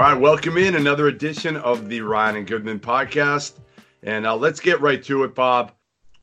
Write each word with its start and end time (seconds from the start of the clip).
All 0.00 0.06
right, 0.06 0.18
welcome 0.18 0.56
in 0.56 0.76
another 0.76 1.08
edition 1.08 1.58
of 1.58 1.90
the 1.90 2.00
Ryan 2.00 2.36
and 2.36 2.46
Goodman 2.46 2.80
podcast. 2.80 3.58
And 4.02 4.26
uh, 4.26 4.34
let's 4.34 4.58
get 4.58 4.80
right 4.80 5.04
to 5.04 5.24
it, 5.24 5.34
Bob. 5.34 5.72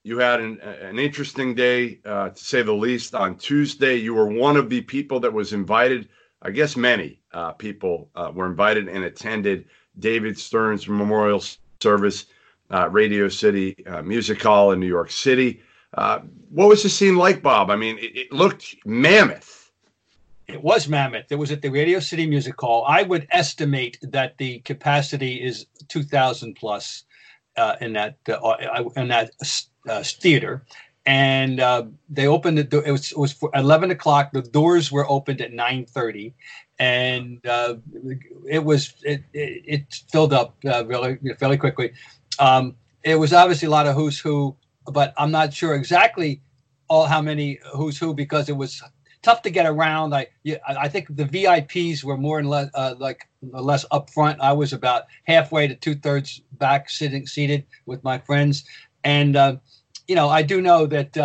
You 0.01 0.17
had 0.17 0.39
an, 0.39 0.59
an 0.61 0.97
interesting 0.97 1.53
day, 1.53 1.99
uh, 2.03 2.29
to 2.29 2.43
say 2.43 2.63
the 2.63 2.73
least. 2.73 3.13
On 3.13 3.37
Tuesday, 3.37 3.95
you 3.95 4.15
were 4.15 4.25
one 4.25 4.57
of 4.57 4.71
the 4.71 4.81
people 4.81 5.19
that 5.19 5.31
was 5.31 5.53
invited. 5.53 6.09
I 6.41 6.49
guess 6.49 6.75
many 6.75 7.21
uh, 7.33 7.51
people 7.51 8.09
uh, 8.15 8.31
were 8.33 8.47
invited 8.47 8.87
and 8.87 9.03
attended 9.03 9.65
David 9.99 10.39
Stern's 10.39 10.87
memorial 10.87 11.43
service, 11.79 12.25
uh, 12.71 12.89
Radio 12.89 13.29
City 13.29 13.75
uh, 13.85 14.01
Music 14.01 14.41
Hall 14.41 14.71
in 14.71 14.79
New 14.79 14.87
York 14.87 15.11
City. 15.11 15.61
what 15.91 16.67
was 16.67 16.81
the 16.81 16.89
scene 16.89 17.15
like, 17.15 17.43
Bob? 17.43 17.69
I 17.69 17.75
mean, 17.75 17.99
it, 17.99 18.17
it 18.17 18.33
looked 18.33 18.75
mammoth. 18.87 19.56
It 20.47 20.63
was 20.63 20.87
mammoth. 20.87 21.29
It 21.29 21.35
was 21.35 21.51
at 21.51 21.61
the 21.61 21.69
Radio 21.69 21.99
City 21.99 22.25
Music 22.25 22.59
Hall. 22.59 22.85
I 22.87 23.03
would 23.03 23.27
estimate 23.31 23.97
that 24.01 24.37
the 24.37 24.59
capacity 24.59 25.43
is 25.43 25.65
2,000 25.89 26.55
plus 26.55 27.03
uh, 27.57 27.75
in 27.81 27.91
that 27.93 28.15
uh, 28.29 28.83
in 28.95 29.09
that 29.09 29.31
uh, 29.89 30.03
theater. 30.03 30.63
And 31.05 31.59
uh, 31.59 31.87
they 32.09 32.27
opened 32.27 32.59
it. 32.59 32.73
It 32.73 32.91
was, 32.91 33.11
it 33.11 33.17
was 33.17 33.35
11 33.53 33.91
o'clock. 33.91 34.31
The 34.31 34.41
doors 34.41 34.89
were 34.89 35.09
opened 35.09 35.41
at 35.41 35.51
9:30, 35.51 36.33
and 36.79 37.45
uh, 37.45 37.75
it 38.49 38.63
was 38.63 38.93
it, 39.03 39.23
it, 39.33 39.63
it 39.65 39.93
filled 40.11 40.33
up 40.33 40.55
uh, 40.65 40.85
really 40.85 41.17
fairly 41.39 41.57
quickly. 41.57 41.91
Um, 42.39 42.75
it 43.03 43.15
was 43.15 43.33
obviously 43.33 43.67
a 43.67 43.71
lot 43.71 43.87
of 43.87 43.95
who's 43.95 44.19
who, 44.19 44.55
but 44.85 45.13
I'm 45.17 45.31
not 45.31 45.53
sure 45.53 45.75
exactly 45.75 46.41
all 46.89 47.05
how 47.05 47.21
many 47.21 47.59
who's 47.73 47.97
who 47.97 48.13
because 48.13 48.49
it 48.49 48.57
was 48.57 48.81
tough 49.21 49.41
to 49.43 49.49
get 49.49 49.65
around. 49.65 50.13
I 50.13 50.27
yeah, 50.43 50.57
I 50.67 50.87
think 50.87 51.07
the 51.15 51.25
VIPs 51.25 52.03
were 52.03 52.17
more 52.17 52.39
and 52.39 52.49
less 52.49 52.69
uh, 52.73 52.95
like 52.97 53.27
less 53.41 53.85
up 53.91 54.09
front. 54.09 54.39
I 54.41 54.53
was 54.53 54.73
about 54.73 55.03
halfway 55.25 55.67
to 55.67 55.75
two 55.75 55.95
thirds 55.95 56.41
back, 56.53 56.89
sitting 56.89 57.27
seated 57.27 57.65
with 57.85 58.03
my 58.03 58.17
friends, 58.17 58.65
and 59.03 59.35
uh, 59.35 59.57
you 60.07 60.15
know 60.15 60.29
I 60.29 60.41
do 60.41 60.61
know 60.61 60.85
that. 60.87 61.17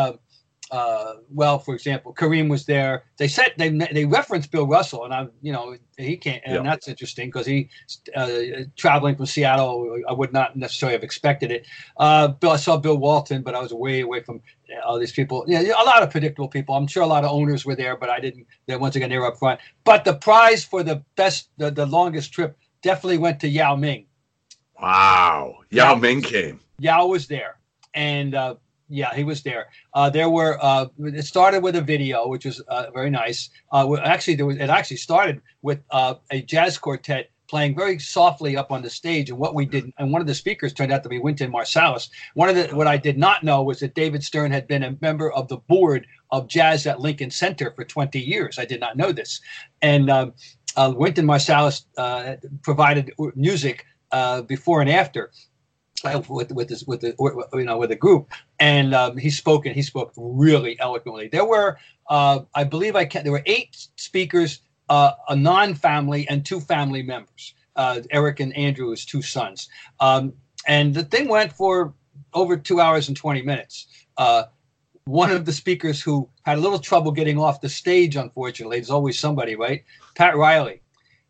Uh, 0.72 1.16
well, 1.28 1.58
for 1.58 1.74
example, 1.74 2.14
Kareem 2.14 2.48
was 2.48 2.64
there. 2.64 3.04
They 3.18 3.28
said 3.28 3.52
they 3.58 3.68
they 3.68 4.06
referenced 4.06 4.50
Bill 4.50 4.66
Russell, 4.66 5.04
and 5.04 5.12
I'm 5.12 5.30
you 5.42 5.52
know, 5.52 5.76
he 5.98 6.16
can't, 6.16 6.42
and 6.46 6.54
yeah. 6.54 6.62
that's 6.62 6.88
interesting 6.88 7.28
because 7.28 7.44
he 7.44 7.68
uh, 8.16 8.64
traveling 8.74 9.14
from 9.14 9.26
Seattle. 9.26 9.98
I 10.08 10.14
would 10.14 10.32
not 10.32 10.56
necessarily 10.56 10.94
have 10.94 11.04
expected 11.04 11.50
it. 11.50 11.66
Uh, 11.98 12.28
Bill, 12.28 12.52
I 12.52 12.56
saw 12.56 12.78
Bill 12.78 12.96
Walton, 12.96 13.42
but 13.42 13.54
I 13.54 13.60
was 13.60 13.74
way 13.74 14.00
away 14.00 14.22
from 14.22 14.40
all 14.82 14.98
these 14.98 15.12
people. 15.12 15.44
Yeah, 15.46 15.60
a 15.60 15.84
lot 15.84 16.02
of 16.02 16.08
predictable 16.08 16.48
people. 16.48 16.74
I'm 16.74 16.86
sure 16.86 17.02
a 17.02 17.06
lot 17.06 17.22
of 17.22 17.30
owners 17.30 17.66
were 17.66 17.76
there, 17.76 17.94
but 17.94 18.08
I 18.08 18.18
didn't. 18.18 18.46
They 18.66 18.74
once 18.76 18.96
again 18.96 19.10
they 19.10 19.18
were 19.18 19.26
up 19.26 19.38
front. 19.38 19.60
But 19.84 20.06
the 20.06 20.14
prize 20.14 20.64
for 20.64 20.82
the 20.82 21.04
best, 21.16 21.50
the, 21.58 21.70
the 21.70 21.84
longest 21.84 22.32
trip, 22.32 22.56
definitely 22.80 23.18
went 23.18 23.40
to 23.40 23.48
Yao 23.48 23.76
Ming. 23.76 24.06
Wow, 24.80 25.56
Yao, 25.68 25.90
Yao 25.90 25.94
Ming 25.96 26.22
came. 26.22 26.60
Yao 26.78 27.08
was 27.08 27.26
there, 27.26 27.58
and 27.92 28.34
uh, 28.34 28.54
yeah, 28.92 29.14
he 29.14 29.24
was 29.24 29.42
there. 29.42 29.68
Uh, 29.94 30.10
there 30.10 30.28
were. 30.28 30.58
Uh, 30.60 30.86
it 30.98 31.24
started 31.24 31.62
with 31.62 31.76
a 31.76 31.80
video, 31.80 32.28
which 32.28 32.44
was 32.44 32.60
uh, 32.60 32.90
very 32.92 33.10
nice. 33.10 33.48
Uh, 33.72 33.96
actually, 34.04 34.34
there 34.34 34.46
was. 34.46 34.56
It 34.56 34.68
actually 34.68 34.98
started 34.98 35.40
with 35.62 35.80
uh, 35.90 36.14
a 36.30 36.42
jazz 36.42 36.76
quartet 36.76 37.30
playing 37.48 37.74
very 37.74 37.98
softly 37.98 38.56
up 38.56 38.70
on 38.70 38.82
the 38.82 38.90
stage. 38.90 39.30
And 39.30 39.38
what 39.38 39.54
we 39.54 39.64
did, 39.64 39.92
and 39.98 40.12
one 40.12 40.20
of 40.20 40.26
the 40.26 40.34
speakers 40.34 40.72
turned 40.72 40.92
out 40.92 41.02
to 41.02 41.08
be 41.08 41.18
Wynton 41.18 41.50
Marsalis. 41.50 42.10
One 42.34 42.50
of 42.50 42.54
the 42.54 42.76
what 42.76 42.86
I 42.86 42.98
did 42.98 43.16
not 43.16 43.42
know 43.42 43.62
was 43.62 43.80
that 43.80 43.94
David 43.94 44.22
Stern 44.22 44.52
had 44.52 44.68
been 44.68 44.82
a 44.82 44.96
member 45.00 45.32
of 45.32 45.48
the 45.48 45.56
board 45.56 46.06
of 46.30 46.46
jazz 46.46 46.86
at 46.86 47.00
Lincoln 47.00 47.30
Center 47.30 47.72
for 47.74 47.84
20 47.84 48.20
years. 48.20 48.58
I 48.58 48.66
did 48.66 48.80
not 48.80 48.96
know 48.96 49.10
this. 49.10 49.40
And 49.80 50.10
um, 50.10 50.34
uh, 50.76 50.92
Wynton 50.94 51.26
Marsalis 51.26 51.84
provided 52.62 53.12
music 53.36 53.86
before 54.46 54.82
and 54.82 54.90
after 54.90 55.30
with 56.28 56.52
with 56.52 56.68
this 56.68 56.84
with 56.84 57.00
the 57.00 57.14
you 57.54 57.64
know 57.64 57.78
with 57.78 57.90
a 57.90 57.96
group, 57.96 58.30
and 58.58 58.94
um, 58.94 59.16
he 59.16 59.30
spoke 59.30 59.66
and 59.66 59.74
he 59.74 59.82
spoke 59.82 60.12
really 60.16 60.78
eloquently. 60.80 61.28
There 61.28 61.44
were, 61.44 61.78
uh, 62.08 62.40
I 62.54 62.64
believe, 62.64 62.96
I 62.96 63.04
can, 63.04 63.22
there 63.22 63.32
were 63.32 63.42
eight 63.46 63.76
speakers, 63.96 64.60
uh, 64.88 65.12
a 65.28 65.36
non-family 65.36 66.28
and 66.28 66.44
two 66.44 66.60
family 66.60 67.02
members. 67.02 67.54
Uh, 67.74 68.00
Eric 68.10 68.40
and 68.40 68.54
Andrew, 68.54 68.90
his 68.90 69.06
two 69.06 69.22
sons, 69.22 69.68
um, 70.00 70.34
and 70.66 70.94
the 70.94 71.04
thing 71.04 71.28
went 71.28 71.52
for 71.52 71.94
over 72.34 72.56
two 72.56 72.80
hours 72.80 73.08
and 73.08 73.16
twenty 73.16 73.42
minutes. 73.42 73.86
Uh, 74.18 74.44
one 75.04 75.30
of 75.30 75.44
the 75.46 75.52
speakers 75.52 76.00
who 76.00 76.28
had 76.42 76.58
a 76.58 76.60
little 76.60 76.78
trouble 76.78 77.10
getting 77.10 77.38
off 77.38 77.60
the 77.60 77.68
stage, 77.68 78.14
unfortunately, 78.16 78.76
there's 78.76 78.90
always 78.90 79.18
somebody, 79.18 79.56
right? 79.56 79.84
Pat 80.14 80.36
Riley. 80.36 80.80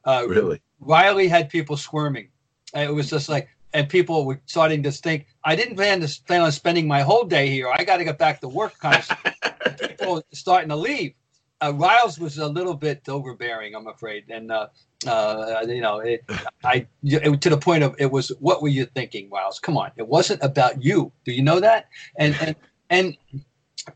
Uh, 0.05 0.27
really? 0.29 0.61
Riley 0.81 1.29
had 1.29 1.49
people 1.49 1.77
squirming. 1.77 2.29
It 2.75 2.93
was 2.93 3.09
just 3.09 3.29
like 3.29 3.49
and 3.75 3.89
people 3.89 4.27
were 4.27 4.41
starting 4.47 4.83
to 4.83 4.93
think 4.93 5.27
I 5.45 5.57
didn't 5.57 5.77
plan 5.77 6.01
to 6.01 6.23
plan 6.27 6.43
on 6.43 6.53
spending 6.53 6.87
my 6.87 7.03
whole 7.03 7.25
day 7.25 7.49
here. 7.49 7.69
I 7.73 7.85
got 7.85 7.99
to 7.99 8.05
get 8.05 8.19
back 8.19 8.41
to 8.41 8.49
work. 8.49 8.79
Kind 8.79 9.03
of 9.03 9.79
people 9.79 10.23
starting 10.33 10.69
to 10.69 10.77
leave. 10.77 11.15
Uh, 11.61 11.73
Riles 11.75 12.19
was 12.19 12.39
a 12.39 12.49
little 12.49 12.75
bit 12.75 13.09
overbearing, 13.09 13.77
I'm 13.77 13.87
afraid, 13.87 14.25
and 14.31 14.51
uh, 14.51 14.67
uh, 15.07 15.65
you 15.67 15.81
know, 15.81 16.01
it, 16.01 16.25
I 16.65 16.87
it, 17.05 17.41
to 17.41 17.51
the 17.51 17.57
point 17.57 17.85
of 17.85 17.95
it 17.99 18.11
was 18.11 18.33
what 18.41 18.63
were 18.63 18.69
you 18.69 18.85
thinking, 18.85 19.31
Riles? 19.31 19.61
Come 19.61 19.77
on, 19.77 19.93
it 19.97 20.07
wasn't 20.07 20.43
about 20.43 20.83
you. 20.83 21.13
Do 21.25 21.33
you 21.33 21.43
know 21.43 21.61
that? 21.61 21.89
And 22.17 22.37
and 22.41 22.57
and 22.91 23.17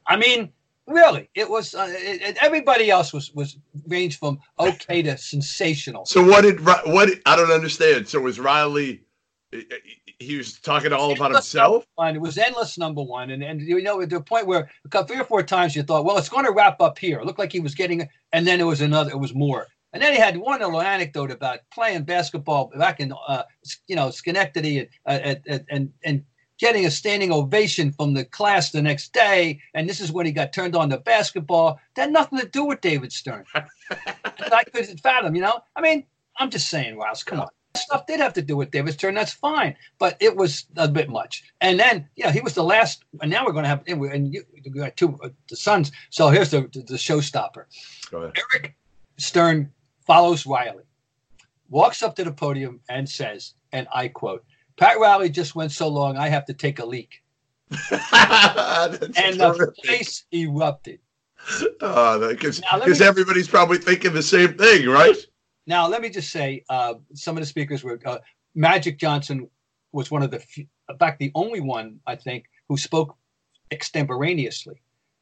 I 0.06 0.16
mean, 0.16 0.53
really, 0.87 1.28
it 1.34 1.50
was. 1.50 1.75
Uh, 1.75 1.88
it, 1.91 2.38
everybody 2.41 2.88
else 2.91 3.12
was 3.12 3.34
was 3.34 3.56
ranged 3.88 4.20
from 4.20 4.38
okay 4.60 5.03
to 5.03 5.16
sensational. 5.16 6.06
So 6.06 6.25
what 6.25 6.43
did 6.43 6.64
what? 6.64 7.10
I 7.26 7.34
don't 7.34 7.50
understand. 7.50 8.08
So 8.08 8.20
was 8.20 8.38
Riley? 8.38 9.03
He 10.19 10.37
was 10.37 10.59
talking 10.61 10.93
all 10.93 11.12
about 11.12 11.33
himself. 11.33 11.87
One. 11.94 12.15
It 12.15 12.21
was 12.21 12.39
endless 12.39 12.78
number 12.78 13.03
one, 13.03 13.31
and 13.31 13.43
and 13.43 13.61
you 13.61 13.83
know 13.83 14.00
to 14.00 14.06
the 14.06 14.21
point 14.21 14.47
where 14.47 14.71
three 14.91 15.21
or 15.21 15.25
four 15.25 15.43
times 15.43 15.77
you 15.77 15.83
thought, 15.83 16.05
well, 16.05 16.19
it's 16.19 16.28
going 16.28 16.44
to 16.44 16.53
wrap 16.53 16.81
up 16.81 16.99
here. 16.99 17.21
It 17.21 17.27
looked 17.27 17.39
like 17.39 17.53
he 17.53 17.61
was 17.61 17.75
getting, 17.75 18.09
and 18.33 18.47
then 18.47 18.61
it 18.61 18.65
was 18.65 18.81
another. 18.81 19.11
It 19.11 19.19
was 19.19 19.34
more. 19.34 19.67
And 19.93 20.03
then 20.03 20.12
he 20.12 20.19
had 20.19 20.37
one 20.37 20.61
little 20.61 20.83
anecdote 20.83 21.31
about 21.31 21.61
playing 21.72 22.03
basketball 22.03 22.71
back 22.77 23.00
in, 23.00 23.15
uh, 23.27 23.44
you 23.87 23.97
know, 23.97 24.11
Schenectady, 24.11 24.89
and, 25.06 25.41
uh, 25.49 25.59
and 25.71 25.93
and 26.05 26.25
getting 26.59 26.87
a 26.87 26.91
standing 26.91 27.33
ovation 27.33 27.93
from 27.93 28.15
the 28.15 28.25
class 28.25 28.71
the 28.71 28.83
next 28.83 29.12
day. 29.12 29.61
And 29.75 29.88
this 29.88 30.00
is 30.00 30.12
when 30.12 30.27
he 30.27 30.33
got 30.33 30.53
turned 30.53 30.75
on 30.75 30.91
to 30.91 30.99
basketball. 30.99 31.78
That 31.94 32.03
had 32.03 32.12
nothing 32.12 32.38
to 32.41 32.49
do 32.49 32.65
with 32.65 32.81
David 32.81 33.12
Stern. 33.12 33.44
I 33.55 34.65
couldn't 34.65 35.00
fathom, 35.00 35.34
you 35.34 35.43
know. 35.43 35.61
I 35.77 35.81
mean, 35.81 36.05
I'm 36.38 36.50
just 36.50 36.69
saying, 36.69 36.97
Rouse, 36.97 37.23
come 37.23 37.41
on 37.41 37.49
stuff 37.78 38.06
did 38.06 38.20
have 38.20 38.32
to 38.34 38.42
do 38.42 38.56
with 38.56 38.70
David 38.70 38.94
Stern. 38.94 39.14
That's 39.14 39.32
fine, 39.32 39.76
but 39.98 40.16
it 40.20 40.37
was 40.37 40.66
a 40.76 40.88
bit 40.88 41.09
much. 41.09 41.44
And 41.60 41.78
then, 41.78 42.09
yeah, 42.16 42.31
he 42.31 42.41
was 42.41 42.54
the 42.54 42.64
last. 42.64 43.04
And 43.20 43.31
now 43.31 43.44
we're 43.44 43.53
going 43.53 43.64
to 43.64 43.69
have 43.69 43.82
and 43.87 44.32
you, 44.32 44.44
you 44.54 44.70
got 44.72 44.97
two 44.97 45.19
uh, 45.22 45.31
the 45.48 45.56
sons. 45.56 45.92
So 46.10 46.28
here's 46.28 46.50
the 46.50 46.62
the, 46.72 46.81
the 46.82 46.94
showstopper. 46.94 47.64
Eric 48.12 48.75
Stern 49.19 49.72
follows 50.06 50.47
Riley, 50.47 50.84
walks 51.69 52.03
up 52.03 52.16
to 52.16 52.25
the 52.25 52.32
podium 52.32 52.81
and 52.88 53.09
says, 53.09 53.55
and 53.73 53.88
I 53.94 54.08
quote, 54.08 54.44
"Pat 54.76 54.99
Riley 54.99 55.31
just 55.31 55.55
went 55.55 55.73
so 55.73 55.88
long, 55.88 56.17
I 56.17 56.28
have 56.28 56.46
to 56.46 56.55
take 56.55 56.78
a 56.78 56.87
leak." 56.87 57.23
and 57.70 59.40
the 59.40 59.73
place 59.84 60.25
erupted. 60.32 61.00
Oh, 61.81 62.28
because 62.28 63.00
everybody's 63.00 63.49
probably 63.49 63.78
thinking 63.78 64.12
the 64.12 64.23
same 64.23 64.56
thing, 64.56 64.88
right? 64.88 65.17
Now, 65.66 65.88
let 65.88 66.00
me 66.00 66.08
just 66.08 66.30
say, 66.30 66.64
uh, 66.68 66.94
some 67.14 67.36
of 67.36 67.42
the 67.42 67.46
speakers 67.46 67.82
were 67.82 67.98
uh, 68.04 68.18
Magic 68.54 68.98
Johnson 68.98 69.48
was 69.92 70.10
one 70.10 70.22
of 70.22 70.30
the, 70.30 70.38
few, 70.38 70.66
in 70.88 70.98
fact, 70.98 71.18
the 71.18 71.32
only 71.34 71.60
one 71.60 71.98
I 72.06 72.16
think 72.16 72.44
who 72.68 72.76
spoke 72.76 73.16
extemporaneously. 73.70 74.80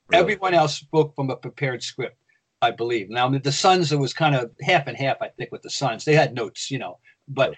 Really? 0.08 0.22
Everyone 0.22 0.54
else 0.54 0.74
spoke 0.74 1.14
from 1.16 1.30
a 1.30 1.36
prepared 1.36 1.82
script, 1.82 2.18
I 2.60 2.70
believe. 2.70 3.08
Now, 3.08 3.28
the 3.30 3.52
Sons, 3.52 3.90
it 3.92 3.98
was 3.98 4.12
kind 4.12 4.34
of 4.34 4.50
half 4.60 4.86
and 4.86 4.96
half, 4.96 5.16
I 5.22 5.28
think, 5.28 5.50
with 5.50 5.62
the 5.62 5.70
Sons. 5.70 6.04
They 6.04 6.14
had 6.14 6.34
notes, 6.34 6.70
you 6.70 6.78
know, 6.78 6.98
but 7.28 7.54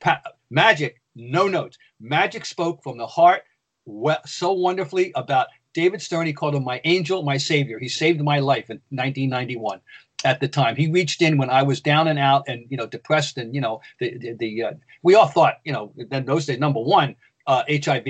pa- 0.00 0.22
Magic, 0.50 1.00
no 1.14 1.46
notes. 1.46 1.76
Magic 2.00 2.46
spoke 2.46 2.82
from 2.82 2.96
the 2.96 3.06
heart 3.06 3.42
well, 3.84 4.20
so 4.24 4.52
wonderfully 4.52 5.12
about 5.14 5.48
David 5.74 6.00
Stern. 6.02 6.26
He 6.26 6.32
called 6.32 6.54
him 6.54 6.64
my 6.64 6.80
angel, 6.84 7.22
my 7.22 7.36
savior. 7.36 7.78
He 7.78 7.88
saved 7.88 8.20
my 8.20 8.38
life 8.38 8.70
in 8.70 8.80
1991 8.90 9.80
at 10.24 10.40
the 10.40 10.48
time. 10.48 10.76
He 10.76 10.90
reached 10.90 11.22
in 11.22 11.38
when 11.38 11.50
I 11.50 11.62
was 11.62 11.80
down 11.80 12.08
and 12.08 12.18
out 12.18 12.44
and 12.48 12.66
you 12.68 12.76
know 12.76 12.86
depressed 12.86 13.38
and 13.38 13.54
you 13.54 13.60
know 13.60 13.80
the 13.98 14.16
the, 14.18 14.32
the 14.34 14.62
uh, 14.64 14.72
we 15.02 15.14
all 15.14 15.28
thought 15.28 15.60
you 15.64 15.72
know 15.72 15.92
in 16.10 16.24
those 16.24 16.46
days 16.46 16.58
number 16.58 16.80
one 16.80 17.16
uh, 17.46 17.64
HIV 17.68 18.04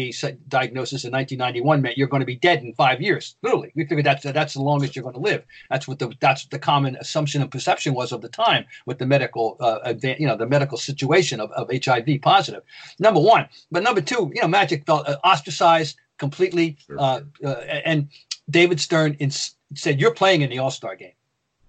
diagnosis 0.48 1.04
in 1.04 1.12
1991 1.12 1.80
meant 1.80 1.96
you're 1.96 2.08
going 2.08 2.20
to 2.20 2.26
be 2.26 2.36
dead 2.36 2.62
in 2.62 2.74
five 2.74 3.00
years. 3.00 3.36
Literally, 3.42 3.72
we 3.74 3.86
figured 3.86 4.04
that's 4.04 4.22
that's 4.22 4.54
the 4.54 4.62
longest 4.62 4.94
you're 4.94 5.02
going 5.02 5.14
to 5.14 5.20
live. 5.20 5.44
That's 5.70 5.88
what 5.88 5.98
the 5.98 6.12
that's 6.20 6.44
the 6.46 6.58
common 6.58 6.96
assumption 6.96 7.40
and 7.40 7.50
perception 7.50 7.94
was 7.94 8.12
of 8.12 8.20
the 8.20 8.28
time 8.28 8.66
with 8.84 8.98
the 8.98 9.06
medical, 9.06 9.56
uh, 9.60 9.94
you 10.02 10.26
know, 10.26 10.36
the 10.36 10.46
medical 10.46 10.76
situation 10.76 11.40
of, 11.40 11.50
of 11.52 11.70
HIV 11.72 12.20
positive. 12.20 12.62
Number 12.98 13.20
one, 13.20 13.48
but 13.70 13.82
number 13.82 14.00
two, 14.00 14.30
you 14.34 14.42
know, 14.42 14.48
Magic 14.48 14.84
felt 14.84 15.08
uh, 15.08 15.16
ostracized 15.24 15.96
completely, 16.18 16.76
uh, 16.98 17.20
uh, 17.42 17.48
and 17.84 18.08
David 18.50 18.78
Stern 18.78 19.14
ins- 19.14 19.54
said, 19.74 20.00
"You're 20.00 20.14
playing 20.14 20.42
in 20.42 20.50
the 20.50 20.58
All 20.58 20.70
Star 20.70 20.96
game, 20.96 21.12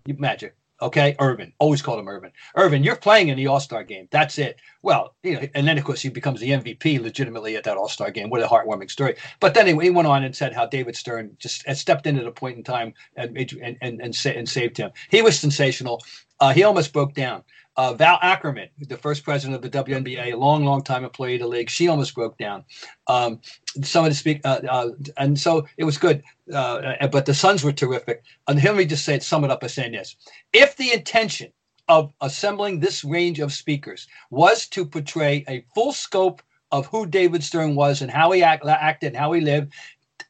Magic." 0.07 0.55
Okay, 0.81 1.15
Irvin. 1.19 1.53
Always 1.59 1.83
call 1.83 1.99
him 1.99 2.07
Irvin. 2.07 2.31
Irvin, 2.55 2.83
you're 2.83 2.95
playing 2.95 3.27
in 3.27 3.37
the 3.37 3.45
All 3.45 3.59
Star 3.59 3.83
game. 3.83 4.07
That's 4.09 4.39
it. 4.39 4.59
Well, 4.81 5.13
you 5.21 5.35
know, 5.35 5.47
and 5.53 5.67
then 5.67 5.77
of 5.77 5.83
course 5.83 6.01
he 6.01 6.09
becomes 6.09 6.39
the 6.39 6.49
MVP 6.49 6.99
legitimately 6.99 7.55
at 7.55 7.63
that 7.65 7.77
All 7.77 7.87
Star 7.87 8.09
game. 8.09 8.31
What 8.31 8.41
a 8.41 8.47
heartwarming 8.47 8.89
story. 8.89 9.15
But 9.39 9.53
then 9.53 9.67
he 9.67 9.89
went 9.91 10.07
on 10.07 10.23
and 10.23 10.35
said 10.35 10.53
how 10.53 10.65
David 10.65 10.95
Stern 10.95 11.35
just 11.37 11.69
stepped 11.75 12.07
in 12.07 12.17
at 12.17 12.25
a 12.25 12.31
point 12.31 12.57
in 12.57 12.63
time 12.63 12.95
and 13.15 13.37
and 13.37 13.77
and, 13.81 14.01
and, 14.01 14.15
and 14.25 14.49
saved 14.49 14.77
him. 14.77 14.91
He 15.11 15.21
was 15.21 15.39
sensational. 15.39 16.01
Uh, 16.39 16.51
he 16.51 16.63
almost 16.63 16.93
broke 16.93 17.13
down. 17.13 17.43
Uh, 17.81 17.93
Val 17.95 18.19
Ackerman, 18.21 18.69
the 18.77 18.95
first 18.95 19.23
president 19.23 19.55
of 19.55 19.63
the 19.63 19.83
WNBA, 19.83 20.33
a 20.33 20.37
long, 20.37 20.63
long 20.63 20.83
time 20.83 21.03
employee 21.03 21.33
of 21.33 21.41
the 21.41 21.47
league, 21.47 21.67
she 21.67 21.87
almost 21.87 22.13
broke 22.13 22.37
down. 22.37 22.63
Um, 23.07 23.41
some 23.81 24.05
of 24.05 24.11
the 24.11 24.15
speak, 24.15 24.39
uh, 24.45 24.61
uh, 24.69 24.89
and 25.17 25.39
so 25.39 25.65
it 25.77 25.83
was 25.83 25.97
good. 25.97 26.21
Uh, 26.53 27.07
but 27.07 27.25
the 27.25 27.33
sons 27.33 27.63
were 27.63 27.71
terrific. 27.71 28.21
And 28.47 28.63
let 28.63 28.75
me 28.75 28.85
just 28.85 29.03
say, 29.03 29.15
it, 29.15 29.23
sum 29.23 29.43
it 29.43 29.49
up 29.49 29.61
by 29.61 29.67
saying 29.67 29.93
this: 29.93 30.15
If 30.53 30.77
the 30.77 30.93
intention 30.93 31.51
of 31.87 32.13
assembling 32.21 32.81
this 32.81 33.03
range 33.03 33.39
of 33.39 33.51
speakers 33.51 34.07
was 34.29 34.67
to 34.67 34.85
portray 34.85 35.43
a 35.47 35.65
full 35.73 35.91
scope 35.91 36.43
of 36.71 36.85
who 36.85 37.07
David 37.07 37.43
Stern 37.43 37.73
was 37.73 38.03
and 38.03 38.11
how 38.11 38.29
he 38.29 38.43
act, 38.43 38.63
acted 38.63 39.07
and 39.07 39.17
how 39.17 39.31
he 39.31 39.41
lived, 39.41 39.73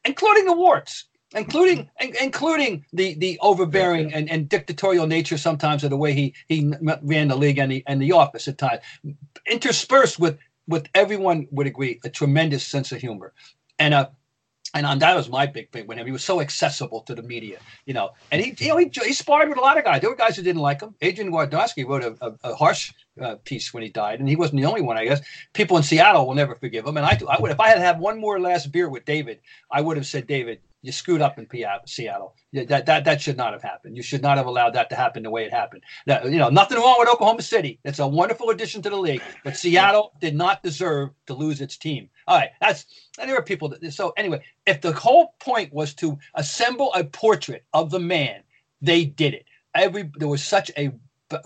including 0.06 0.46
the 0.46 0.54
warts, 0.54 1.04
including 1.34 1.88
including 2.20 2.84
the 2.92 3.14
the 3.14 3.38
overbearing 3.40 4.12
and, 4.12 4.30
and 4.30 4.48
dictatorial 4.48 5.06
nature 5.06 5.38
sometimes 5.38 5.84
of 5.84 5.90
the 5.90 5.96
way 5.96 6.12
he 6.12 6.34
he 6.48 6.72
ran 7.02 7.28
the 7.28 7.36
league 7.36 7.58
and 7.58 7.72
the 7.72 7.82
and 7.86 8.00
the 8.00 8.12
office 8.12 8.48
at 8.48 8.58
times, 8.58 8.80
interspersed 9.46 10.18
with 10.18 10.38
with 10.66 10.88
everyone 10.94 11.48
would 11.50 11.66
agree 11.66 12.00
a 12.04 12.08
tremendous 12.08 12.64
sense 12.64 12.92
of 12.92 13.00
humor, 13.00 13.32
and 13.78 13.94
a 13.94 14.10
and 14.74 15.02
that 15.02 15.16
was 15.16 15.28
my 15.28 15.46
big 15.46 15.70
thing 15.70 15.86
with 15.86 15.98
him. 15.98 16.06
He 16.06 16.12
was 16.12 16.24
so 16.24 16.40
accessible 16.40 17.02
to 17.02 17.14
the 17.14 17.22
media, 17.22 17.58
you 17.84 17.92
know. 17.92 18.12
And 18.30 18.40
he, 18.40 18.54
you 18.58 18.68
know, 18.68 18.78
he, 18.78 18.90
he 19.04 19.12
sparred 19.12 19.48
with 19.48 19.58
a 19.58 19.60
lot 19.60 19.76
of 19.76 19.84
guys. 19.84 20.00
There 20.00 20.08
were 20.08 20.16
guys 20.16 20.36
who 20.36 20.42
didn't 20.42 20.62
like 20.62 20.80
him. 20.80 20.94
Adrian 21.02 21.30
Wojnarowski 21.30 21.86
wrote 21.86 22.02
a, 22.02 22.16
a, 22.24 22.52
a 22.52 22.54
harsh 22.54 22.92
uh, 23.20 23.36
piece 23.44 23.74
when 23.74 23.82
he 23.82 23.90
died, 23.90 24.20
and 24.20 24.28
he 24.28 24.36
wasn't 24.36 24.60
the 24.60 24.66
only 24.66 24.80
one. 24.80 24.96
I 24.96 25.04
guess 25.04 25.20
people 25.52 25.76
in 25.76 25.82
Seattle 25.82 26.26
will 26.26 26.34
never 26.34 26.54
forgive 26.54 26.86
him. 26.86 26.96
And 26.96 27.04
I, 27.04 27.20
I 27.28 27.38
would, 27.38 27.50
if 27.50 27.60
I 27.60 27.68
had 27.68 27.78
had 27.80 28.00
one 28.00 28.18
more 28.18 28.40
last 28.40 28.72
beer 28.72 28.88
with 28.88 29.04
David, 29.04 29.40
I 29.70 29.82
would 29.82 29.98
have 29.98 30.06
said, 30.06 30.26
David, 30.26 30.60
you 30.82 30.90
screwed 30.90 31.22
up 31.22 31.38
in 31.38 31.46
Seattle. 31.86 32.34
That, 32.52 32.86
that 32.86 33.04
that 33.04 33.20
should 33.20 33.36
not 33.36 33.52
have 33.52 33.62
happened. 33.62 33.96
You 33.96 34.02
should 34.02 34.20
not 34.20 34.36
have 34.36 34.46
allowed 34.46 34.74
that 34.74 34.90
to 34.90 34.96
happen 34.96 35.22
the 35.22 35.30
way 35.30 35.44
it 35.44 35.52
happened. 35.52 35.84
That, 36.06 36.24
you 36.24 36.38
know, 36.38 36.50
nothing 36.50 36.78
wrong 36.78 36.96
with 36.98 37.08
Oklahoma 37.08 37.42
City. 37.42 37.78
It's 37.84 38.00
a 38.00 38.06
wonderful 38.06 38.50
addition 38.50 38.82
to 38.82 38.90
the 38.90 38.96
league, 38.96 39.22
but 39.44 39.56
Seattle 39.56 40.12
did 40.20 40.34
not 40.34 40.62
deserve 40.62 41.10
to 41.26 41.34
lose 41.34 41.60
its 41.60 41.76
team. 41.76 42.10
All 42.26 42.36
right, 42.36 42.50
that's 42.60 42.84
and 43.18 43.30
there 43.30 43.38
are 43.38 43.42
people 43.42 43.68
that. 43.70 43.92
So 43.92 44.12
anyway, 44.16 44.42
if 44.66 44.80
the 44.80 44.92
whole 44.92 45.34
point 45.38 45.72
was 45.72 45.94
to 45.94 46.18
assemble 46.34 46.92
a 46.94 47.04
portrait 47.04 47.64
of 47.72 47.90
the 47.90 48.00
man, 48.00 48.42
they 48.80 49.04
did 49.04 49.34
it. 49.34 49.46
Every 49.74 50.10
there 50.16 50.28
was 50.28 50.42
such 50.42 50.70
a 50.76 50.92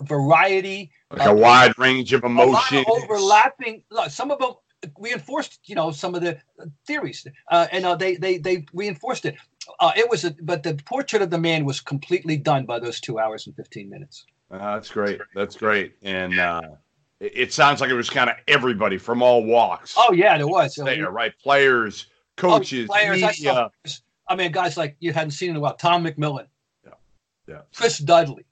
variety, 0.01 0.91
like 1.11 1.29
a 1.29 1.33
wide 1.33 1.77
range 1.77 2.11
of 2.13 2.23
emotions, 2.23 2.85
overlapping. 2.89 3.83
Look, 3.91 4.09
some 4.09 4.31
of 4.31 4.39
them 4.39 4.53
reinforced, 4.99 5.59
you 5.65 5.75
know, 5.75 5.91
some 5.91 6.15
of 6.15 6.21
the 6.21 6.37
theories, 6.85 7.25
uh, 7.51 7.67
and 7.71 7.85
uh, 7.85 7.95
they 7.95 8.15
they 8.15 8.37
they 8.37 8.65
reinforced 8.73 9.25
it. 9.25 9.35
Uh, 9.79 9.91
it 9.95 10.09
was, 10.09 10.23
a, 10.23 10.35
but 10.41 10.63
the 10.63 10.75
portrait 10.85 11.21
of 11.21 11.29
the 11.29 11.37
man 11.37 11.65
was 11.65 11.81
completely 11.81 12.37
done 12.37 12.65
by 12.65 12.79
those 12.79 12.99
two 12.99 13.19
hours 13.19 13.47
and 13.47 13.55
fifteen 13.55 13.89
minutes. 13.89 14.25
Uh, 14.51 14.75
that's 14.75 14.89
great. 14.89 15.19
That's 15.35 15.55
great, 15.55 15.95
and 16.03 16.39
uh, 16.39 16.61
it, 17.19 17.31
it, 17.35 17.53
sounds 17.53 17.81
like 17.81 17.89
it 17.89 17.95
was 17.95 18.09
kind 18.09 18.29
of 18.29 18.37
everybody 18.47 18.97
from 18.97 19.21
all 19.21 19.43
walks. 19.43 19.95
Oh 19.97 20.13
yeah, 20.13 20.37
there 20.37 20.47
was. 20.47 20.75
There, 20.75 21.11
right? 21.11 21.33
Players, 21.41 22.07
coaches, 22.35 22.87
oh, 22.89 22.93
players. 22.93 23.21
Media. 23.21 23.71
I, 23.85 23.91
I 24.29 24.35
mean, 24.35 24.51
guys 24.51 24.77
like 24.77 24.95
you 24.99 25.11
hadn't 25.13 25.31
seen 25.31 25.51
in 25.51 25.55
a 25.55 25.59
while. 25.59 25.75
Tom 25.75 26.05
McMillan. 26.05 26.47
Yeah. 26.85 26.91
Yeah. 27.47 27.61
Chris 27.75 27.97
Dudley. 27.97 28.45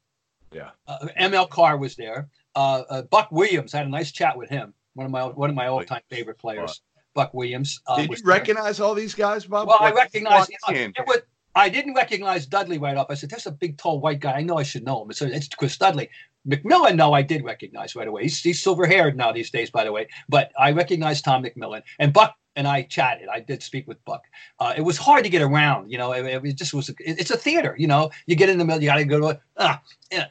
Yeah. 0.51 0.71
Uh, 0.87 1.07
ML 1.19 1.49
Carr 1.49 1.77
was 1.77 1.95
there. 1.95 2.29
Buck 2.55 3.27
Williams 3.31 3.73
I 3.73 3.79
had 3.79 3.87
a 3.87 3.89
nice 3.89 4.13
chat 4.13 4.37
with 4.37 4.49
him 4.49 4.73
one 4.95 5.05
of 5.05 5.11
my 5.11 5.25
one 5.25 5.49
of 5.49 5.55
my 5.55 5.67
all 5.67 5.83
time 5.83 6.01
favorite 6.09 6.39
players, 6.39 6.81
Buck 7.13 7.33
Williams. 7.33 7.79
Uh, 7.87 7.97
Did 7.97 8.09
you 8.09 8.25
recognize 8.25 8.79
all 8.79 8.95
these 8.95 9.13
guys, 9.13 9.45
Bob? 9.45 9.67
Well, 9.67 9.77
like, 9.79 9.93
I 9.93 9.95
recognize. 9.95 10.49
You 10.49 10.57
know, 10.73 10.91
it 10.97 11.07
was, 11.07 11.19
I 11.53 11.69
didn't 11.69 11.93
recognize 11.93 12.45
Dudley 12.45 12.77
right 12.77 12.97
off. 12.97 13.07
I 13.09 13.13
said, 13.13 13.29
"That's 13.29 13.45
a 13.45 13.51
big, 13.51 13.77
tall, 13.77 13.99
white 13.99 14.19
guy. 14.19 14.33
I 14.33 14.41
know 14.41 14.57
I 14.57 14.63
should 14.63 14.83
know 14.83 15.03
him." 15.03 15.13
So 15.13 15.25
it's 15.25 15.47
Chris 15.49 15.77
Dudley. 15.77 16.09
McMillan, 16.47 16.95
no, 16.95 17.13
I 17.13 17.21
did 17.21 17.43
recognize 17.43 17.95
right 17.95 18.07
away. 18.07 18.23
He's, 18.23 18.39
he's 18.39 18.61
silver 18.61 18.85
haired 18.85 19.17
now 19.17 19.31
these 19.31 19.49
days, 19.49 19.71
by 19.71 19.83
the 19.83 19.91
way. 19.91 20.07
But 20.29 20.51
I 20.59 20.71
recognized 20.71 21.25
Tom 21.25 21.43
McMillan 21.43 21.81
and 21.97 22.13
Buck 22.13 22.35
and 22.55 22.67
I 22.67 22.83
chatted. 22.83 23.27
I 23.27 23.39
did 23.39 23.61
speak 23.61 23.87
with 23.87 24.03
Buck. 24.05 24.23
Uh, 24.59 24.73
it 24.75 24.81
was 24.81 24.97
hard 24.97 25.23
to 25.23 25.29
get 25.29 25.41
around, 25.41 25.91
you 25.91 25.97
know. 25.97 26.13
It, 26.13 26.25
it 26.45 26.55
just 26.55 26.73
was. 26.73 26.89
It, 26.89 26.95
it's 26.99 27.31
a 27.31 27.37
theater, 27.37 27.75
you 27.77 27.87
know. 27.87 28.11
You 28.27 28.35
get 28.35 28.49
in 28.49 28.57
the 28.57 28.65
middle, 28.65 28.81
you 28.81 28.89
got 28.89 28.95
to 28.95 29.05
go 29.05 29.19
to 29.19 29.27
it. 29.29 29.41
Ah, 29.57 29.81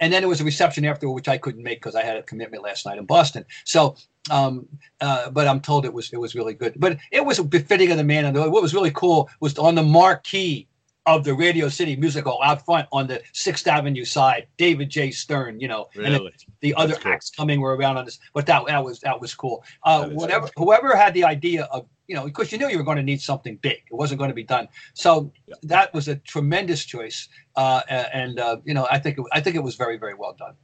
and 0.01 0.13
then 0.13 0.23
there 0.23 0.29
was 0.29 0.41
a 0.41 0.45
reception 0.45 0.85
after, 0.85 1.09
which 1.11 1.29
I 1.29 1.39
couldn't 1.39 1.63
make 1.63 1.81
because 1.81 1.95
I 1.95 2.03
had 2.03 2.17
a 2.17 2.23
commitment 2.23 2.63
last 2.63 2.87
night 2.87 2.99
in 2.99 3.05
Boston. 3.05 3.45
So, 3.65 3.97
um, 4.31 4.67
uh, 5.01 5.31
but 5.31 5.47
I'm 5.47 5.61
told 5.61 5.85
it 5.85 5.93
was 5.93 6.13
it 6.13 6.19
was 6.19 6.35
really 6.35 6.55
good. 6.55 6.75
But 6.77 6.99
it 7.11 7.25
was 7.25 7.41
befitting 7.41 7.91
of 7.91 7.97
the 7.97 8.05
man. 8.05 8.25
And 8.25 8.37
what 8.37 8.63
was 8.63 8.75
really 8.75 8.91
cool 8.91 9.29
was 9.41 9.57
on 9.59 9.75
the 9.75 9.83
marquee 9.83 10.69
of 11.07 11.25
the 11.25 11.35
Radio 11.35 11.69
City 11.69 11.97
Music 11.97 12.25
Hall 12.25 12.41
out 12.43 12.65
front 12.65 12.89
on 12.91 13.07
the 13.07 13.23
Sixth 13.33 13.67
Avenue 13.67 14.05
side. 14.05 14.47
David 14.57 14.89
J. 14.89 15.11
Stern, 15.11 15.61
you 15.61 15.69
know, 15.69 15.89
really? 15.95 16.17
and 16.17 16.31
the 16.61 16.75
other 16.75 16.95
cool. 16.95 17.13
acts 17.13 17.31
coming 17.31 17.61
were 17.61 17.77
around 17.77 17.99
on 17.99 18.07
this. 18.07 18.19
But 18.33 18.47
that 18.47 18.67
that 18.67 18.83
was 18.83 19.01
that 19.01 19.21
was 19.21 19.35
cool. 19.35 19.65
Uh, 19.83 20.09
whatever, 20.09 20.49
cool. 20.57 20.65
whoever 20.67 20.97
had 20.97 21.13
the 21.15 21.25
idea 21.25 21.65
of 21.65 21.87
you 22.07 22.15
know, 22.15 22.25
because 22.25 22.53
you 22.53 22.59
knew 22.59 22.69
you 22.69 22.79
were 22.79 22.85
going 22.85 22.99
to 22.99 23.03
need 23.03 23.21
something 23.21 23.57
big. 23.57 23.79
It 23.91 23.95
wasn't 23.95 24.19
going 24.19 24.29
to 24.29 24.35
be 24.35 24.45
done. 24.45 24.69
So 24.95 25.33
yeah. 25.47 25.55
that 25.65 25.95
was 25.95 26.09
a 26.09 26.17
tremendous 26.17 26.85
choice, 26.85 27.29
uh, 27.57 27.83
and 27.89 28.39
uh, 28.39 28.59
you 28.65 28.75
know, 28.75 28.87
I 28.91 28.99
think 28.99 29.19
it, 29.19 29.25
I 29.33 29.41
think 29.41 29.57
it 29.57 29.63
was 29.63 29.77
very 29.77 29.97
very 29.97 30.15
well 30.15 30.35
done. 30.39 30.55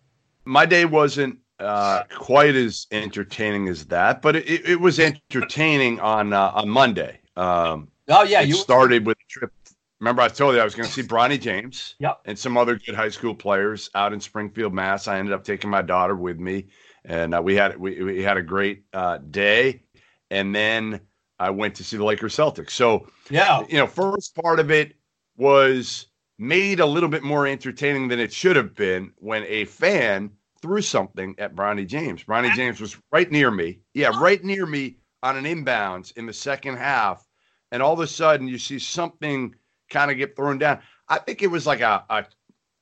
My 0.45 0.67
day 0.67 0.85
wasn't 0.87 1.39
uh, 1.61 2.05
quite 2.17 2.55
as 2.55 2.87
entertaining 2.91 3.69
as 3.69 3.87
that, 3.87 4.23
but 4.23 4.37
it, 4.37 4.69
it 4.69 4.81
was 4.81 4.99
entertaining 4.99 6.01
on 6.01 6.33
uh, 6.33 6.53
on 6.55 6.69
Monday. 6.69 7.21
Um, 7.37 7.89
oh 8.09 8.23
yeah, 8.23 8.41
you 8.41 8.55
started 8.55 9.07
with 9.07 9.19
a 9.19 9.29
trip. 9.29 9.53
Remember, 10.01 10.23
I 10.23 10.29
told 10.29 10.55
you 10.55 10.61
I 10.61 10.65
was 10.65 10.75
going 10.75 10.89
to 10.89 10.93
see 10.93 11.03
Bronny 11.03 11.39
James 11.39 11.95
yep. 11.99 12.21
and 12.25 12.39
some 12.39 12.57
other 12.57 12.77
good 12.77 12.95
high 12.95 13.11
school 13.11 13.35
players 13.35 13.91
out 13.95 14.15
in 14.15 14.21
Springfield, 14.21 14.73
Mass. 14.73 15.07
I 15.07 15.19
ended 15.19 15.35
up 15.35 15.45
taking 15.45 15.69
my 15.69 15.83
daughter 15.83 16.17
with 16.17 16.39
me, 16.39 16.69
and 17.05 17.35
uh, 17.35 17.43
we 17.43 17.55
had 17.55 17.77
we, 17.79 18.03
we 18.03 18.23
had 18.23 18.37
a 18.37 18.43
great 18.43 18.85
uh, 18.95 19.19
day. 19.19 19.83
And 20.31 20.55
then 20.55 21.01
I 21.39 21.51
went 21.51 21.75
to 21.77 21.85
see 21.85 21.97
the 21.97 22.05
Lakers 22.05 22.37
Celtics. 22.37 22.71
So 22.71 23.09
yeah, 23.29 23.65
you 23.69 23.77
know, 23.77 23.87
first 23.87 24.35
part 24.35 24.61
of 24.61 24.71
it 24.71 24.95
was 25.37 26.07
made 26.39 26.81
a 26.81 26.87
little 26.87 27.09
bit 27.09 27.23
more 27.23 27.47
entertaining 27.47 28.09
than 28.09 28.19
it 28.19 28.33
should 28.33 28.57
have 28.57 28.75
been 28.75 29.13
when 29.19 29.45
a 29.45 29.67
fan 29.67 30.31
threw 30.63 30.83
something 30.83 31.35
at 31.39 31.55
Bronny 31.55 31.87
James. 31.87 32.25
Bronny 32.25 32.53
James 32.55 32.81
was 32.81 32.97
right 33.13 33.31
near 33.31 33.51
me. 33.51 33.81
Yeah, 33.95 34.19
right 34.21 34.43
near 34.45 34.67
me 34.67 34.97
on 35.23 35.37
an 35.37 35.45
inbounds 35.45 36.17
in 36.17 36.27
the 36.27 36.33
second 36.33 36.77
half. 36.77 37.27
And 37.73 37.83
all 37.83 37.93
of 37.93 38.01
a 38.01 38.07
sudden 38.07 38.49
you 38.49 38.59
see 38.59 38.79
something 38.79 39.55
kind 39.89 40.11
of 40.11 40.17
get 40.17 40.37
thrown 40.37 40.59
down. 40.59 40.81
I 41.09 41.19
think 41.19 41.43
it 41.43 41.51
was 41.51 41.67
like 41.67 41.81
a, 41.81 42.05
a 42.11 42.27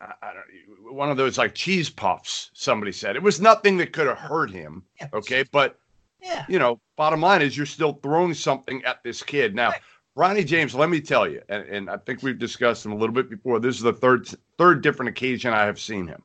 I 0.00 0.32
don't 0.32 0.94
one 0.94 1.11
of 1.11 1.16
those 1.16 1.38
like 1.38 1.54
cheese 1.54 1.90
puffs, 1.90 2.50
somebody 2.54 2.92
said. 2.92 3.16
It 3.16 3.23
was 3.23 3.40
nothing 3.40 3.76
that 3.78 3.92
could 3.92 4.06
have 4.06 4.18
hurt 4.18 4.50
him. 4.50 4.85
Okay. 5.12 5.44
But 5.50 5.78
yeah. 6.20 6.44
You 6.49 6.58
know, 6.58 6.80
bottom 6.97 7.20
line 7.20 7.42
is 7.42 7.56
you're 7.56 7.66
still 7.66 7.94
throwing 8.02 8.35
something 8.35 8.82
at 8.85 9.02
this 9.02 9.23
kid. 9.23 9.54
Now, 9.54 9.70
right. 9.70 9.80
Bronny 10.16 10.44
James, 10.44 10.75
let 10.75 10.90
me 10.90 11.00
tell 11.00 11.28
you, 11.28 11.40
and, 11.49 11.62
and, 11.68 11.88
I 11.88 11.97
think 11.99 12.25
we've 12.25 12.38
discussed 12.38 12.85
him 12.85 12.90
a 12.90 12.97
little 12.97 13.14
bit 13.14 13.30
before. 13.30 13.61
This 13.61 13.76
is 13.76 13.82
the 13.82 13.92
third 13.92 14.28
third 14.56 14.82
different 14.82 15.11
occasion 15.11 15.54
I 15.54 15.64
have 15.64 15.78
seen 15.78 16.08
him 16.08 16.23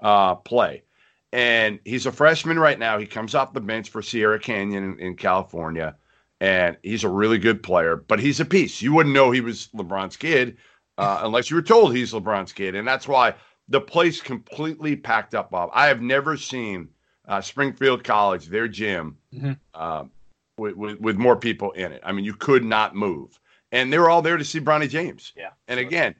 uh, 0.00 0.36
play. 0.36 0.84
And 1.32 1.80
he's 1.84 2.06
a 2.06 2.12
freshman 2.12 2.58
right 2.58 2.78
now. 2.78 2.98
He 2.98 3.06
comes 3.06 3.34
off 3.34 3.52
the 3.52 3.60
bench 3.60 3.90
for 3.90 4.00
Sierra 4.00 4.38
Canyon 4.38 4.84
in, 4.84 4.98
in 5.00 5.16
California, 5.16 5.96
and 6.40 6.76
he's 6.82 7.04
a 7.04 7.08
really 7.08 7.38
good 7.38 7.62
player, 7.62 7.96
but 7.96 8.20
he's 8.20 8.40
a 8.40 8.44
piece. 8.44 8.80
You 8.80 8.94
wouldn't 8.94 9.14
know 9.14 9.30
he 9.30 9.40
was 9.40 9.68
LeBron's 9.74 10.16
kid 10.16 10.56
uh, 10.98 11.20
unless 11.24 11.50
you 11.50 11.56
were 11.56 11.62
told 11.62 11.94
he's 11.94 12.12
LeBron's 12.12 12.52
kid. 12.52 12.74
And 12.74 12.86
that's 12.86 13.08
why 13.08 13.34
the 13.68 13.80
place 13.80 14.20
completely 14.20 14.96
packed 14.96 15.34
up, 15.34 15.50
Bob. 15.50 15.70
I 15.72 15.86
have 15.86 16.00
never 16.00 16.36
seen 16.36 16.88
uh, 17.26 17.40
Springfield 17.40 18.04
College, 18.04 18.46
their 18.46 18.68
gym, 18.68 19.18
mm-hmm. 19.34 19.52
uh, 19.74 20.04
with, 20.58 20.76
with, 20.76 21.00
with, 21.00 21.16
more 21.16 21.36
people 21.36 21.72
in 21.72 21.92
it. 21.92 22.00
I 22.04 22.12
mean, 22.12 22.24
you 22.24 22.34
could 22.34 22.64
not 22.64 22.94
move, 22.94 23.38
and 23.72 23.92
they 23.92 23.98
were 23.98 24.08
all 24.08 24.22
there 24.22 24.36
to 24.36 24.44
see 24.44 24.60
Bronny 24.60 24.88
James. 24.88 25.32
Yeah. 25.36 25.50
And 25.68 25.80
again, 25.80 26.14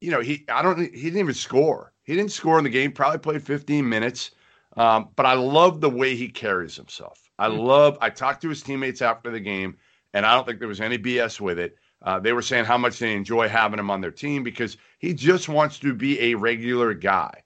you 0.00 0.10
know, 0.10 0.20
he 0.20 0.44
I 0.48 0.62
don't 0.62 0.78
he 0.78 1.04
didn't 1.04 1.20
even 1.20 1.34
score. 1.34 1.92
He 2.04 2.14
didn't 2.14 2.32
score 2.32 2.58
in 2.58 2.64
the 2.64 2.70
game. 2.70 2.92
Probably 2.92 3.18
played 3.18 3.42
15 3.42 3.88
minutes. 3.88 4.30
Um, 4.76 5.08
but 5.16 5.26
I 5.26 5.34
love 5.34 5.80
the 5.80 5.90
way 5.90 6.16
he 6.16 6.28
carries 6.28 6.76
himself. 6.76 7.30
I 7.38 7.48
mm-hmm. 7.48 7.60
love. 7.60 7.98
I 8.00 8.10
talked 8.10 8.42
to 8.42 8.48
his 8.48 8.62
teammates 8.62 9.02
after 9.02 9.30
the 9.30 9.40
game, 9.40 9.76
and 10.12 10.26
I 10.26 10.34
don't 10.34 10.46
think 10.46 10.58
there 10.58 10.68
was 10.68 10.80
any 10.80 10.98
BS 10.98 11.40
with 11.40 11.58
it. 11.58 11.76
Uh, 12.02 12.18
they 12.18 12.32
were 12.32 12.42
saying 12.42 12.66
how 12.66 12.76
much 12.76 12.98
they 12.98 13.14
enjoy 13.14 13.48
having 13.48 13.78
him 13.78 13.90
on 13.90 14.00
their 14.00 14.10
team 14.10 14.42
because 14.42 14.76
he 14.98 15.14
just 15.14 15.48
wants 15.48 15.78
to 15.78 15.94
be 15.94 16.20
a 16.20 16.34
regular 16.34 16.92
guy 16.92 17.42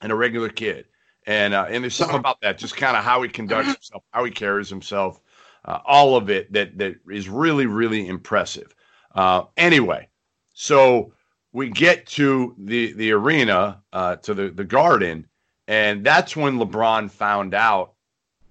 and 0.00 0.10
a 0.10 0.14
regular 0.14 0.48
kid. 0.48 0.86
And 1.26 1.54
uh, 1.54 1.66
and 1.68 1.82
there's 1.82 1.94
something 1.94 2.18
about 2.18 2.40
that, 2.40 2.58
just 2.58 2.76
kind 2.76 2.96
of 2.96 3.04
how 3.04 3.22
he 3.22 3.28
conducts 3.28 3.72
himself, 3.72 4.04
how 4.12 4.24
he 4.24 4.30
carries 4.30 4.68
himself, 4.68 5.20
uh, 5.64 5.78
all 5.84 6.16
of 6.16 6.30
it 6.30 6.52
that 6.52 6.78
that 6.78 6.96
is 7.10 7.28
really 7.28 7.66
really 7.66 8.06
impressive. 8.06 8.74
Uh, 9.14 9.42
anyway, 9.56 10.08
so 10.54 11.12
we 11.56 11.70
get 11.70 12.04
to 12.06 12.54
the 12.58 12.92
the 12.92 13.10
arena, 13.12 13.82
uh, 13.94 14.16
to 14.16 14.34
the 14.34 14.50
the 14.50 14.64
Garden, 14.64 15.26
and 15.66 16.04
that's 16.04 16.36
when 16.36 16.58
LeBron 16.58 17.10
found 17.10 17.54
out 17.54 17.94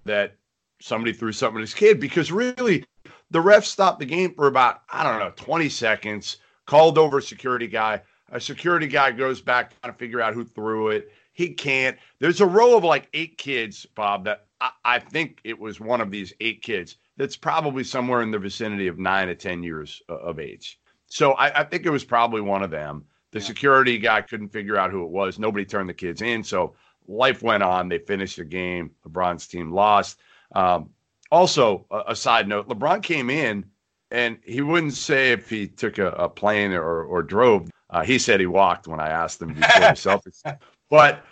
that 0.06 0.36
somebody 0.82 1.14
threw 1.14 1.32
something 1.32 1.60
at 1.60 1.62
his 1.62 1.76
kid 1.76 2.00
because 2.00 2.32
really 2.32 2.84
the 3.30 3.40
ref 3.40 3.64
stopped 3.64 4.00
the 4.00 4.08
game 4.08 4.34
for 4.34 4.48
about 4.48 4.82
I 4.92 5.04
don't 5.04 5.20
know 5.20 5.32
20 5.36 5.70
seconds, 5.70 6.38
called 6.66 6.98
over 6.98 7.20
a 7.20 7.22
security 7.22 7.68
guy. 7.68 8.02
A 8.32 8.40
security 8.40 8.88
guy 8.88 9.12
goes 9.12 9.40
back 9.40 9.80
trying 9.80 9.94
to 9.94 10.00
figure 10.00 10.20
out 10.20 10.34
who 10.34 10.44
threw 10.44 10.90
it. 10.90 11.14
He 11.32 11.50
can't. 11.54 11.96
There's 12.18 12.42
a 12.42 12.46
row 12.48 12.76
of 12.76 12.84
like 12.84 13.08
eight 13.14 13.38
kids, 13.38 13.86
Bob, 13.94 14.26
that 14.26 14.48
I, 14.60 14.72
I 14.84 15.00
think 15.00 15.42
it 15.44 15.60
was 15.60 15.80
one 15.80 16.02
of 16.02 16.10
these 16.10 16.34
eight 16.40 16.64
kids 16.64 16.98
that's 17.18 17.38
probably 17.38 17.84
somewhere 17.84 18.24
in 18.24 18.32
the 18.32 18.40
vicinity 18.40 18.88
of 18.88 18.98
nine 18.98 19.28
to 19.28 19.36
10 19.36 19.62
years 19.62 20.02
of 20.10 20.40
age. 20.40 20.80
So 21.16 21.32
I, 21.32 21.62
I 21.62 21.64
think 21.64 21.86
it 21.86 21.92
was 21.92 22.04
probably 22.04 22.42
one 22.42 22.62
of 22.62 22.72
them. 22.72 23.06
The 23.32 23.40
yeah. 23.40 23.46
security 23.46 23.98
guy 23.98 24.22
couldn't 24.22 24.50
figure 24.50 24.76
out 24.76 24.92
who 24.92 25.06
it 25.06 25.10
was. 25.12 25.40
Nobody 25.40 25.64
turned 25.64 25.88
the 25.88 25.94
kids 25.94 26.22
in. 26.22 26.44
So 26.44 26.76
life 27.08 27.42
went 27.42 27.64
on. 27.64 27.88
They 27.88 28.00
finished 28.00 28.36
the 28.36 28.44
game. 28.44 28.92
LeBron's 29.08 29.48
team 29.48 29.72
lost. 29.72 30.20
Um, 30.54 30.90
also, 31.32 31.86
a, 31.90 32.02
a, 32.08 32.16
side 32.18 32.50
note 32.50 32.68
LeBron 32.68 33.02
came 33.02 33.30
in 33.30 33.64
and 34.12 34.38
he 34.44 34.60
wouldn't 34.60 34.94
say 34.94 35.32
if 35.32 35.50
he 35.50 35.68
took 35.68 36.00
a, 36.00 36.08
a 36.10 36.28
plane 36.28 36.74
or, 36.74 37.06
or 37.06 37.24
drove. 37.24 37.70
Uh, 37.90 38.04
he 38.04 38.20
said 38.20 38.42
he 38.42 38.46
walked 38.46 38.86
when 38.86 39.00
I 39.00 39.08
asked 39.08 39.42
him 39.42 39.54
before 39.54 39.80
the 39.80 39.86
Celtics. 39.96 40.44
But 40.90 41.24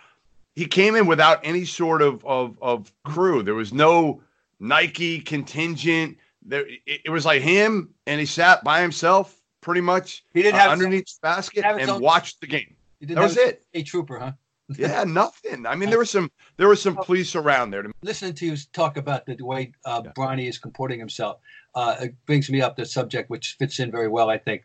he 0.55 0.65
came 0.65 0.95
in 0.95 1.07
without 1.07 1.41
any 1.43 1.65
sort 1.65 2.01
of, 2.01 2.23
of, 2.23 2.57
of 2.61 2.89
crew. 3.03 3.43
There 3.43 3.53
was 3.53 3.73
no 3.73 4.21
Nike 4.61 5.19
contingent. 5.19 6.17
There, 6.41 6.65
it, 6.65 7.01
it 7.03 7.09
was 7.09 7.25
like 7.25 7.41
him, 7.41 7.89
and 8.07 8.21
he 8.21 8.25
sat 8.25 8.63
by 8.63 8.81
himself 8.81 9.41
pretty 9.63 9.81
much. 9.81 10.23
He 10.33 10.43
didn't 10.43 10.55
uh, 10.55 10.59
have 10.59 10.71
underneath 10.71 11.09
some, 11.09 11.19
basket 11.21 11.65
and 11.65 12.01
watched 12.01 12.41
the 12.41 12.47
game. 12.47 12.75
He 12.99 13.07
didn't 13.07 13.19
that 13.19 13.23
was 13.23 13.37
it. 13.37 13.63
A 13.73 13.83
trooper, 13.83 14.19
huh? 14.19 14.31
yeah, 14.77 15.03
nothing. 15.03 15.65
I 15.65 15.75
mean, 15.75 15.89
there 15.89 15.99
was 15.99 16.09
some 16.09 16.31
there 16.57 16.69
was 16.69 16.81
some 16.81 16.95
police 16.95 17.35
around 17.35 17.71
there. 17.71 17.83
Listening 18.01 18.33
to 18.35 18.45
you 18.45 18.57
talk 18.71 18.97
about 18.97 19.25
the 19.25 19.35
way 19.41 19.73
uh, 19.85 20.01
yeah. 20.05 20.11
Bronny 20.13 20.47
is 20.47 20.57
comporting 20.57 20.99
himself 20.99 21.39
uh, 21.75 21.95
it 22.01 22.25
brings 22.25 22.49
me 22.49 22.61
up 22.61 22.75
the 22.75 22.85
subject, 22.85 23.29
which 23.29 23.55
fits 23.59 23.79
in 23.79 23.91
very 23.91 24.07
well, 24.07 24.29
I 24.29 24.37
think. 24.37 24.63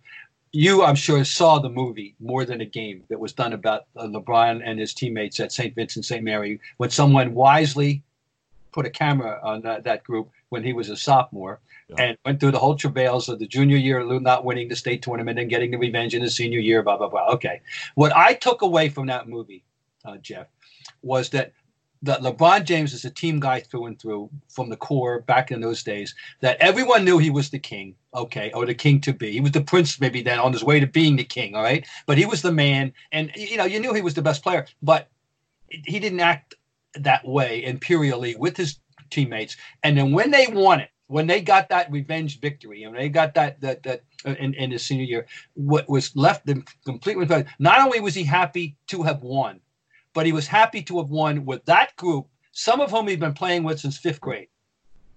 You, 0.53 0.83
I'm 0.83 0.95
sure, 0.95 1.25
saw 1.25 1.59
the 1.59 1.69
movie 1.69 2.15
more 2.21 2.45
than 2.45 2.61
a 2.61 2.67
game 2.67 3.05
that 3.09 3.21
was 3.21 3.33
done 3.33 3.53
about 3.53 3.83
uh, 3.97 4.07
LeBron 4.07 4.63
and 4.65 4.79
his 4.79 4.95
teammates 4.95 5.41
at 5.41 5.53
St. 5.53 5.75
Vincent 5.75 6.05
St. 6.05 6.25
Mary 6.25 6.61
when 6.79 6.91
someone 6.91 7.35
wisely 7.35 8.03
put 8.73 8.87
a 8.87 8.91
camera 8.91 9.41
on 9.43 9.61
that, 9.63 9.85
that 9.85 10.05
group 10.05 10.31
when 10.51 10.65
he 10.65 10.73
was 10.73 10.89
a 10.89 10.97
sophomore 10.97 11.61
yeah. 11.89 11.97
and 11.99 12.19
went 12.25 12.41
through 12.41 12.53
the 12.53 12.59
whole 12.59 12.77
travails 12.77 13.29
of 13.29 13.39
the 13.39 13.47
junior 13.47 13.77
year, 13.77 14.03
not 14.21 14.45
winning 14.45 14.69
the 14.69 14.77
state 14.77 15.03
tournament 15.03 15.39
and 15.39 15.51
getting 15.51 15.71
the 15.71 15.77
revenge 15.77 16.15
in 16.15 16.23
the 16.23 16.31
senior 16.31 16.59
year, 16.59 16.83
blah, 16.83 16.97
blah, 16.97 17.09
blah. 17.09 17.29
Okay. 17.29 17.61
What 17.95 18.15
I 18.17 18.35
took 18.35 18.63
away 18.63 18.89
from 18.89 19.07
that 19.07 19.29
movie, 19.29 19.65
uh, 20.05 20.17
Jeff, 20.19 20.47
was 21.03 21.31
that 21.31 21.53
that 22.03 22.21
LeBron 22.21 22.65
James 22.65 22.95
is 22.95 23.05
a 23.05 23.11
team 23.11 23.41
guy 23.41 23.59
through 23.59 23.87
and 23.87 24.01
through 24.01 24.31
from 24.49 24.69
the 24.69 24.77
core 24.77 25.23
back 25.23 25.51
in 25.51 25.61
those 25.61 25.83
days. 25.83 26.15
That 26.41 26.57
everyone 26.61 27.05
knew 27.05 27.19
he 27.19 27.31
was 27.31 27.51
the 27.51 27.59
king, 27.59 27.97
okay, 28.15 28.53
or 28.53 28.67
the 28.67 28.75
king 28.75 29.01
to 29.01 29.13
be. 29.13 29.33
He 29.33 29.41
was 29.41 29.51
the 29.51 29.63
prince, 29.63 30.01
maybe 30.01 30.23
then 30.23 30.39
on 30.39 30.53
his 30.53 30.63
way 30.63 30.79
to 30.79 30.87
being 30.87 31.17
the 31.17 31.25
king, 31.25 31.57
all 31.57 31.63
right. 31.63 31.85
But 32.07 32.19
he 32.19 32.25
was 32.25 32.43
the 32.43 32.53
man, 32.53 32.93
and 33.11 33.33
you 33.35 33.57
know 33.57 33.65
you 33.65 33.81
knew 33.81 33.95
he 33.95 34.03
was 34.03 34.15
the 34.15 34.23
best 34.23 34.43
player, 34.43 34.67
but 34.81 35.09
he 35.69 35.99
didn't 35.99 36.21
act 36.21 36.55
that 36.95 37.27
way 37.27 37.65
imperially 37.65 38.37
with 38.37 38.57
his 38.57 38.79
teammates. 39.11 39.57
And 39.83 39.97
then 39.97 40.13
when 40.13 40.31
they 40.31 40.47
won 40.47 40.81
it, 40.81 40.91
when 41.09 41.27
they 41.27 41.41
got 41.41 41.69
that 41.71 41.91
revenge 41.91 42.39
victory, 42.41 42.83
and 42.83 42.95
they 42.95 43.09
got 43.09 43.35
that 43.35 43.61
that 43.63 43.83
that 43.83 44.03
uh, 44.27 44.35
in, 44.39 44.55
in 44.55 44.71
his 44.71 44.85
senior 44.85 45.05
year, 45.05 45.27
what 45.55 45.89
was 45.89 46.15
left 46.15 46.45
them 46.45 46.65
completely. 46.85 47.27
Not 47.59 47.81
only 47.81 48.01
was 48.01 48.15
he 48.15 48.25
happy 48.25 48.77
to 48.89 49.03
have 49.03 49.23
won, 49.23 49.61
but 50.13 50.27
he 50.27 50.33
was 50.33 50.47
happy 50.47 50.83
to 50.83 50.99
have 50.99 51.11
won 51.11 51.47
with 51.47 51.65
that 51.65 51.97
group, 51.97 52.27
some 52.53 52.81
of 52.81 52.91
whom 52.91 53.09
he'd 53.09 53.21
been 53.21 53.33
playing 53.33 53.65
with 53.65 53.81
since 53.81 53.97
fifth 53.97 54.21
grade. 54.21 54.49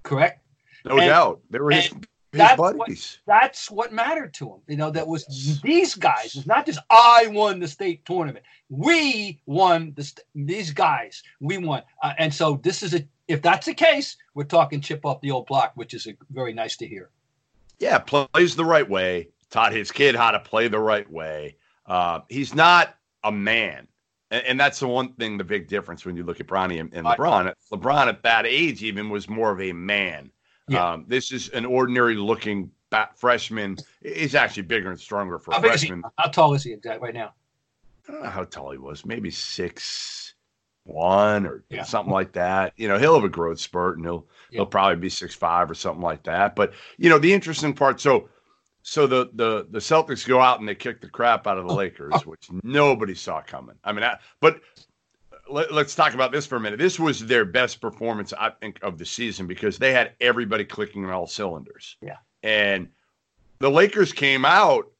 Correct? 0.03 0.41
No 0.85 0.97
and, 0.97 1.07
doubt. 1.07 1.41
They 1.49 1.59
were 1.59 1.71
his, 1.71 1.87
his 1.87 1.93
that's 2.31 2.57
buddies. 2.57 3.19
What, 3.25 3.41
that's 3.41 3.69
what 3.69 3.91
mattered 3.91 4.33
to 4.35 4.47
him. 4.47 4.59
You 4.67 4.77
know, 4.77 4.91
that 4.91 5.05
was 5.05 5.25
yes. 5.29 5.59
these 5.61 5.95
guys. 5.95 6.35
It's 6.35 6.47
not 6.47 6.65
just 6.65 6.79
I 6.89 7.27
won 7.31 7.59
the 7.59 7.67
state 7.67 8.05
tournament. 8.05 8.45
We 8.69 9.41
won 9.45 9.91
the 9.95 10.03
st- 10.03 10.25
these 10.33 10.71
guys. 10.71 11.21
We 11.41 11.57
won, 11.57 11.83
uh, 12.01 12.13
and 12.17 12.33
so 12.33 12.61
this 12.63 12.81
is 12.81 12.93
a. 12.93 13.05
If 13.31 13.41
that's 13.41 13.65
the 13.65 13.73
case, 13.73 14.17
we're 14.33 14.43
talking 14.43 14.81
chip 14.81 15.05
off 15.05 15.21
the 15.21 15.31
old 15.31 15.47
block, 15.47 15.71
which 15.75 15.93
is 15.93 16.05
a, 16.05 16.17
very 16.31 16.53
nice 16.53 16.75
to 16.77 16.87
hear. 16.87 17.09
Yeah, 17.79 17.97
plays 17.99 18.55
the 18.57 18.65
right 18.65 18.87
way. 18.87 19.29
Taught 19.49 19.71
his 19.71 19.91
kid 19.91 20.15
how 20.15 20.31
to 20.31 20.39
play 20.39 20.67
the 20.67 20.79
right 20.79 21.09
way. 21.09 21.55
Uh, 21.85 22.19
he's 22.27 22.53
not 22.53 22.95
a 23.23 23.31
man. 23.31 23.87
And, 24.31 24.45
and, 24.45 24.59
that's 24.59 24.79
the 24.79 24.87
one 24.87 25.13
thing, 25.13 25.37
the 25.37 25.43
big 25.43 25.67
difference 25.67 26.05
when 26.05 26.15
you 26.15 26.23
look 26.23 26.39
at 26.39 26.47
Bronny 26.47 26.79
and, 26.79 26.93
and 26.93 27.05
LeBron. 27.05 27.53
LeBron 27.71 28.07
at 28.07 28.23
that 28.23 28.45
age 28.45 28.83
even 28.83 29.09
was 29.09 29.29
more 29.29 29.51
of 29.51 29.61
a 29.61 29.71
man. 29.71 30.31
Yeah. 30.67 30.91
Um, 30.91 31.05
this 31.07 31.31
is 31.31 31.49
an 31.49 31.65
ordinary 31.65 32.15
looking 32.15 32.69
bat 32.89 33.17
freshman. 33.17 33.77
He's 34.01 34.35
actually 34.35 34.63
bigger 34.63 34.89
and 34.89 34.99
stronger 34.99 35.39
for 35.39 35.53
a 35.53 35.59
freshman. 35.59 36.03
How 36.17 36.27
tall 36.27 36.53
is 36.53 36.63
he 36.63 36.73
exactly 36.73 37.05
right 37.05 37.13
now? 37.13 37.33
I 38.07 38.11
don't 38.11 38.23
know 38.23 38.29
how 38.29 38.43
tall 38.43 38.71
he 38.71 38.77
was. 38.77 39.05
Maybe 39.05 39.31
six 39.31 40.30
one 40.83 41.45
or 41.45 41.63
yeah. 41.69 41.83
something 41.83 42.13
like 42.13 42.33
that. 42.33 42.73
You 42.77 42.87
know, 42.87 42.97
he'll 42.97 43.15
have 43.15 43.23
a 43.23 43.29
growth 43.29 43.59
spurt 43.59 43.97
and 43.97 44.05
he'll 44.05 44.27
yeah. 44.49 44.57
he'll 44.57 44.65
probably 44.65 44.97
be 44.97 45.09
six 45.09 45.35
five 45.35 45.69
or 45.69 45.75
something 45.75 46.01
like 46.01 46.23
that. 46.23 46.55
But 46.55 46.73
you 46.97 47.09
know, 47.09 47.19
the 47.19 47.33
interesting 47.33 47.73
part. 47.73 47.99
So 47.99 48.29
so 48.83 49.07
the 49.07 49.29
the 49.33 49.67
the 49.69 49.79
Celtics 49.79 50.27
go 50.27 50.39
out 50.39 50.59
and 50.59 50.67
they 50.67 50.75
kick 50.75 51.01
the 51.01 51.09
crap 51.09 51.47
out 51.47 51.57
of 51.57 51.67
the 51.67 51.73
oh. 51.73 51.77
Lakers, 51.77 52.25
which 52.25 52.47
nobody 52.63 53.15
saw 53.15 53.41
coming. 53.41 53.75
I 53.83 53.91
mean, 53.91 54.03
I, 54.03 54.17
but 54.39 54.61
let, 55.49 55.71
us 55.71 55.95
talk 55.95 56.13
about 56.13 56.31
this 56.31 56.45
for 56.45 56.55
a 56.55 56.59
minute. 56.59 56.79
This 56.79 56.99
was 56.99 57.25
their 57.25 57.45
best 57.45 57.81
performance, 57.81 58.33
I 58.33 58.51
think, 58.51 58.79
of 58.81 58.97
the 58.97 59.05
season 59.05 59.47
because 59.47 59.77
they 59.77 59.91
had 59.91 60.13
everybody 60.21 60.63
clicking 60.63 61.05
on 61.05 61.11
all 61.11 61.27
cylinders. 61.27 61.97
Yeah, 62.01 62.17
and 62.43 62.87
the 63.59 63.69
Lakers 63.69 64.13
came 64.13 64.45
out 64.45 64.91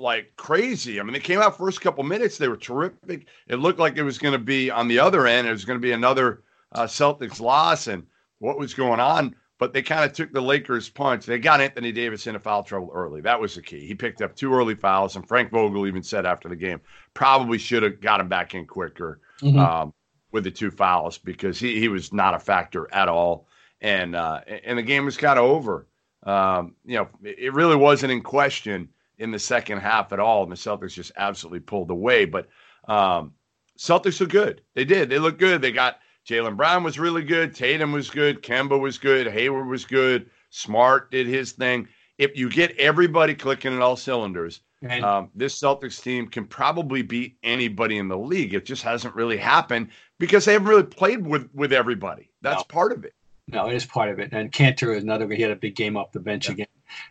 like 0.00 0.32
crazy. 0.36 1.00
I 1.00 1.02
mean, 1.02 1.12
they 1.12 1.20
came 1.20 1.40
out 1.40 1.56
first 1.56 1.80
couple 1.80 2.04
minutes, 2.04 2.38
they 2.38 2.48
were 2.48 2.56
terrific. 2.56 3.26
It 3.48 3.56
looked 3.56 3.78
like 3.78 3.96
it 3.96 4.02
was 4.02 4.18
going 4.18 4.32
to 4.32 4.38
be 4.38 4.70
on 4.70 4.88
the 4.88 4.98
other 4.98 5.26
end. 5.26 5.46
It 5.46 5.52
was 5.52 5.64
going 5.64 5.78
to 5.78 5.82
be 5.82 5.92
another 5.92 6.42
uh, 6.72 6.84
Celtics 6.84 7.40
loss, 7.40 7.86
and 7.86 8.04
what 8.38 8.58
was 8.58 8.74
going 8.74 9.00
on? 9.00 9.34
but 9.58 9.72
they 9.72 9.82
kind 9.82 10.04
of 10.04 10.12
took 10.12 10.32
the 10.32 10.40
Lakers' 10.40 10.88
punch. 10.88 11.26
They 11.26 11.38
got 11.38 11.60
Anthony 11.60 11.92
Davis 11.92 12.26
into 12.26 12.40
foul 12.40 12.62
trouble 12.62 12.90
early. 12.92 13.20
That 13.20 13.40
was 13.40 13.54
the 13.54 13.62
key. 13.62 13.86
He 13.86 13.94
picked 13.94 14.20
up 14.20 14.34
two 14.34 14.52
early 14.52 14.74
fouls, 14.74 15.16
and 15.16 15.26
Frank 15.26 15.50
Vogel 15.50 15.86
even 15.86 16.02
said 16.02 16.26
after 16.26 16.48
the 16.48 16.56
game, 16.56 16.80
probably 17.14 17.58
should 17.58 17.82
have 17.82 18.00
got 18.00 18.20
him 18.20 18.28
back 18.28 18.54
in 18.54 18.66
quicker 18.66 19.20
mm-hmm. 19.40 19.58
um, 19.58 19.94
with 20.32 20.44
the 20.44 20.50
two 20.50 20.70
fouls 20.70 21.18
because 21.18 21.58
he, 21.58 21.78
he 21.78 21.88
was 21.88 22.12
not 22.12 22.34
a 22.34 22.38
factor 22.38 22.92
at 22.92 23.08
all. 23.08 23.46
And 23.80 24.16
uh, 24.16 24.40
and 24.64 24.78
the 24.78 24.82
game 24.82 25.04
was 25.04 25.16
kind 25.16 25.38
of 25.38 25.44
over. 25.44 25.86
Um, 26.24 26.74
you 26.84 26.96
know, 26.96 27.08
it 27.22 27.52
really 27.52 27.76
wasn't 27.76 28.12
in 28.12 28.22
question 28.22 28.88
in 29.18 29.30
the 29.30 29.38
second 29.38 29.78
half 29.78 30.12
at 30.12 30.20
all, 30.20 30.42
and 30.42 30.52
the 30.52 30.56
Celtics 30.56 30.94
just 30.94 31.12
absolutely 31.16 31.60
pulled 31.60 31.90
away. 31.90 32.24
But 32.24 32.48
um, 32.88 33.32
Celtics 33.78 34.20
look 34.20 34.30
good. 34.30 34.62
They 34.74 34.84
did. 34.84 35.08
They 35.08 35.18
look 35.18 35.38
good. 35.38 35.62
They 35.62 35.72
got 35.72 35.98
Jaylen 36.28 36.56
Brown 36.56 36.82
was 36.82 36.98
really 36.98 37.22
good. 37.22 37.54
Tatum 37.54 37.92
was 37.92 38.10
good. 38.10 38.42
Kemba 38.42 38.78
was 38.78 38.98
good. 38.98 39.26
Hayward 39.26 39.66
was 39.66 39.84
good. 39.84 40.30
Smart 40.50 41.10
did 41.10 41.26
his 41.26 41.52
thing. 41.52 41.88
If 42.18 42.36
you 42.36 42.48
get 42.48 42.76
everybody 42.78 43.34
clicking 43.34 43.72
in 43.72 43.82
all 43.82 43.96
cylinders, 43.96 44.60
um, 45.02 45.30
this 45.34 45.60
Celtics 45.60 46.02
team 46.02 46.28
can 46.28 46.46
probably 46.46 47.02
beat 47.02 47.36
anybody 47.42 47.98
in 47.98 48.08
the 48.08 48.18
league. 48.18 48.54
It 48.54 48.64
just 48.64 48.82
hasn't 48.82 49.14
really 49.14 49.36
happened 49.36 49.88
because 50.18 50.44
they 50.44 50.52
haven't 50.52 50.68
really 50.68 50.84
played 50.84 51.26
with 51.26 51.48
with 51.54 51.72
everybody. 51.72 52.30
That's 52.42 52.60
no. 52.60 52.64
part 52.64 52.92
of 52.92 53.04
it. 53.04 53.14
No, 53.48 53.68
it 53.68 53.74
is 53.74 53.84
part 53.84 54.10
of 54.10 54.18
it. 54.20 54.32
And 54.32 54.50
Kanter 54.50 54.96
is 54.96 55.02
another. 55.02 55.28
He 55.28 55.42
had 55.42 55.50
a 55.50 55.56
big 55.56 55.74
game 55.74 55.96
off 55.96 56.12
the 56.12 56.20
bench 56.20 56.46
yeah. 56.46 56.52
again. 56.52 56.66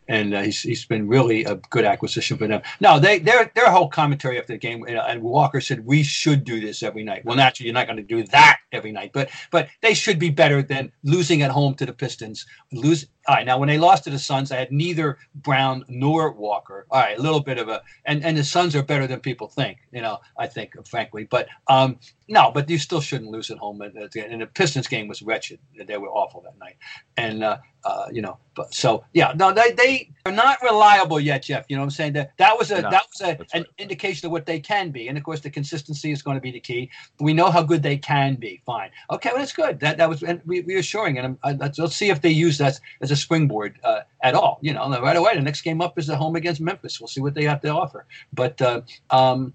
And 0.08 0.34
uh, 0.34 0.42
he's 0.42 0.62
he's 0.62 0.86
been 0.86 1.08
really 1.08 1.44
a 1.46 1.56
good 1.70 1.86
acquisition 1.86 2.38
for 2.38 2.48
them. 2.48 2.62
No, 2.80 3.00
they 3.00 3.20
their 3.20 3.52
their 3.56 3.70
whole 3.70 3.90
commentary 3.90 4.40
after 4.40 4.54
the 4.54 4.60
game, 4.60 4.86
and 4.88 5.22
Walker 5.22 5.62
said 5.62 5.86
we 5.86 6.04
should 6.04 6.44
do 6.44 6.60
this 6.60 6.84
every 6.84 7.04
night. 7.04 7.26
Well, 7.26 7.36
naturally, 7.36 7.68
you're 7.68 7.74
not 7.74 7.88
going 7.88 7.98
to 7.98 8.04
do 8.04 8.24
that 8.28 8.60
every 8.72 8.92
night, 8.92 9.12
but 9.14 9.30
but 9.52 9.70
they 9.82 9.94
should 9.94 10.20
be 10.20 10.30
better 10.30 10.62
than 10.62 10.92
losing 11.04 11.42
at 11.42 11.52
home 11.52 11.76
to 11.76 11.86
the 11.86 11.94
Pistons. 11.94 12.46
Lose. 12.72 13.08
All 13.26 13.36
right, 13.36 13.46
now 13.46 13.58
when 13.58 13.70
they 13.70 13.78
lost 13.78 14.04
to 14.04 14.10
the 14.10 14.20
Suns, 14.20 14.52
I 14.52 14.58
had 14.58 14.72
neither 14.72 15.18
Brown 15.34 15.86
nor 15.88 16.34
Walker. 16.34 16.86
All 16.92 17.00
right, 17.00 17.18
a 17.18 17.22
little 17.22 17.40
bit 17.40 17.58
of 17.58 17.70
a 17.70 17.82
and 18.06 18.24
and 18.24 18.38
the 18.38 18.44
Suns 18.44 18.76
are 18.76 18.84
better 18.84 19.08
than 19.08 19.22
people 19.22 19.48
think. 19.48 19.78
You 19.92 20.02
know, 20.02 20.20
I 20.38 20.48
think 20.48 20.74
frankly, 20.86 21.26
but 21.30 21.48
um, 21.68 22.00
no, 22.28 22.52
but 22.52 22.70
you 22.70 22.78
still 22.78 23.02
shouldn't 23.02 23.32
lose 23.32 23.52
at 23.52 23.58
home. 23.58 23.82
And, 23.82 23.96
and 23.98 24.42
the 24.42 24.48
Pistons 24.48 24.88
game 24.88 25.08
was 25.08 25.22
wretched. 25.22 25.60
They 25.88 25.98
were 25.98 26.10
awful 26.10 26.42
that 26.42 26.58
night. 26.58 26.78
And, 27.18 27.44
uh, 27.44 27.58
uh, 27.86 28.08
you 28.12 28.22
know, 28.22 28.38
but 28.56 28.74
so, 28.74 29.04
yeah, 29.14 29.34
no, 29.36 29.52
they, 29.52 29.72
they 29.72 30.10
are 30.26 30.32
not 30.32 30.62
reliable 30.62 31.20
yet, 31.20 31.44
Jeff. 31.44 31.66
You 31.70 31.76
know 31.76 31.82
what 31.82 31.86
I'm 31.86 31.92
saying? 31.92 32.14
That, 32.14 32.38
that 32.38 32.58
was 32.58 32.72
a, 32.72 32.82
no, 32.82 32.90
that 32.92 33.04
was 33.10 33.22
a, 33.22 33.32
an 33.32 33.38
right. 33.54 33.66
indication 33.78 34.26
of 34.28 34.32
what 34.32 34.46
they 34.46 34.60
can 34.60 34.92
be. 34.92 35.08
And 35.08 35.18
of 35.18 35.24
course, 35.24 35.40
the 35.40 35.50
consistency 35.50 36.12
is 36.12 36.22
going 36.22 36.36
to 36.36 36.42
be 36.42 36.52
the 36.52 36.60
key. 36.60 36.90
We 37.20 37.34
know 37.34 37.50
how 37.50 37.64
good 37.64 37.82
they 37.82 37.98
can 37.98 38.36
be. 38.36 38.62
Fine. 38.66 38.92
Okay. 39.10 39.30
Well, 39.30 39.40
that's 39.40 39.54
good. 39.54 39.80
That, 39.80 39.98
that 39.98 40.08
was 40.08 40.22
re- 40.46 40.62
reassuring. 40.62 41.18
And 41.18 41.38
uh, 41.44 41.56
let's, 41.60 41.80
let's 41.80 41.96
see 41.96 42.10
if 42.10 42.22
they 42.22 42.30
use 42.30 42.58
that 42.60 42.80
as 43.02 43.12
a 43.12 43.16
springboard 43.16 43.80
uh, 43.84 44.02
at 44.22 44.36
all. 44.36 44.60
You 44.62 44.74
know, 44.74 44.88
right 45.02 45.18
away, 45.18 45.36
the 45.36 45.42
next 45.42 45.62
game 45.62 45.82
up 45.82 45.98
is 45.98 46.08
the 46.08 46.16
home 46.16 46.36
against 46.36 46.62
Memphis. 46.62 47.02
We'll 47.02 47.08
see 47.08 47.22
what 47.22 47.34
they 47.34 47.46
have 47.46 47.62
to 47.62 47.70
offer. 47.70 48.06
But, 48.34 48.62
uh, 48.62 48.82
um, 49.10 49.54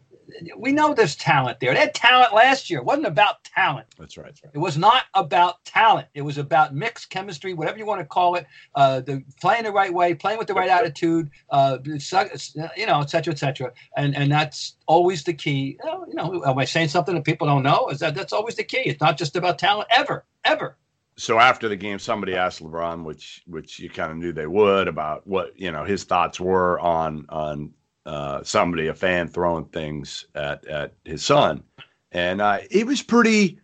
we 0.57 0.73
know 0.73 0.95
there's 0.95 1.17
talent 1.17 1.61
there. 1.61 1.73
They 1.73 1.81
had 1.81 1.95
talent 1.95 2.35
last 2.35 2.71
year. 2.71 2.81
It 2.81 2.85
wasn't 2.85 3.07
about 3.07 3.45
talent. 3.45 3.87
That's 3.99 4.17
right. 4.17 4.27
That's 4.27 4.45
right. 4.45 4.53
It 4.55 4.59
was 4.59 4.77
not 4.77 5.05
about 5.15 5.65
talent. 5.65 6.09
It 6.15 6.23
was 6.23 6.39
about 6.39 6.75
mixed 6.75 7.11
chemistry, 7.11 7.55
whatever 7.55 7.79
you 7.79 7.87
want 7.87 8.01
to 8.01 8.07
call 8.07 8.35
it. 8.35 8.47
Uh, 8.75 9.01
the 9.01 9.23
playing 9.41 9.65
the 9.65 9.73
right 9.73 9.93
way, 9.93 10.15
playing 10.15 10.39
with 10.39 10.49
the 10.49 10.55
right 10.55 10.71
attitude. 10.71 11.31
Uh, 11.51 11.79
you 11.85 12.87
know, 12.87 13.01
et 13.01 13.11
cetera, 13.11 13.33
et 13.33 13.39
cetera. 13.39 13.73
And 13.97 14.17
and 14.17 14.31
that's 14.31 14.77
always 14.87 15.25
the 15.25 15.35
key. 15.35 15.79
You 15.85 16.15
know, 16.15 16.43
am 16.45 16.59
I 16.59 16.65
saying 16.65 16.89
something 16.89 17.15
that 17.15 17.25
people 17.25 17.47
don't 17.47 17.63
know? 17.63 17.89
Is 17.89 18.01
that 18.01 18.15
that's 18.15 18.33
always 18.33 18.57
the 18.57 18.65
key? 18.65 18.83
It's 18.87 19.01
not 19.01 19.19
just 19.19 19.37
about 19.37 19.59
talent 19.59 19.89
ever, 19.91 20.25
ever. 20.45 20.77
So 21.17 21.41
after 21.41 21.69
the 21.69 21.75
game, 21.75 21.99
somebody 21.99 22.37
asked 22.37 22.63
LeBron, 22.63 23.05
which 23.05 23.43
which 23.47 23.81
you 23.81 23.91
kind 23.91 24.13
of 24.13 24.19
knew 24.19 24.33
they 24.33 24.47
would, 24.47 24.87
about 24.87 25.27
what 25.27 25.59
you 25.59 25.73
know 25.73 25.85
his 25.85 26.05
thoughts 26.05 26.39
were 26.39 26.79
on 26.79 27.27
on 27.29 27.73
uh, 28.09 28.43
somebody, 28.43 28.87
a 28.87 28.95
fan, 28.95 29.29
throwing 29.29 29.67
things 29.67 30.25
at 30.35 30.65
at 30.67 30.95
his 31.05 31.23
son, 31.23 31.63
and 32.11 32.41
uh, 32.41 32.59
he 32.71 32.83
was 32.83 33.03
pretty 33.03 33.61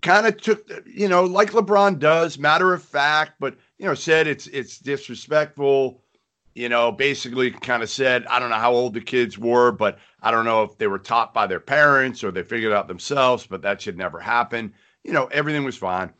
kind 0.00 0.26
of 0.26 0.40
took 0.40 0.66
you 0.86 1.06
know 1.06 1.24
like 1.24 1.50
LeBron 1.50 1.98
does, 1.98 2.38
matter 2.38 2.72
of 2.72 2.82
fact, 2.82 3.32
but 3.38 3.56
you 3.78 3.84
know 3.84 3.94
said 3.94 4.26
it's 4.26 4.46
it's 4.46 4.78
disrespectful. 4.78 6.02
You 6.54 6.68
know, 6.68 6.90
basically 6.90 7.52
kind 7.52 7.82
of 7.82 7.88
said, 7.88 8.26
I 8.26 8.40
don't 8.40 8.50
know 8.50 8.56
how 8.56 8.72
old 8.72 8.94
the 8.94 9.00
kids 9.00 9.38
were, 9.38 9.70
but 9.70 9.98
I 10.20 10.32
don't 10.32 10.44
know 10.44 10.64
if 10.64 10.76
they 10.78 10.88
were 10.88 10.98
taught 10.98 11.32
by 11.32 11.46
their 11.46 11.60
parents 11.60 12.24
or 12.24 12.32
they 12.32 12.42
figured 12.42 12.72
out 12.72 12.88
themselves, 12.88 13.46
but 13.46 13.62
that 13.62 13.80
should 13.80 13.96
never 13.96 14.18
happen. 14.18 14.74
You 15.04 15.12
know, 15.12 15.26
everything 15.26 15.62
was 15.64 15.76
fine. 15.76 16.12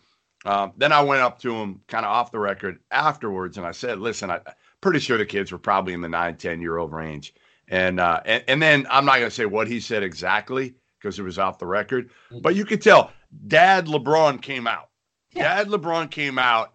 Um, 0.45 0.73
then 0.77 0.93
I 0.93 1.03
went 1.03 1.21
up 1.21 1.41
to 1.41 1.53
him 1.53 1.81
kind 1.89 2.07
of 2.07 2.13
off 2.13 2.31
the 2.31 2.39
record 2.39 2.79
afterwards 2.93 3.59
and 3.59 3.67
I 3.67 3.73
said, 3.73 3.99
listen, 3.99 4.31
I, 4.31 4.41
pretty 4.81 4.99
sure 4.99 5.19
the 5.19 5.27
kids 5.27 5.53
were 5.53 5.59
probably 5.59 5.93
in 5.93 6.01
the 6.01 6.09
nine, 6.09 6.37
10 6.37 6.61
year 6.61 6.79
old 6.79 6.93
range. 6.93 7.35
And, 7.69 8.01
uh, 8.01 8.21
and, 8.25 8.45
and 8.49 8.63
then 8.63 8.87
I'm 8.91 9.05
not 9.05 9.19
going 9.19 9.29
to 9.29 9.35
say 9.35 9.47
what 9.47 9.69
he 9.69 9.81
said 9.81 10.03
exactly 10.03 10.75
because 10.99 11.19
it 11.19 11.23
was 11.23 11.39
off 11.39 11.59
the 11.59 11.67
record, 11.67 12.11
mm-hmm. 12.31 12.41
but 12.41 12.55
you 12.55 12.65
could 12.65 12.83
tell 12.83 13.13
dad 13.47 13.87
LeBron 13.87 14.43
came 14.43 14.67
out. 14.67 14.89
Yeah. 15.33 15.57
Dad 15.57 15.69
LeBron 15.69 16.11
came 16.11 16.39
out. 16.39 16.75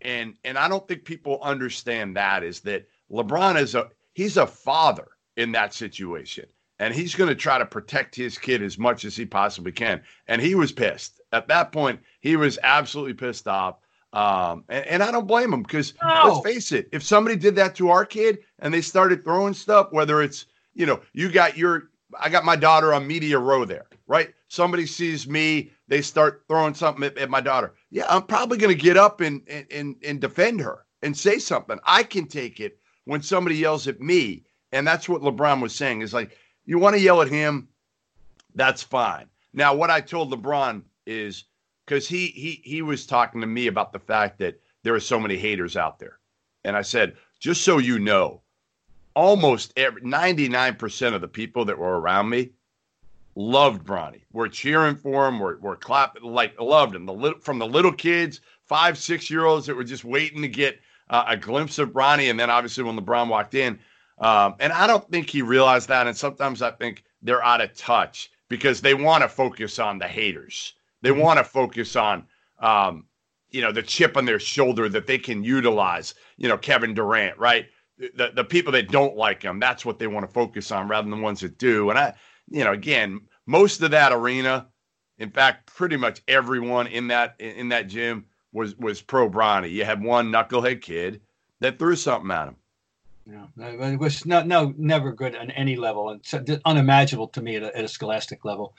And, 0.00 0.34
and 0.44 0.56
I 0.56 0.68
don't 0.68 0.86
think 0.86 1.04
people 1.04 1.40
understand 1.42 2.16
that 2.16 2.44
is 2.44 2.60
that 2.60 2.86
LeBron 3.10 3.60
is 3.60 3.74
a, 3.74 3.90
he's 4.14 4.36
a 4.36 4.46
father 4.46 5.08
in 5.36 5.52
that 5.52 5.74
situation 5.74 6.46
and 6.78 6.94
he's 6.94 7.14
going 7.14 7.28
to 7.28 7.34
try 7.34 7.58
to 7.58 7.66
protect 7.66 8.14
his 8.14 8.38
kid 8.38 8.62
as 8.62 8.78
much 8.78 9.04
as 9.04 9.16
he 9.16 9.26
possibly 9.26 9.72
can. 9.72 10.02
And 10.28 10.40
he 10.40 10.54
was 10.54 10.72
pissed. 10.72 11.20
At 11.32 11.48
that 11.48 11.72
point, 11.72 12.00
he 12.20 12.36
was 12.36 12.58
absolutely 12.62 13.14
pissed 13.14 13.48
off. 13.48 13.78
Um, 14.12 14.64
and, 14.68 14.86
and, 14.86 15.02
I 15.02 15.10
don't 15.10 15.26
blame 15.26 15.50
them 15.50 15.62
because 15.62 15.92
no. 16.02 16.22
let's 16.24 16.40
face 16.40 16.72
it, 16.72 16.88
if 16.92 17.02
somebody 17.02 17.36
did 17.36 17.54
that 17.56 17.74
to 17.74 17.90
our 17.90 18.06
kid 18.06 18.38
and 18.60 18.72
they 18.72 18.80
started 18.80 19.22
throwing 19.22 19.52
stuff, 19.52 19.88
whether 19.90 20.22
it's, 20.22 20.46
you 20.72 20.86
know, 20.86 21.00
you 21.12 21.30
got 21.30 21.58
your, 21.58 21.90
I 22.18 22.30
got 22.30 22.46
my 22.46 22.56
daughter 22.56 22.94
on 22.94 23.06
media 23.06 23.38
row 23.38 23.66
there, 23.66 23.86
right? 24.06 24.32
Somebody 24.48 24.86
sees 24.86 25.28
me, 25.28 25.72
they 25.88 26.00
start 26.00 26.44
throwing 26.48 26.72
something 26.72 27.04
at, 27.04 27.18
at 27.18 27.28
my 27.28 27.42
daughter. 27.42 27.74
Yeah, 27.90 28.06
I'm 28.08 28.22
probably 28.22 28.56
going 28.56 28.74
to 28.74 28.82
get 28.82 28.96
up 28.96 29.20
and, 29.20 29.42
and, 29.70 29.94
and 30.02 30.20
defend 30.22 30.60
her 30.60 30.86
and 31.02 31.14
say 31.14 31.38
something. 31.38 31.78
I 31.84 32.02
can 32.02 32.26
take 32.26 32.60
it 32.60 32.78
when 33.04 33.20
somebody 33.20 33.56
yells 33.56 33.88
at 33.88 34.00
me. 34.00 34.44
And 34.72 34.86
that's 34.86 35.08
what 35.08 35.20
LeBron 35.20 35.60
was 35.60 35.74
saying 35.74 36.00
is 36.00 36.14
like, 36.14 36.36
you 36.64 36.78
want 36.78 36.96
to 36.96 37.00
yell 37.00 37.20
at 37.20 37.28
him, 37.28 37.68
that's 38.54 38.82
fine. 38.82 39.26
Now, 39.52 39.74
what 39.74 39.90
I 39.90 40.00
told 40.00 40.32
LeBron 40.32 40.82
is 41.06 41.44
because 41.88 42.06
he 42.06 42.26
he 42.26 42.60
he 42.64 42.82
was 42.82 43.06
talking 43.06 43.40
to 43.40 43.46
me 43.46 43.66
about 43.66 43.92
the 43.92 43.98
fact 43.98 44.38
that 44.38 44.60
there 44.82 44.94
are 44.94 45.00
so 45.00 45.18
many 45.18 45.38
haters 45.38 45.76
out 45.76 45.98
there, 45.98 46.18
and 46.64 46.76
I 46.76 46.82
said, 46.82 47.16
just 47.40 47.62
so 47.62 47.78
you 47.78 47.98
know, 47.98 48.42
almost 49.14 49.72
every 49.76 50.02
ninety 50.02 50.48
nine 50.48 50.74
percent 50.74 51.14
of 51.14 51.22
the 51.22 51.28
people 51.28 51.64
that 51.64 51.78
were 51.78 51.98
around 51.98 52.28
me 52.28 52.50
loved 53.34 53.86
Bronny. 53.86 54.20
We're 54.32 54.48
cheering 54.48 54.96
for 54.96 55.26
him. 55.26 55.38
We're 55.38 55.58
we're 55.60 55.76
clapping 55.76 56.24
like 56.24 56.60
loved 56.60 56.94
him. 56.94 57.06
The 57.06 57.14
little 57.14 57.40
from 57.40 57.58
the 57.58 57.66
little 57.66 57.92
kids, 57.92 58.42
five 58.64 58.98
six 58.98 59.30
year 59.30 59.46
olds 59.46 59.64
that 59.66 59.74
were 59.74 59.82
just 59.84 60.04
waiting 60.04 60.42
to 60.42 60.48
get 60.48 60.78
uh, 61.08 61.24
a 61.26 61.38
glimpse 61.38 61.78
of 61.78 61.90
Bronny, 61.90 62.28
and 62.28 62.38
then 62.38 62.50
obviously 62.50 62.84
when 62.84 62.98
LeBron 62.98 63.28
walked 63.28 63.54
in, 63.54 63.78
um, 64.18 64.56
and 64.60 64.74
I 64.74 64.86
don't 64.86 65.10
think 65.10 65.30
he 65.30 65.40
realized 65.40 65.88
that. 65.88 66.06
And 66.06 66.16
sometimes 66.16 66.60
I 66.60 66.70
think 66.70 67.02
they're 67.22 67.42
out 67.42 67.62
of 67.62 67.74
touch 67.74 68.30
because 68.50 68.82
they 68.82 68.92
want 68.92 69.22
to 69.22 69.28
focus 69.28 69.78
on 69.78 69.98
the 69.98 70.06
haters. 70.06 70.74
They 71.02 71.12
want 71.12 71.38
to 71.38 71.44
focus 71.44 71.96
on, 71.96 72.26
um, 72.58 73.06
you 73.50 73.60
know, 73.60 73.72
the 73.72 73.82
chip 73.82 74.16
on 74.16 74.24
their 74.24 74.40
shoulder 74.40 74.88
that 74.88 75.06
they 75.06 75.18
can 75.18 75.44
utilize. 75.44 76.14
You 76.36 76.48
know, 76.48 76.58
Kevin 76.58 76.94
Durant, 76.94 77.38
right? 77.38 77.66
The 77.98 78.30
the 78.34 78.44
people 78.44 78.72
that 78.72 78.90
don't 78.90 79.16
like 79.16 79.42
him, 79.42 79.58
that's 79.58 79.84
what 79.84 79.98
they 79.98 80.06
want 80.06 80.26
to 80.26 80.32
focus 80.32 80.70
on 80.70 80.88
rather 80.88 81.08
than 81.08 81.18
the 81.18 81.24
ones 81.24 81.40
that 81.40 81.58
do. 81.58 81.90
And 81.90 81.98
I, 81.98 82.14
you 82.48 82.64
know, 82.64 82.72
again, 82.72 83.20
most 83.46 83.82
of 83.82 83.90
that 83.90 84.12
arena, 84.12 84.68
in 85.18 85.30
fact, 85.30 85.66
pretty 85.66 85.96
much 85.96 86.22
everyone 86.28 86.86
in 86.86 87.08
that 87.08 87.36
in 87.38 87.68
that 87.70 87.88
gym 87.88 88.26
was 88.52 88.76
was 88.76 89.00
pro 89.00 89.28
Bronny. 89.28 89.70
You 89.70 89.84
had 89.84 90.02
one 90.02 90.30
knucklehead 90.30 90.80
kid 90.80 91.20
that 91.60 91.78
threw 91.78 91.96
something 91.96 92.30
at 92.30 92.48
him. 92.48 92.56
Yeah, 93.26 93.46
it 93.58 94.00
was 94.00 94.24
no, 94.24 94.42
no, 94.42 94.72
never 94.78 95.12
good 95.12 95.36
on 95.36 95.50
any 95.50 95.76
level, 95.76 96.08
and 96.10 96.60
unimaginable 96.64 97.28
to 97.28 97.42
me 97.42 97.56
at 97.56 97.62
a, 97.62 97.76
at 97.76 97.84
a 97.84 97.88
scholastic 97.88 98.44
level 98.44 98.74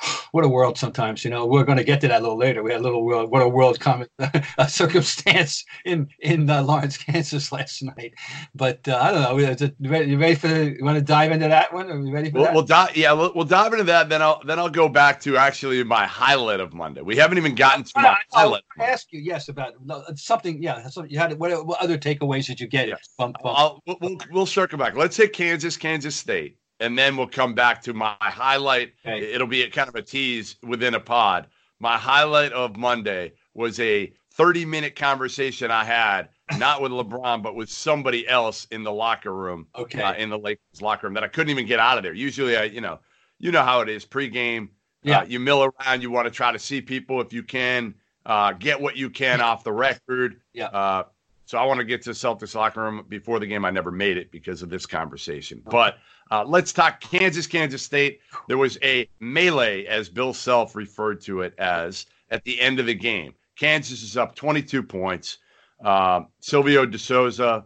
what 0.32 0.44
a 0.44 0.48
world 0.48 0.78
sometimes 0.78 1.24
you 1.24 1.30
know 1.30 1.46
we're 1.46 1.64
going 1.64 1.78
to 1.78 1.84
get 1.84 2.00
to 2.00 2.08
that 2.08 2.20
a 2.20 2.22
little 2.22 2.38
later. 2.38 2.62
We 2.62 2.72
had 2.72 2.80
a 2.80 2.84
little 2.84 3.04
world 3.04 3.30
what 3.30 3.42
a 3.42 3.48
world 3.48 3.80
comment 3.80 4.10
a 4.58 4.68
circumstance 4.68 5.64
in 5.84 6.08
in 6.20 6.48
uh, 6.48 6.62
lawrence 6.62 6.96
kansas 7.04 7.52
last 7.52 7.82
night. 7.82 8.14
But 8.54 8.86
uh, 8.88 8.98
i 9.00 9.12
don't 9.12 9.22
know 9.22 9.38
is 9.38 9.62
it, 9.62 9.74
you 9.78 9.90
ready, 10.18 10.34
for 10.34 10.48
you 10.48 10.84
want 10.84 10.96
to 10.96 11.02
dive 11.02 11.32
into 11.32 11.48
that 11.48 11.72
one? 11.72 11.90
Are 11.90 12.00
you 12.00 12.12
ready 12.12 12.30
for 12.30 12.36
we'll, 12.36 12.44
that? 12.44 12.54
we'll 12.54 12.64
dive 12.64 12.96
yeah 12.96 13.12
we'll, 13.12 13.32
we'll 13.34 13.44
dive 13.44 13.72
into 13.72 13.84
that 13.84 14.08
then 14.08 14.22
i'll 14.22 14.42
then 14.46 14.58
i'll 14.58 14.70
go 14.70 14.88
back 14.88 15.20
to 15.20 15.36
actually 15.36 15.82
my 15.84 16.06
highlight 16.06 16.60
of 16.60 16.72
monday. 16.72 17.02
We 17.02 17.16
haven't 17.16 17.38
even 17.38 17.54
gotten 17.54 17.84
to 17.84 17.92
my 17.96 18.08
I, 18.08 18.16
highlight 18.32 18.62
i 18.78 18.84
ask 18.84 19.12
you 19.12 19.20
yes 19.20 19.48
about 19.48 19.74
something 20.16 20.62
yeah 20.62 20.86
something 20.88 21.10
you 21.10 21.18
had 21.18 21.38
what, 21.38 21.66
what 21.66 21.80
other 21.80 21.98
takeaways 21.98 22.46
did 22.46 22.60
you 22.60 22.66
get? 22.66 22.88
From, 23.16 23.34
from, 23.40 23.80
we'll, 23.86 24.16
we'll 24.30 24.46
circle 24.46 24.78
back. 24.78 24.96
Let's 24.96 25.16
hit 25.16 25.32
kansas 25.32 25.76
kansas 25.76 26.16
state 26.16 26.56
and 26.82 26.98
then 26.98 27.16
we'll 27.16 27.28
come 27.28 27.54
back 27.54 27.80
to 27.82 27.94
my 27.94 28.14
highlight. 28.20 28.92
Okay. 29.06 29.32
It'll 29.32 29.46
be 29.46 29.62
a 29.62 29.70
kind 29.70 29.88
of 29.88 29.94
a 29.94 30.02
tease 30.02 30.56
within 30.62 30.94
a 30.94 31.00
pod. 31.00 31.46
My 31.80 31.96
highlight 31.96 32.52
of 32.52 32.76
Monday 32.76 33.32
was 33.54 33.78
a 33.80 34.12
30 34.34 34.64
minute 34.64 34.96
conversation 34.96 35.70
I 35.70 35.84
had, 35.84 36.28
not 36.58 36.82
with 36.82 36.92
LeBron, 36.92 37.42
but 37.42 37.54
with 37.54 37.70
somebody 37.70 38.26
else 38.28 38.66
in 38.70 38.82
the 38.82 38.92
locker 38.92 39.32
room. 39.32 39.66
Okay. 39.76 40.02
Uh, 40.02 40.14
in 40.14 40.28
the 40.28 40.38
Lakers 40.38 40.82
locker 40.82 41.06
room 41.06 41.14
that 41.14 41.24
I 41.24 41.28
couldn't 41.28 41.50
even 41.50 41.66
get 41.66 41.78
out 41.78 41.98
of 41.98 42.04
there. 42.04 42.14
Usually, 42.14 42.56
I, 42.56 42.64
you 42.64 42.80
know, 42.80 42.98
you 43.38 43.52
know 43.52 43.62
how 43.62 43.80
it 43.80 43.88
is 43.88 44.04
pregame. 44.04 44.68
Yeah. 45.02 45.20
Uh, 45.20 45.24
you 45.24 45.40
mill 45.40 45.64
around. 45.64 46.02
You 46.02 46.10
want 46.10 46.26
to 46.26 46.30
try 46.30 46.52
to 46.52 46.58
see 46.58 46.80
people 46.80 47.20
if 47.20 47.32
you 47.32 47.42
can, 47.42 47.94
uh, 48.24 48.52
get 48.52 48.80
what 48.80 48.96
you 48.96 49.10
can 49.10 49.40
off 49.40 49.64
the 49.64 49.72
record. 49.72 50.40
Yeah. 50.52 51.04
So 51.44 51.58
I 51.58 51.64
want 51.64 51.78
to 51.78 51.84
get 51.84 52.02
to 52.02 52.10
Celtics 52.10 52.54
locker 52.54 52.82
room 52.82 53.04
before 53.08 53.38
the 53.40 53.46
game. 53.46 53.64
I 53.64 53.70
never 53.70 53.90
made 53.90 54.16
it 54.16 54.30
because 54.30 54.62
of 54.62 54.70
this 54.70 54.86
conversation. 54.86 55.62
But 55.64 55.98
uh, 56.30 56.44
let's 56.46 56.72
talk 56.72 57.00
Kansas, 57.00 57.46
Kansas 57.46 57.82
State. 57.82 58.20
There 58.48 58.58
was 58.58 58.78
a 58.82 59.08
melee, 59.20 59.84
as 59.84 60.08
Bill 60.08 60.32
Self 60.32 60.74
referred 60.74 61.20
to 61.22 61.42
it 61.42 61.54
as, 61.58 62.06
at 62.30 62.44
the 62.44 62.60
end 62.60 62.80
of 62.80 62.86
the 62.86 62.94
game. 62.94 63.34
Kansas 63.56 64.02
is 64.02 64.16
up 64.16 64.34
22 64.34 64.82
points. 64.82 65.38
Uh, 65.84 66.22
Silvio 66.40 66.86
De 66.86 66.98
Sousa 66.98 67.64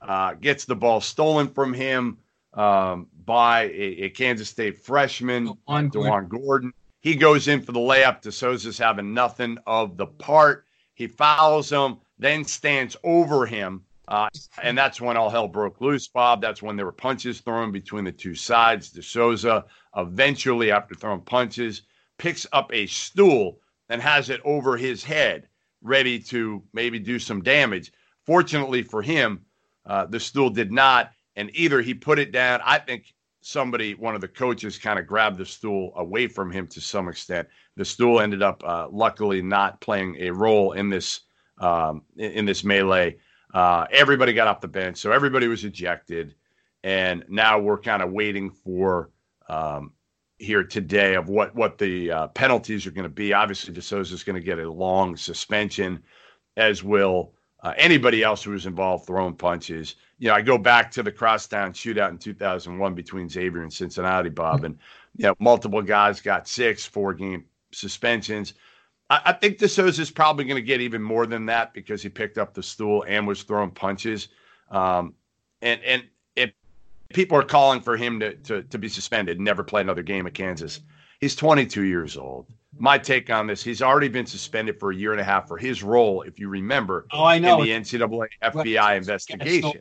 uh, 0.00 0.34
gets 0.34 0.64
the 0.64 0.76
ball 0.76 1.00
stolen 1.00 1.48
from 1.48 1.74
him 1.74 2.18
um, 2.54 3.08
by 3.24 3.64
a, 3.64 4.04
a, 4.04 4.10
Kansas 4.10 4.48
State 4.48 4.78
freshman, 4.78 5.48
DaJuan 5.68 5.90
Gordon. 5.90 6.28
Gordon. 6.28 6.72
He 7.00 7.14
goes 7.14 7.48
in 7.48 7.60
for 7.60 7.72
the 7.72 7.80
layup. 7.80 8.22
De 8.22 8.32
Sousa's 8.32 8.78
having 8.78 9.12
nothing 9.12 9.58
of 9.66 9.96
the 9.96 10.06
part. 10.06 10.64
He 10.94 11.06
fouls 11.06 11.70
him, 11.70 11.98
then 12.18 12.44
stands 12.44 12.96
over 13.04 13.46
him 13.46 13.84
Uh, 14.08 14.28
and 14.62 14.78
that's 14.78 15.00
when 15.00 15.16
all 15.16 15.30
hell 15.30 15.48
broke 15.48 15.80
loose, 15.80 16.06
Bob. 16.06 16.40
That's 16.40 16.62
when 16.62 16.76
there 16.76 16.86
were 16.86 16.92
punches 16.92 17.40
thrown 17.40 17.72
between 17.72 18.04
the 18.04 18.12
two 18.12 18.34
sides. 18.36 18.90
De 18.90 19.02
Sousa 19.02 19.64
eventually, 19.96 20.70
after 20.70 20.94
throwing 20.94 21.22
punches, 21.22 21.82
picks 22.16 22.46
up 22.52 22.72
a 22.72 22.86
stool 22.86 23.60
and 23.88 24.00
has 24.00 24.30
it 24.30 24.40
over 24.44 24.76
his 24.76 25.02
head, 25.02 25.48
ready 25.82 26.20
to 26.20 26.62
maybe 26.72 27.00
do 27.00 27.18
some 27.18 27.42
damage. 27.42 27.92
Fortunately 28.24 28.82
for 28.82 29.02
him, 29.02 29.44
uh, 29.86 30.06
the 30.06 30.20
stool 30.20 30.50
did 30.50 30.70
not. 30.70 31.10
And 31.34 31.50
either 31.54 31.82
he 31.82 31.92
put 31.94 32.18
it 32.20 32.30
down, 32.32 32.60
I 32.64 32.78
think 32.78 33.12
somebody, 33.40 33.94
one 33.94 34.14
of 34.14 34.20
the 34.20 34.28
coaches, 34.28 34.78
kind 34.78 34.98
of 35.00 35.06
grabbed 35.06 35.38
the 35.38 35.46
stool 35.46 35.92
away 35.96 36.28
from 36.28 36.52
him 36.52 36.68
to 36.68 36.80
some 36.80 37.08
extent. 37.08 37.48
The 37.76 37.84
stool 37.84 38.20
ended 38.20 38.42
up, 38.42 38.62
uh, 38.64 38.88
luckily, 38.90 39.42
not 39.42 39.80
playing 39.80 40.16
a 40.20 40.30
role 40.30 40.72
in 40.72 40.90
this 40.90 41.25
um, 41.58 42.02
in 42.16 42.44
this 42.44 42.64
melee. 42.64 43.16
Uh, 43.54 43.86
everybody 43.90 44.32
got 44.32 44.48
off 44.48 44.60
the 44.60 44.68
bench, 44.68 44.98
so 44.98 45.12
everybody 45.12 45.48
was 45.48 45.64
ejected, 45.64 46.34
and 46.84 47.24
now 47.28 47.58
we're 47.58 47.78
kind 47.78 48.02
of 48.02 48.10
waiting 48.10 48.50
for 48.50 49.10
um, 49.48 49.92
here 50.38 50.64
today 50.64 51.14
of 51.14 51.28
what 51.28 51.54
what 51.54 51.78
the 51.78 52.10
uh, 52.10 52.28
penalties 52.28 52.86
are 52.86 52.90
going 52.90 53.04
to 53.04 53.08
be. 53.08 53.32
Obviously, 53.32 53.72
De 53.72 53.80
Sousa 53.80 54.14
is 54.14 54.24
going 54.24 54.36
to 54.36 54.44
get 54.44 54.58
a 54.58 54.70
long 54.70 55.16
suspension, 55.16 56.02
as 56.56 56.82
will 56.82 57.32
uh, 57.62 57.72
anybody 57.76 58.22
else 58.22 58.42
who 58.42 58.50
was 58.50 58.66
involved 58.66 59.06
throwing 59.06 59.34
punches. 59.34 59.96
You 60.18 60.28
know, 60.28 60.34
I 60.34 60.42
go 60.42 60.58
back 60.58 60.90
to 60.92 61.02
the 61.02 61.12
crosstown 61.12 61.72
shootout 61.72 62.10
in 62.10 62.18
2001 62.18 62.94
between 62.94 63.28
Xavier 63.28 63.62
and 63.62 63.72
Cincinnati, 63.72 64.30
Bob, 64.30 64.64
and 64.64 64.78
you 65.16 65.24
know, 65.24 65.34
multiple 65.38 65.82
guys 65.82 66.20
got 66.20 66.48
six, 66.48 66.84
four 66.84 67.14
game 67.14 67.44
suspensions. 67.72 68.54
I, 69.10 69.20
I 69.26 69.32
think 69.32 69.58
De 69.58 69.68
Sousa 69.68 70.02
is 70.02 70.10
probably 70.10 70.44
going 70.44 70.56
to 70.56 70.62
get 70.62 70.80
even 70.80 71.02
more 71.02 71.26
than 71.26 71.46
that 71.46 71.72
because 71.72 72.02
he 72.02 72.08
picked 72.08 72.38
up 72.38 72.54
the 72.54 72.62
stool 72.62 73.04
and 73.06 73.26
was 73.26 73.42
throwing 73.42 73.70
punches. 73.70 74.28
Um, 74.70 75.14
and 75.62 75.80
and 75.82 76.04
if 76.34 76.52
people 77.12 77.38
are 77.38 77.44
calling 77.44 77.80
for 77.80 77.96
him 77.96 78.20
to, 78.20 78.34
to 78.34 78.62
to 78.62 78.78
be 78.78 78.88
suspended, 78.88 79.40
never 79.40 79.62
play 79.62 79.80
another 79.80 80.02
game 80.02 80.26
at 80.26 80.34
Kansas, 80.34 80.80
he's 81.20 81.36
22 81.36 81.82
years 81.82 82.16
old. 82.16 82.46
My 82.78 82.98
take 82.98 83.30
on 83.30 83.46
this: 83.46 83.62
he's 83.62 83.80
already 83.80 84.08
been 84.08 84.26
suspended 84.26 84.78
for 84.78 84.90
a 84.90 84.94
year 84.94 85.12
and 85.12 85.20
a 85.20 85.24
half 85.24 85.48
for 85.48 85.56
his 85.56 85.82
role, 85.82 86.22
if 86.22 86.38
you 86.38 86.48
remember, 86.48 87.06
oh, 87.12 87.24
I 87.24 87.38
know. 87.38 87.62
in 87.62 87.64
the 87.64 87.70
NCAA 87.70 88.28
FBI 88.42 88.78
right. 88.78 88.96
investigation. 88.96 89.80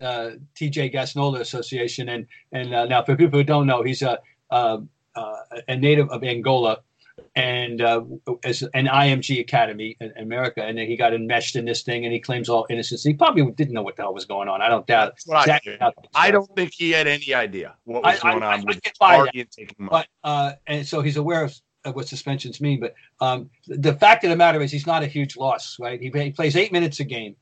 Uh, 0.00 0.32
TJ 0.56 0.92
Gassnola 0.92 1.40
Association, 1.40 2.08
and 2.08 2.26
and 2.52 2.74
uh, 2.74 2.86
now 2.86 3.04
for 3.04 3.14
people 3.16 3.38
who 3.38 3.44
don't 3.44 3.66
know, 3.66 3.82
he's 3.82 4.02
a 4.02 4.18
uh, 4.50 4.78
uh 5.14 5.36
a 5.68 5.76
native 5.76 6.08
of 6.08 6.24
Angola 6.24 6.78
and 7.34 7.80
uh, 7.80 8.02
as 8.44 8.62
an 8.74 8.86
IMG 8.86 9.40
Academy 9.40 9.96
in 10.00 10.12
America, 10.18 10.62
and 10.62 10.76
then 10.76 10.86
he 10.86 10.96
got 10.96 11.14
enmeshed 11.14 11.56
in 11.56 11.64
this 11.64 11.82
thing, 11.82 12.04
and 12.04 12.12
he 12.12 12.20
claims 12.20 12.48
all 12.48 12.66
innocence. 12.70 13.02
He 13.02 13.14
probably 13.14 13.50
didn't 13.52 13.74
know 13.74 13.82
what 13.82 13.96
the 13.96 14.02
hell 14.02 14.14
was 14.14 14.24
going 14.24 14.48
on. 14.48 14.60
I 14.60 14.68
don't 14.68 14.86
doubt. 14.86 15.14
I, 15.80 15.92
I, 16.14 16.30
don't 16.30 16.54
think 16.54 16.72
he 16.72 16.90
had 16.90 17.06
any 17.06 17.34
idea 17.34 17.74
what 17.84 18.02
was 18.02 18.18
I, 18.22 18.32
going 18.32 18.42
I, 18.42 18.54
on 18.54 18.64
with 18.66 18.80
and 19.34 19.50
taking 19.50 19.76
money. 19.78 20.06
But 20.22 20.28
uh, 20.28 20.52
and 20.66 20.86
so 20.86 21.00
he's 21.00 21.16
aware 21.16 21.44
of, 21.44 21.54
of 21.84 21.94
what 21.94 22.08
suspensions 22.08 22.60
mean. 22.60 22.80
But 22.80 22.94
um, 23.20 23.50
the 23.66 23.94
fact 23.94 24.24
of 24.24 24.30
the 24.30 24.36
matter 24.36 24.60
is, 24.60 24.70
he's 24.70 24.86
not 24.86 25.02
a 25.02 25.06
huge 25.06 25.36
loss, 25.36 25.76
right? 25.80 26.00
He, 26.00 26.10
he 26.14 26.30
plays 26.30 26.56
eight 26.56 26.72
minutes 26.72 27.00
a 27.00 27.04
game. 27.04 27.36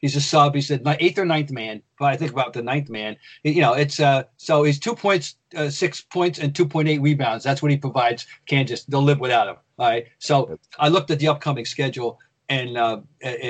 He's 0.00 0.16
a 0.16 0.20
sub. 0.20 0.54
He's 0.54 0.68
the 0.68 0.96
eighth 0.98 1.18
or 1.18 1.26
ninth 1.26 1.50
man. 1.50 1.82
But 1.98 2.06
I 2.06 2.16
think 2.16 2.32
about 2.32 2.52
the 2.52 2.62
ninth 2.62 2.88
man. 2.88 3.16
You 3.44 3.60
know, 3.60 3.74
it's 3.74 4.00
uh, 4.00 4.24
so 4.36 4.64
he's 4.64 4.78
two 4.78 4.94
points, 4.94 5.36
uh, 5.54 5.68
six 5.68 6.00
points, 6.00 6.38
and 6.38 6.54
two 6.54 6.66
point 6.66 6.88
eight 6.88 7.00
rebounds. 7.00 7.44
That's 7.44 7.62
what 7.62 7.70
he 7.70 7.76
provides 7.76 8.26
Kansas. 8.46 8.84
They'll 8.84 9.02
live 9.02 9.20
without 9.20 9.48
him. 9.48 9.56
All 9.78 9.88
right. 9.88 10.06
So 10.18 10.58
I 10.78 10.88
looked 10.88 11.10
at 11.10 11.18
the 11.18 11.28
upcoming 11.28 11.64
schedule, 11.64 12.18
and 12.48 12.76
uh, 12.78 13.00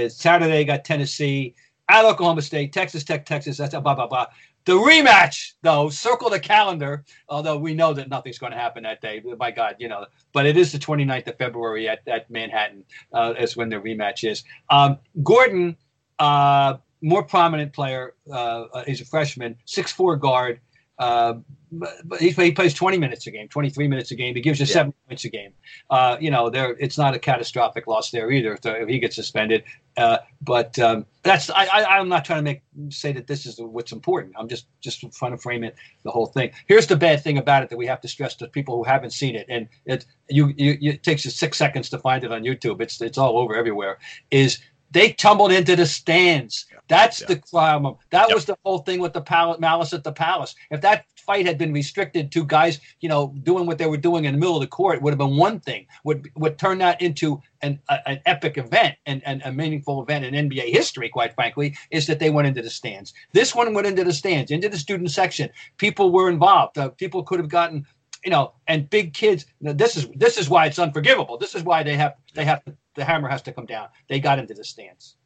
Saturday 0.09 0.65
got 0.65 0.85
Tennessee, 0.85 1.55
at 1.89 2.05
Oklahoma 2.05 2.43
State, 2.43 2.73
Texas 2.73 3.05
Tech, 3.05 3.27
Texas. 3.27 3.57
That's 3.57 3.75
blah 3.75 3.95
blah 3.95 4.07
blah. 4.07 4.27
The 4.67 4.73
rematch, 4.73 5.55
though, 5.63 5.89
circle 5.89 6.29
the 6.29 6.39
calendar, 6.39 7.05
although 7.29 7.57
we 7.57 7.73
know 7.73 7.95
that 7.95 8.11
nothing's 8.11 8.39
going 8.39 8.53
to 8.53 8.59
happen 8.59 8.83
that 8.83 9.01
day. 9.01 9.23
My 9.39 9.51
God, 9.51 9.77
you 9.79 9.89
know, 9.89 10.07
but 10.33 10.45
it 10.45 10.57
is 10.57 10.71
the 10.71 10.79
29th 10.79 11.29
of 11.29 11.39
February 11.39 11.89
at, 11.89 12.07
at 12.07 12.31
Manhattan, 12.31 12.85
uh, 13.15 13.33
is 13.39 13.57
when 13.57 13.71
the 13.71 13.77
rematch 13.77 14.29
is. 14.31 14.45
Um, 14.69 14.99
Gordon 15.23 15.77
uh, 16.20 16.76
more 17.02 17.24
prominent 17.24 17.72
player. 17.72 18.14
Uh, 18.30 18.35
uh, 18.72 18.85
he's 18.85 19.00
a 19.00 19.04
freshman, 19.04 19.56
six 19.64 19.90
four 19.90 20.16
guard. 20.16 20.61
Uh, 20.98 21.35
but 21.72 22.20
he, 22.20 22.30
he, 22.30 22.52
plays 22.52 22.74
20 22.74 22.98
minutes 22.98 23.26
a 23.26 23.30
game, 23.30 23.48
23 23.48 23.88
minutes 23.88 24.11
a 24.11 24.14
game. 24.14 24.35
He 24.35 24.42
gives 24.42 24.61
you 24.61 24.66
yeah. 24.66 24.72
seven 24.72 24.94
points 25.09 25.24
a 25.24 25.30
game. 25.30 25.52
Uh, 25.88 26.18
you 26.20 26.30
know, 26.30 26.50
there 26.50 26.76
it's 26.78 26.98
not 26.98 27.14
a 27.14 27.18
catastrophic 27.18 27.87
loss 27.87 28.11
there 28.11 28.30
either 28.30 28.52
if, 28.52 28.61
if 28.64 28.88
he 28.88 28.98
gets 28.98 29.16
suspended. 29.16 29.64
Uh, 29.96 30.18
but 30.42 30.78
um, 30.78 31.06
that's 31.22 31.48
I, 31.50 31.66
I, 31.66 31.98
am 31.98 32.09
not 32.09 32.24
trying 32.24 32.38
to 32.38 32.42
make 32.42 32.62
say 32.90 33.12
that 33.12 33.26
this 33.26 33.46
is 33.46 33.59
what's 33.59 33.92
important. 33.92 34.35
I'm 34.38 34.48
just 34.48 34.66
just 34.80 35.00
trying 35.12 35.33
to 35.33 35.38
frame 35.38 35.64
it 35.64 35.74
the 36.02 36.11
whole 36.11 36.26
thing. 36.26 36.50
Here's 36.66 36.87
the 36.87 36.96
bad 36.96 37.22
thing 37.22 37.38
about 37.38 37.62
it 37.62 37.70
that 37.70 37.76
we 37.76 37.87
have 37.87 38.00
to 38.02 38.09
stress 38.09 38.35
to 38.37 38.48
people 38.48 38.76
who 38.76 38.85
haven't 38.85 39.12
seen 39.12 39.35
it, 39.35 39.46
and 39.48 39.68
it 39.87 40.06
you, 40.28 40.54
you 40.56 40.90
it 40.90 41.02
takes 41.02 41.24
you 41.24 41.30
six 41.30 41.56
seconds 41.56 41.88
to 41.90 41.98
find 41.98 42.24
it 42.24 42.33
on 42.33 42.42
YouTube. 42.42 42.80
It's 42.80 43.00
it's 43.00 43.18
all 43.18 43.38
over 43.38 43.56
everywhere. 43.56 43.98
Is 44.30 44.59
they 44.90 45.12
tumbled 45.12 45.53
into 45.53 45.76
the 45.76 45.87
stands. 45.87 46.66
That's 46.88 47.20
yeah. 47.20 47.29
the 47.29 47.42
problem. 47.50 47.96
That 48.11 48.29
yep. 48.29 48.35
was 48.35 48.44
the 48.46 48.59
whole 48.64 48.79
thing 48.79 48.98
with 48.98 49.12
the 49.12 49.20
pal- 49.20 49.59
malice 49.61 49.92
at 49.92 50.03
the 50.03 50.12
palace. 50.12 50.57
If 50.72 50.81
that 50.81 51.05
fight 51.16 51.46
had 51.46 51.57
been 51.57 51.72
restricted 51.72 52.33
to 52.33 52.44
guys, 52.44 52.81
you 53.00 53.09
know, 53.09 53.33
doing 53.44 53.66
what 53.66 53.79
they 53.79 53.87
were 53.87 53.96
doing 53.96 54.24
in 54.24 54.35
the 54.35 54.40
middle 54.40 54.57
of 54.57 54.61
the 54.61 54.66
court, 54.66 54.96
it 54.96 55.03
would 55.03 55.12
have 55.12 55.18
been 55.18 55.37
one 55.37 55.61
thing. 55.61 55.87
Would 56.03 56.29
would 56.35 56.59
turn 56.59 56.79
that 56.79 57.00
into 57.00 57.40
an 57.62 57.79
a, 57.88 58.09
an 58.09 58.20
epic 58.26 58.59
event 58.59 58.96
and, 59.07 59.22
and 59.24 59.40
a 59.44 59.53
meaningful 59.53 60.03
event 60.03 60.24
in 60.24 60.48
NBA 60.48 60.72
history, 60.72 61.09
quite 61.09 61.35
frankly, 61.35 61.76
is 61.92 62.09
that 62.09 62.18
they 62.18 62.31
went 62.31 62.48
into 62.48 62.62
the 62.62 62.70
stands. 62.70 63.14
This 63.33 63.55
one 63.55 63.72
went 63.72 63.87
into 63.87 64.03
the 64.03 64.12
stands, 64.12 64.50
into 64.50 64.68
the 64.68 64.79
student 64.79 65.12
section. 65.12 65.48
People 65.76 66.11
were 66.11 66.29
involved. 66.29 66.76
Uh, 66.76 66.88
people 66.88 67.22
could 67.22 67.38
have 67.38 67.48
gotten 67.48 67.87
you 68.24 68.30
know, 68.30 68.52
and 68.66 68.88
big 68.90 69.14
kids. 69.14 69.46
This 69.61 69.96
is 69.96 70.09
this 70.14 70.38
is 70.38 70.48
why 70.48 70.66
it's 70.66 70.78
unforgivable. 70.78 71.38
This 71.38 71.54
is 71.54 71.62
why 71.62 71.83
they 71.83 71.96
have 71.96 72.14
they 72.35 72.44
have 72.44 72.62
the 72.94 73.04
hammer 73.04 73.28
has 73.28 73.42
to 73.42 73.52
come 73.52 73.66
down. 73.66 73.88
They 74.09 74.20
got 74.20 74.38
into 74.38 74.54
the 74.54 74.64
stance. 74.64 75.16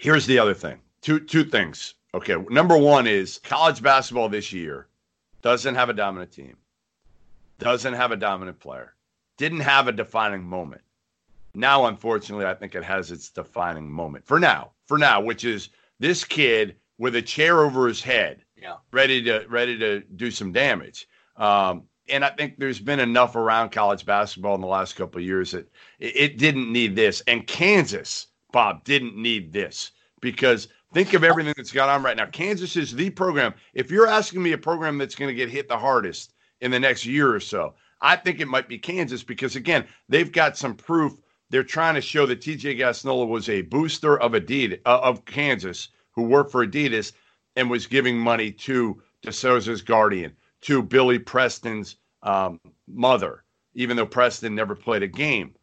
Here's 0.00 0.26
the 0.26 0.38
other 0.38 0.54
thing. 0.54 0.80
Two 1.02 1.20
two 1.20 1.44
things. 1.44 1.94
Okay, 2.14 2.36
number 2.48 2.76
one 2.76 3.06
is 3.06 3.38
college 3.44 3.82
basketball 3.82 4.28
this 4.28 4.52
year 4.52 4.88
doesn't 5.42 5.74
have 5.74 5.88
a 5.88 5.94
dominant 5.94 6.32
team, 6.32 6.56
doesn't 7.58 7.94
have 7.94 8.12
a 8.12 8.16
dominant 8.16 8.58
player, 8.58 8.94
didn't 9.36 9.60
have 9.60 9.88
a 9.88 9.92
defining 9.92 10.42
moment. 10.42 10.82
Now, 11.54 11.86
unfortunately, 11.86 12.46
I 12.46 12.54
think 12.54 12.74
it 12.74 12.84
has 12.84 13.10
its 13.10 13.30
defining 13.30 13.90
moment 13.90 14.26
for 14.26 14.38
now. 14.38 14.72
For 14.86 14.98
now, 14.98 15.20
which 15.20 15.44
is 15.44 15.70
this 15.98 16.24
kid 16.24 16.76
with 16.98 17.16
a 17.16 17.22
chair 17.22 17.60
over 17.60 17.88
his 17.88 18.02
head, 18.02 18.44
yeah. 18.56 18.76
ready 18.92 19.22
to 19.22 19.46
ready 19.48 19.78
to 19.78 20.00
do 20.00 20.30
some 20.30 20.52
damage. 20.52 21.08
Um, 21.36 21.84
and 22.10 22.24
I 22.24 22.30
think 22.30 22.58
there's 22.58 22.80
been 22.80 23.00
enough 23.00 23.36
around 23.36 23.70
college 23.70 24.04
basketball 24.04 24.54
in 24.54 24.60
the 24.60 24.66
last 24.66 24.96
couple 24.96 25.20
of 25.20 25.26
years 25.26 25.52
that 25.52 25.70
it, 25.98 26.16
it 26.16 26.38
didn't 26.38 26.72
need 26.72 26.96
this. 26.96 27.22
And 27.26 27.46
Kansas, 27.46 28.28
Bob, 28.52 28.84
didn't 28.84 29.16
need 29.16 29.52
this 29.52 29.92
because 30.20 30.68
think 30.92 31.14
of 31.14 31.24
everything 31.24 31.54
that's 31.56 31.72
got 31.72 31.88
on 31.88 32.02
right 32.02 32.16
now. 32.16 32.26
Kansas 32.26 32.76
is 32.76 32.94
the 32.94 33.10
program. 33.10 33.54
If 33.74 33.90
you're 33.90 34.06
asking 34.06 34.42
me 34.42 34.52
a 34.52 34.58
program 34.58 34.98
that's 34.98 35.14
going 35.14 35.28
to 35.28 35.34
get 35.34 35.50
hit 35.50 35.68
the 35.68 35.78
hardest 35.78 36.34
in 36.60 36.70
the 36.70 36.80
next 36.80 37.06
year 37.06 37.34
or 37.34 37.40
so, 37.40 37.74
I 38.00 38.16
think 38.16 38.40
it 38.40 38.48
might 38.48 38.68
be 38.68 38.78
Kansas 38.78 39.22
because 39.22 39.56
again, 39.56 39.86
they've 40.08 40.30
got 40.30 40.56
some 40.56 40.74
proof. 40.74 41.14
They're 41.50 41.64
trying 41.64 41.94
to 41.94 42.00
show 42.00 42.26
that 42.26 42.40
TJ 42.40 42.78
Gassnola 42.78 43.26
was 43.26 43.48
a 43.48 43.62
booster 43.62 44.20
of 44.20 44.32
Adidas 44.32 44.80
uh, 44.86 45.00
of 45.00 45.24
Kansas 45.24 45.88
who 46.12 46.22
worked 46.22 46.52
for 46.52 46.66
Adidas 46.66 47.12
and 47.56 47.70
was 47.70 47.86
giving 47.86 48.16
money 48.16 48.52
to 48.52 49.02
De 49.22 49.32
Sousa's 49.32 49.82
guardian 49.82 50.32
to 50.62 50.82
Billy 50.82 51.18
Preston's 51.18 51.96
um, 52.22 52.60
mother, 52.86 53.44
even 53.74 53.96
though 53.96 54.06
Preston 54.06 54.54
never 54.54 54.74
played 54.74 55.02
a 55.02 55.08
game. 55.08 55.54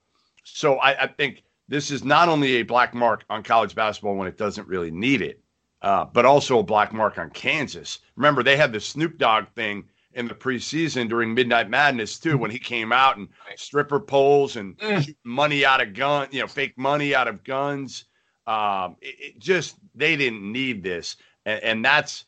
So 0.43 0.77
I, 0.77 1.03
I, 1.03 1.07
think 1.07 1.43
this 1.67 1.91
is 1.91 2.03
not 2.03 2.29
only 2.29 2.55
a 2.57 2.63
black 2.63 2.93
mark 2.93 3.25
on 3.29 3.43
college 3.43 3.75
basketball 3.75 4.15
when 4.15 4.27
it 4.27 4.37
doesn't 4.37 4.67
really 4.67 4.91
need 4.91 5.21
it, 5.21 5.41
uh, 5.81 6.05
but 6.05 6.25
also 6.25 6.59
a 6.59 6.63
black 6.63 6.93
mark 6.93 7.17
on 7.17 7.29
Kansas. 7.31 7.99
Remember, 8.15 8.43
they 8.43 8.55
had 8.55 8.71
the 8.71 8.79
Snoop 8.79 9.17
Dogg 9.17 9.45
thing 9.55 9.85
in 10.13 10.27
the 10.27 10.33
preseason 10.33 11.09
during 11.09 11.33
Midnight 11.33 11.69
Madness 11.69 12.17
too, 12.17 12.37
when 12.37 12.49
he 12.49 12.57
came 12.57 12.91
out 12.91 13.17
and 13.17 13.27
stripper 13.57 13.99
poles 13.99 14.55
and 14.55 14.77
mm. 14.77 15.15
money 15.23 15.65
out 15.65 15.81
of 15.81 15.93
gun, 15.93 16.27
you 16.31 16.39
know, 16.41 16.47
fake 16.47 16.77
money 16.77 17.13
out 17.13 17.27
of 17.27 17.43
guns. 17.43 18.05
Um, 18.47 18.95
it, 19.01 19.15
it 19.19 19.39
just 19.39 19.75
they 19.93 20.15
didn't 20.15 20.49
need 20.49 20.83
this, 20.83 21.17
and, 21.45 21.61
and 21.63 21.85
that's 21.85 22.25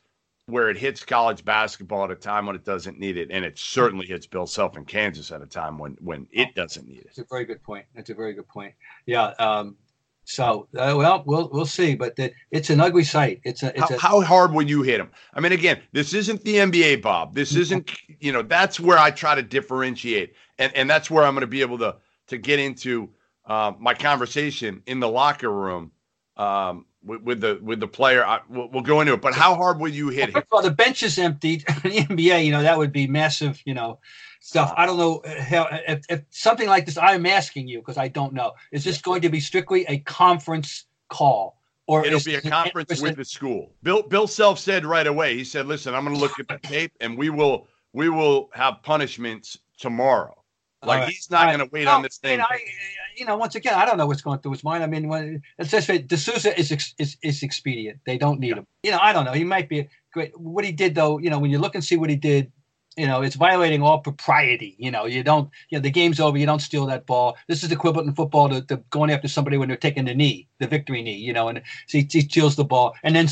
where 0.48 0.70
it 0.70 0.78
hits 0.78 1.04
college 1.04 1.44
basketball 1.44 2.06
at 2.06 2.12
a 2.12 2.16
time 2.16 2.46
when 2.46 2.56
it 2.56 2.64
doesn't 2.64 2.98
need 2.98 3.18
it, 3.18 3.30
and 3.32 3.44
it 3.46 3.60
certainly 3.60 4.08
hits 4.08 4.26
Bill 4.26 4.48
Self 4.48 4.78
in 4.78 4.86
Kansas 4.86 5.32
at 5.32 5.42
a 5.42 5.46
time 5.46 5.78
when 5.78 5.98
when 6.02 6.28
it 6.32 6.56
doesn't 6.56 6.88
need 6.88 7.00
it. 7.00 7.08
It's 7.08 7.18
a 7.20 7.26
very 7.30 7.46
good 7.46 7.62
point. 7.62 7.86
That's 7.94 8.10
a 8.10 8.14
very 8.14 8.34
good 8.34 8.48
point. 8.48 8.74
Yeah. 9.06 9.34
Um, 9.40 9.76
so 10.24 10.68
uh, 10.78 10.94
well, 10.98 11.24
we'll 11.26 11.50
we'll 11.52 11.66
see, 11.66 11.96
but 11.96 12.16
the, 12.16 12.34
it's 12.52 12.70
an 12.70 12.82
ugly 12.82 13.04
sight. 13.04 13.40
It's 13.44 13.64
a. 13.64 13.70
It's 13.78 13.90
how, 13.90 13.96
a, 13.96 14.00
how 14.00 14.22
hard 14.22 14.52
would 14.54 14.70
you 14.70 14.82
hit 14.82 15.00
him? 15.00 15.10
I 15.34 15.40
mean, 15.40 15.52
again, 15.52 15.82
this 15.92 16.14
isn't 16.14 16.44
the 16.44 16.56
NBA, 16.56 17.02
Bob. 17.02 17.36
This 17.36 17.52
mm-hmm. 17.52 17.62
isn't. 17.62 17.92
You 18.20 18.34
know, 18.34 18.42
that's 18.42 18.80
where 18.80 18.98
I 18.98 19.12
try 19.12 19.36
to 19.36 19.44
differentiate, 19.44 20.34
and 20.60 20.74
and 20.76 20.90
that's 20.90 21.10
where 21.10 21.24
I'm 21.24 21.34
going 21.34 21.42
to 21.42 21.48
be 21.48 21.62
able 21.62 21.78
to 21.80 21.96
to 22.28 22.38
get 22.38 22.60
into 22.60 23.10
uh, 23.46 23.74
my 23.80 23.94
conversation 23.94 24.82
in 24.86 25.00
the 25.00 25.08
locker 25.08 25.52
room 25.52 25.92
um, 26.36 26.86
with, 27.08 27.22
with 27.22 27.41
the 27.41 27.60
with 27.62 27.80
the 27.80 27.88
player. 27.88 28.26
I, 28.26 28.41
we'll, 28.50 28.70
we'll, 28.70 28.84
go 28.84 29.02
into 29.02 29.13
it, 29.13 29.22
but 29.22 29.34
how 29.34 29.56
hard 29.56 29.80
will 29.80 29.89
you 29.89 30.10
hit 30.10 30.30
him? 30.30 30.43
Well, 30.52 30.62
the 30.62 30.72
bench 30.72 31.04
is 31.04 31.17
empty. 31.17 31.58
the 31.84 32.06
NBA, 32.06 32.46
you 32.46 32.52
know, 32.52 32.62
that 32.62 32.78
would 32.78 32.91
be 32.91 33.08
massive. 33.08 33.62
You 33.65 33.74
know, 33.74 34.00
stuff. 34.39 34.74
I 34.78 34.86
don't 34.86 34.98
know 34.98 35.17
uh, 35.20 35.41
how, 35.41 35.63
uh, 35.63 35.80
if, 35.88 36.06
if 36.10 36.22
something 36.30 36.67
like 36.67 36.86
this. 36.86 36.98
I'm 36.98 37.26
asking 37.26 37.67
you 37.67 37.80
because 37.80 37.98
I 37.98 38.08
don't 38.08 38.34
know. 38.34 38.54
Is 38.72 38.84
this 38.84 39.02
going 39.02 39.22
to 39.22 39.30
be 39.30 39.39
strictly 39.39 39.86
a 39.88 40.00
conference 40.00 40.86
call? 41.10 41.58
Or 41.88 42.06
it'll 42.06 42.20
be 42.20 42.36
a 42.36 42.41
conference 42.41 43.02
with 43.02 43.15
the 43.15 43.24
school. 43.24 43.72
Bill 43.82 44.04
Bill 44.04 44.28
Self 44.28 44.60
said 44.60 44.86
right 44.86 45.08
away. 45.08 45.38
He 45.38 45.46
said, 45.46 45.67
"Listen, 45.67 45.96
I'm 45.96 46.04
going 46.04 46.15
to 46.15 46.22
look 46.22 46.38
at 46.38 46.48
the 46.50 46.60
tape, 46.60 46.91
and 47.00 47.17
we 47.17 47.30
will 47.30 47.67
we 47.93 48.10
will 48.10 48.50
have 48.54 48.84
punishments 48.84 49.58
tomorrow." 49.78 50.36
Like 50.86 51.02
right. 51.02 51.10
he's 51.10 51.32
not 51.32 51.48
going 51.48 51.60
to 51.60 51.70
wait 51.72 51.86
no, 51.86 51.92
on 51.92 52.04
this 52.04 52.18
thing. 52.18 52.40
I, 52.40 52.60
you 53.16 53.26
know, 53.26 53.36
once 53.36 53.56
again, 53.56 53.74
I 53.74 53.86
don't 53.86 53.98
know 53.98 54.06
what's 54.06 54.22
going 54.22 54.40
through 54.40 54.52
his 54.52 54.63
mind. 54.63 54.84
I 54.84 54.88
mean, 54.88 55.08
when 55.08 55.42
it's 55.58 55.72
just 55.72 55.88
De 55.88 56.18
Sousa 56.18 56.58
is 56.58 56.72
is 57.00 57.18
is 57.24 57.44
expedient. 57.44 58.00
They 58.06 58.18
don't 58.18 58.40
need 58.40 58.50
yeah. 58.50 58.56
him. 58.58 58.68
You 58.84 58.92
know, 58.92 59.00
I 59.02 59.12
don't 59.12 59.26
know. 59.26 59.34
He 59.34 59.44
might 59.44 59.70
be 59.70 59.90
great. 60.13 60.40
What 60.40 60.63
he 60.66 60.72
did 60.72 60.94
though, 60.94 61.18
you 61.18 61.30
know, 61.30 61.40
when 61.40 61.50
you 61.50 61.58
look 61.58 61.74
and 61.74 61.84
see 61.84 61.98
what 61.98 62.12
he 62.12 62.16
did, 62.16 62.52
you 62.96 63.08
know, 63.08 63.22
it's 63.22 63.36
violating 63.36 63.82
all 63.82 64.00
propriety. 64.00 64.76
You 64.78 64.92
know, 64.92 65.06
you 65.06 65.24
don't, 65.24 65.50
you 65.70 65.78
know, 65.78 65.82
the 65.82 65.90
game's 65.90 66.20
over. 66.20 66.38
You 66.38 66.46
don't 66.46 66.62
steal 66.62 66.86
that 66.88 67.06
ball. 67.06 67.38
This 67.48 67.63
is 67.63 67.72
equivalent 67.72 68.10
in 68.10 68.16
football 68.16 68.50
to, 68.50 68.62
to 68.63 68.78
going 68.92 69.12
after 69.12 69.28
somebody 69.28 69.58
when 69.58 69.68
they're 69.68 69.78
taking 69.78 70.06
the 70.06 70.13
knee, 70.13 70.48
the 70.60 70.68
victory 70.68 71.02
knee. 71.02 71.18
You 71.18 71.34
know, 71.34 71.48
and 71.48 71.62
so 71.88 71.98
he, 72.00 72.08
he 72.10 72.22
steals 72.22 72.56
the 72.56 72.66
ball, 72.66 72.94
and 73.04 73.16
then 73.16 73.30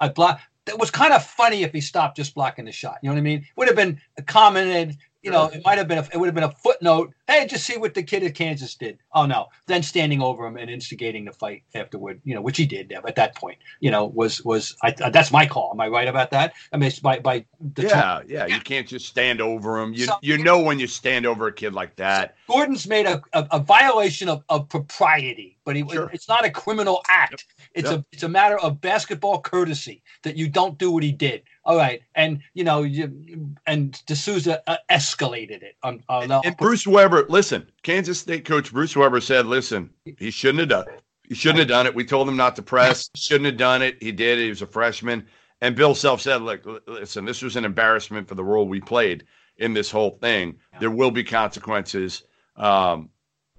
I 0.00 0.08
block. 0.08 0.40
It 0.66 0.78
was 0.78 0.92
kind 0.92 1.12
of 1.12 1.24
funny 1.24 1.64
if 1.64 1.72
he 1.72 1.80
stopped 1.80 2.16
just 2.16 2.34
blocking 2.36 2.64
the 2.64 2.72
shot. 2.72 2.98
You 3.02 3.08
know 3.08 3.14
what 3.14 3.20
I 3.20 3.22
mean? 3.22 3.46
Would 3.56 3.66
have 3.66 3.76
been 3.76 4.00
commented 4.26 4.96
you 5.22 5.30
know, 5.30 5.46
it 5.46 5.62
might 5.64 5.78
have 5.78 5.88
been 5.88 5.98
a, 5.98 6.08
it 6.12 6.18
would 6.18 6.26
have 6.26 6.34
been 6.34 6.44
a 6.44 6.50
footnote. 6.50 7.14
Hey, 7.28 7.46
just 7.46 7.64
see 7.64 7.76
what 7.76 7.94
the 7.94 8.02
kid 8.02 8.24
at 8.24 8.34
Kansas 8.34 8.74
did. 8.74 8.98
Oh 9.14 9.26
no, 9.26 9.48
then 9.66 9.82
standing 9.82 10.20
over 10.20 10.44
him 10.44 10.56
and 10.56 10.68
instigating 10.68 11.24
the 11.24 11.32
fight 11.32 11.62
afterward, 11.74 12.20
you 12.24 12.34
know, 12.34 12.40
which 12.40 12.56
he 12.56 12.66
did 12.66 12.92
at 12.92 13.14
that 13.14 13.36
point. 13.36 13.58
You 13.78 13.90
know, 13.92 14.06
was 14.06 14.44
was 14.44 14.76
I, 14.82 14.90
that's 14.90 15.30
my 15.30 15.46
call. 15.46 15.70
Am 15.72 15.80
I 15.80 15.88
right 15.88 16.08
about 16.08 16.32
that? 16.32 16.54
I 16.72 16.78
mean, 16.78 16.90
by 17.00 17.20
by 17.20 17.44
the 17.60 17.82
yeah, 17.82 18.22
yeah. 18.26 18.46
You 18.46 18.60
can't 18.60 18.88
just 18.88 19.06
stand 19.06 19.40
over 19.40 19.78
him. 19.78 19.94
You 19.94 20.06
so, 20.06 20.14
you 20.20 20.36
know 20.38 20.60
when 20.60 20.80
you 20.80 20.88
stand 20.88 21.24
over 21.24 21.46
a 21.46 21.52
kid 21.52 21.74
like 21.74 21.94
that. 21.96 22.34
Gordon's 22.48 22.88
made 22.88 23.06
a, 23.06 23.22
a, 23.32 23.46
a 23.52 23.60
violation 23.60 24.28
of, 24.28 24.42
of 24.48 24.68
propriety, 24.68 25.56
but 25.64 25.76
he 25.76 25.88
sure. 25.88 26.10
it's 26.12 26.28
not 26.28 26.44
a 26.44 26.50
criminal 26.50 27.02
act. 27.08 27.46
Yep. 27.58 27.68
It's 27.74 27.90
yep. 27.90 28.00
a 28.00 28.04
it's 28.12 28.22
a 28.24 28.28
matter 28.28 28.58
of 28.58 28.80
basketball 28.80 29.40
courtesy 29.40 30.02
that 30.22 30.36
you 30.36 30.48
don't 30.48 30.76
do 30.76 30.90
what 30.90 31.02
he 31.04 31.12
did. 31.12 31.42
All 31.64 31.76
right, 31.76 32.02
and 32.16 32.40
you 32.54 32.64
know, 32.64 32.82
you, 32.82 33.54
and 33.68 34.04
De 34.06 34.16
Sousa 34.16 34.68
uh, 34.68 34.78
escalated 34.90 35.62
it. 35.62 35.76
On, 35.84 36.02
on 36.08 36.24
and, 36.24 36.44
and 36.44 36.56
Bruce 36.56 36.88
Weber, 36.88 37.11
listen, 37.28 37.70
Kansas 37.82 38.18
State 38.18 38.44
coach 38.44 38.72
Bruce 38.72 38.96
Weber 38.96 39.20
said, 39.20 39.46
"Listen, 39.46 39.90
he 40.18 40.30
shouldn't 40.30 40.60
have 40.60 40.68
done 40.68 40.88
it. 40.88 41.02
He 41.28 41.34
shouldn't 41.34 41.60
have 41.60 41.68
done 41.68 41.86
it. 41.86 41.94
We 41.94 42.04
told 42.04 42.28
him 42.28 42.36
not 42.36 42.56
to 42.56 42.62
press. 42.62 43.08
shouldn't 43.16 43.46
have 43.46 43.56
done 43.56 43.82
it. 43.82 44.02
He 44.02 44.12
did. 44.12 44.38
He 44.38 44.48
was 44.48 44.62
a 44.62 44.66
freshman." 44.66 45.26
And 45.60 45.76
Bill 45.76 45.94
Self 45.94 46.20
said, 46.20 46.42
"Look, 46.42 46.66
listen, 46.86 47.24
this 47.24 47.42
was 47.42 47.56
an 47.56 47.64
embarrassment 47.64 48.28
for 48.28 48.34
the 48.34 48.44
role 48.44 48.66
we 48.66 48.80
played 48.80 49.24
in 49.58 49.74
this 49.74 49.90
whole 49.90 50.18
thing. 50.20 50.58
There 50.80 50.90
will 50.90 51.10
be 51.10 51.24
consequences. 51.24 52.24
Um, 52.56 53.10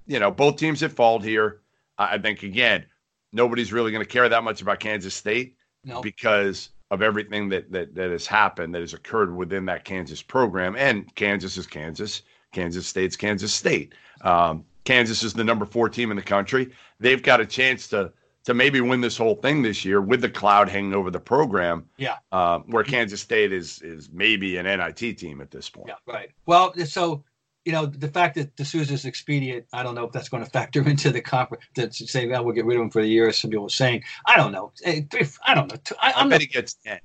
you 0.05 0.19
know, 0.19 0.31
both 0.31 0.57
teams 0.57 0.83
at 0.83 0.91
fault 0.91 1.23
here. 1.23 1.61
I 1.97 2.17
think 2.17 2.43
again, 2.43 2.85
nobody's 3.31 3.71
really 3.71 3.91
going 3.91 4.03
to 4.03 4.09
care 4.09 4.27
that 4.27 4.43
much 4.43 4.61
about 4.61 4.79
Kansas 4.79 5.13
State 5.13 5.57
because." 6.01 6.69
of 6.91 7.01
everything 7.01 7.49
that, 7.49 7.71
that 7.71 7.95
that 7.95 8.11
has 8.11 8.27
happened 8.27 8.75
that 8.75 8.81
has 8.81 8.93
occurred 8.93 9.35
within 9.35 9.65
that 9.65 9.83
Kansas 9.83 10.21
program. 10.21 10.75
And 10.75 11.13
Kansas 11.15 11.57
is 11.57 11.65
Kansas. 11.65 12.21
Kansas 12.53 12.87
State's 12.87 13.15
Kansas 13.15 13.53
State. 13.53 13.93
Um, 14.21 14.63
Kansas 14.85 15.23
is 15.23 15.33
the 15.33 15.43
number 15.43 15.65
four 15.65 15.89
team 15.89 16.11
in 16.11 16.17
the 16.17 16.23
country. 16.23 16.71
They've 16.99 17.21
got 17.21 17.41
a 17.41 17.45
chance 17.45 17.87
to 17.89 18.11
to 18.45 18.53
maybe 18.53 18.81
win 18.81 18.99
this 18.99 19.17
whole 19.17 19.35
thing 19.35 19.61
this 19.61 19.85
year 19.85 20.01
with 20.01 20.19
the 20.19 20.29
cloud 20.29 20.67
hanging 20.67 20.93
over 20.93 21.09
the 21.09 21.19
program. 21.19 21.85
Yeah. 21.97 22.17
Uh, 22.31 22.59
where 22.59 22.83
Kansas 22.83 23.21
State 23.21 23.51
is 23.53 23.81
is 23.81 24.09
maybe 24.11 24.57
an 24.57 24.65
NIT 24.65 25.17
team 25.17 25.41
at 25.41 25.51
this 25.51 25.69
point. 25.69 25.89
Yeah. 25.89 26.13
Right. 26.13 26.31
Well, 26.45 26.73
so 26.85 27.23
you 27.65 27.71
know, 27.71 27.85
the 27.85 28.09
fact 28.09 28.35
that 28.35 28.59
is 28.59 29.05
expedient, 29.05 29.65
I 29.71 29.83
don't 29.83 29.95
know 29.95 30.05
if 30.05 30.11
that's 30.11 30.27
going 30.29 30.43
to 30.43 30.49
factor 30.49 30.81
into 30.89 31.11
the 31.11 31.21
conference. 31.21 31.63
To 31.75 31.91
say, 31.91 32.27
well, 32.27 32.43
we'll 32.43 32.53
get 32.53 32.65
rid 32.65 32.77
of 32.77 32.83
him 32.83 32.89
for 32.89 33.01
the 33.01 33.07
year, 33.07 33.29
as 33.29 33.37
some 33.37 33.51
people 33.51 33.67
are 33.67 33.69
saying. 33.69 34.03
I 34.25 34.37
don't 34.37 34.51
know. 34.51 34.71
Three, 34.83 35.27
I 35.45 35.55
don't 35.55 35.71
know. 35.71 35.79
I, 36.01 36.11
I 36.11 36.21
bet 36.23 36.29
not, 36.29 36.41
he 36.41 36.47
gets 36.47 36.75
10. 36.85 36.99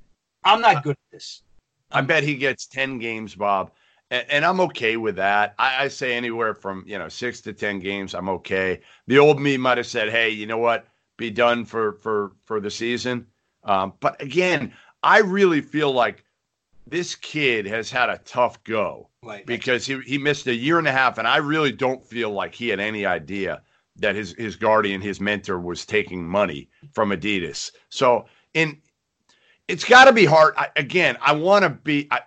I'm 0.45 0.61
not 0.61 0.83
good 0.83 0.93
at 0.93 1.13
this. 1.13 1.43
I 1.91 2.01
bet 2.01 2.23
he 2.23 2.35
gets 2.35 2.67
10 2.67 2.99
games, 2.99 3.35
Bob. 3.35 3.71
And, 4.11 4.27
and 4.31 4.45
I'm 4.45 4.61
okay 4.61 4.97
with 4.97 5.17
that. 5.17 5.55
I, 5.59 5.85
I, 5.85 5.89
say 5.89 6.15
anywhere 6.15 6.55
from, 6.55 6.85
you 6.87 6.99
know, 6.99 7.09
six 7.09 7.41
to 7.43 7.53
10 7.53 7.79
games, 7.79 8.15
I'm 8.15 8.29
okay. 8.31 8.81
The 9.07 9.19
old 9.19 9.41
me 9.41 9.57
might 9.57 9.79
have 9.79 9.87
said, 9.87 10.09
hey, 10.09 10.31
you 10.31 10.47
know 10.47 10.59
what? 10.59 10.87
Be 11.17 11.31
done 11.31 11.65
for, 11.65 11.95
for, 11.95 12.33
for 12.45 12.61
the 12.61 12.71
season. 12.71 13.27
Um, 13.65 13.93
but 14.01 14.21
again, 14.23 14.73
I 15.03 15.19
really 15.19 15.61
feel 15.61 15.93
like 15.93 16.25
this 16.87 17.15
kid 17.15 17.67
has 17.67 17.91
had 17.91 18.09
a 18.09 18.19
tough 18.19 18.63
go 18.65 19.09
right. 19.23 19.45
because 19.45 19.87
he, 19.87 20.01
he 20.01 20.19
missed 20.19 20.47
a 20.47 20.55
year 20.55 20.79
and 20.79 20.89
a 20.89 20.93
half, 20.93 21.19
and 21.19 21.29
I 21.29 21.37
really 21.37 21.73
don't 21.73 22.05
feel 22.05 22.31
like 22.31 22.55
he 22.55 22.69
had 22.69 22.81
any 22.81 23.05
idea 23.05 23.63
that 23.97 24.15
his 24.15 24.33
his 24.39 24.57
guardian, 24.57 25.01
his 25.01 25.21
mentor, 25.21 25.59
was 25.59 25.85
taking 25.85 26.27
money 26.27 26.69
from 26.93 27.11
Adidas. 27.11 27.73
So 27.89 28.27
in 28.55 28.81
it's 29.67 29.85
got 29.85 30.05
to 30.05 30.13
be 30.13 30.25
hard. 30.25 30.55
I, 30.57 30.69
again, 30.77 31.19
I 31.21 31.33
want 31.33 31.65
to 31.65 31.71
be. 31.71 32.09
I, 32.11 32.21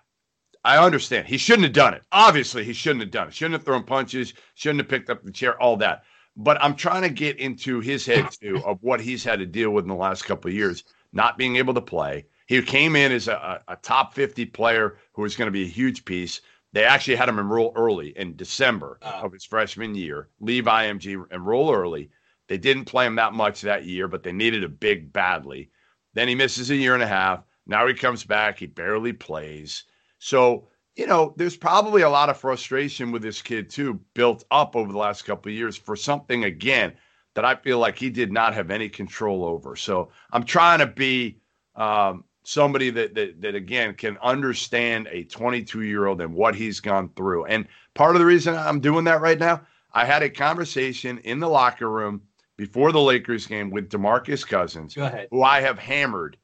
I 0.63 0.77
understand 0.77 1.27
he 1.27 1.37
shouldn't 1.37 1.63
have 1.63 1.73
done 1.73 1.93
it. 1.93 2.03
Obviously, 2.11 2.63
he 2.63 2.73
shouldn't 2.73 3.01
have 3.01 3.11
done 3.11 3.27
it. 3.27 3.33
Shouldn't 3.33 3.53
have 3.53 3.63
thrown 3.63 3.83
punches. 3.83 4.33
Shouldn't 4.53 4.81
have 4.81 4.89
picked 4.89 5.09
up 5.09 5.23
the 5.23 5.31
chair. 5.31 5.59
All 5.61 5.77
that. 5.77 6.03
But 6.37 6.61
I'm 6.61 6.75
trying 6.75 7.01
to 7.01 7.09
get 7.09 7.37
into 7.37 7.79
his 7.79 8.05
head 8.05 8.29
too 8.31 8.61
of 8.65 8.77
what 8.81 9.01
he's 9.01 9.23
had 9.23 9.39
to 9.39 9.45
deal 9.45 9.71
with 9.71 9.85
in 9.85 9.89
the 9.89 9.95
last 9.95 10.23
couple 10.23 10.49
of 10.49 10.55
years, 10.55 10.83
not 11.11 11.37
being 11.37 11.57
able 11.57 11.73
to 11.73 11.81
play, 11.81 12.25
he 12.51 12.61
came 12.61 12.97
in 12.97 13.13
as 13.13 13.29
a, 13.29 13.63
a 13.69 13.77
top 13.77 14.13
50 14.13 14.45
player 14.47 14.97
who 15.13 15.21
was 15.21 15.37
going 15.37 15.47
to 15.47 15.53
be 15.53 15.63
a 15.63 15.67
huge 15.67 16.03
piece. 16.03 16.41
They 16.73 16.83
actually 16.83 17.15
had 17.15 17.29
him 17.29 17.39
enroll 17.39 17.71
early 17.77 18.09
in 18.17 18.35
December 18.35 18.97
uh, 19.01 19.21
of 19.23 19.31
his 19.31 19.45
freshman 19.45 19.95
year, 19.95 20.27
leave 20.41 20.65
IMG, 20.65 21.31
enroll 21.31 21.73
early. 21.73 22.09
They 22.49 22.57
didn't 22.57 22.85
play 22.85 23.05
him 23.05 23.15
that 23.15 23.31
much 23.31 23.61
that 23.61 23.85
year, 23.85 24.09
but 24.09 24.23
they 24.23 24.33
needed 24.33 24.65
a 24.65 24.69
big 24.69 25.13
badly. 25.13 25.69
Then 26.13 26.27
he 26.27 26.35
misses 26.35 26.69
a 26.69 26.75
year 26.75 26.93
and 26.93 27.01
a 27.01 27.07
half. 27.07 27.41
Now 27.67 27.87
he 27.87 27.93
comes 27.93 28.25
back. 28.25 28.59
He 28.59 28.65
barely 28.65 29.13
plays. 29.13 29.85
So, 30.23 30.67
you 30.95 31.07
know, 31.07 31.33
there's 31.35 31.57
probably 31.57 32.03
a 32.03 32.09
lot 32.09 32.29
of 32.29 32.37
frustration 32.37 33.11
with 33.11 33.23
this 33.23 33.41
kid, 33.41 33.71
too, 33.71 33.99
built 34.13 34.43
up 34.51 34.75
over 34.75 34.91
the 34.91 34.97
last 34.97 35.23
couple 35.23 35.49
of 35.49 35.55
years 35.55 35.75
for 35.75 35.95
something, 35.95 36.43
again, 36.43 36.93
that 37.33 37.43
I 37.43 37.55
feel 37.55 37.79
like 37.79 37.97
he 37.97 38.11
did 38.11 38.31
not 38.31 38.53
have 38.53 38.69
any 38.69 38.87
control 38.87 39.43
over. 39.43 39.75
So 39.75 40.09
I'm 40.31 40.43
trying 40.43 40.77
to 40.77 40.85
be 40.85 41.39
um, 41.75 42.23
somebody 42.43 42.91
that, 42.91 43.15
that 43.15 43.41
that 43.41 43.55
again 43.55 43.95
can 43.95 44.17
understand 44.21 45.07
a 45.11 45.23
22 45.23 45.81
year 45.81 46.05
old 46.05 46.21
and 46.21 46.35
what 46.35 46.53
he's 46.53 46.79
gone 46.79 47.09
through. 47.15 47.45
And 47.45 47.67
part 47.95 48.15
of 48.15 48.19
the 48.19 48.25
reason 48.25 48.55
I'm 48.55 48.79
doing 48.79 49.05
that 49.05 49.21
right 49.21 49.39
now, 49.39 49.61
I 49.93 50.05
had 50.05 50.21
a 50.21 50.29
conversation 50.29 51.17
in 51.19 51.39
the 51.39 51.49
locker 51.49 51.89
room 51.89 52.21
before 52.57 52.91
the 52.91 53.01
Lakers 53.01 53.47
game 53.47 53.71
with 53.71 53.89
DeMarcus 53.89 54.47
Cousins, 54.47 54.95
who 55.31 55.41
I 55.41 55.61
have 55.61 55.79
hammered 55.79 56.37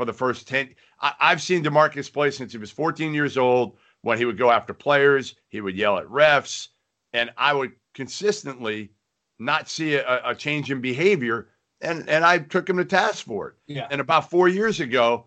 for 0.00 0.06
the 0.06 0.12
first 0.14 0.48
10. 0.48 0.70
I, 1.02 1.12
I've 1.20 1.42
seen 1.42 1.62
DeMarcus 1.62 2.10
play 2.10 2.30
since 2.30 2.52
he 2.52 2.58
was 2.58 2.70
14 2.70 3.12
years 3.12 3.36
old. 3.36 3.76
When 4.00 4.16
he 4.16 4.24
would 4.24 4.38
go 4.38 4.50
after 4.50 4.72
players, 4.72 5.34
he 5.48 5.60
would 5.60 5.76
yell 5.76 5.98
at 5.98 6.06
refs, 6.06 6.68
and 7.12 7.30
I 7.36 7.52
would 7.52 7.72
consistently 7.92 8.92
not 9.38 9.68
see 9.68 9.96
a, 9.96 10.22
a 10.30 10.34
change 10.34 10.70
in 10.70 10.80
behavior. 10.80 11.48
And 11.82 12.08
and 12.08 12.24
I 12.24 12.38
took 12.38 12.66
him 12.66 12.78
to 12.78 12.84
task 12.86 13.26
for 13.26 13.48
it. 13.48 13.54
Yeah. 13.66 13.88
And 13.90 14.00
about 14.00 14.30
four 14.30 14.48
years 14.48 14.80
ago, 14.80 15.26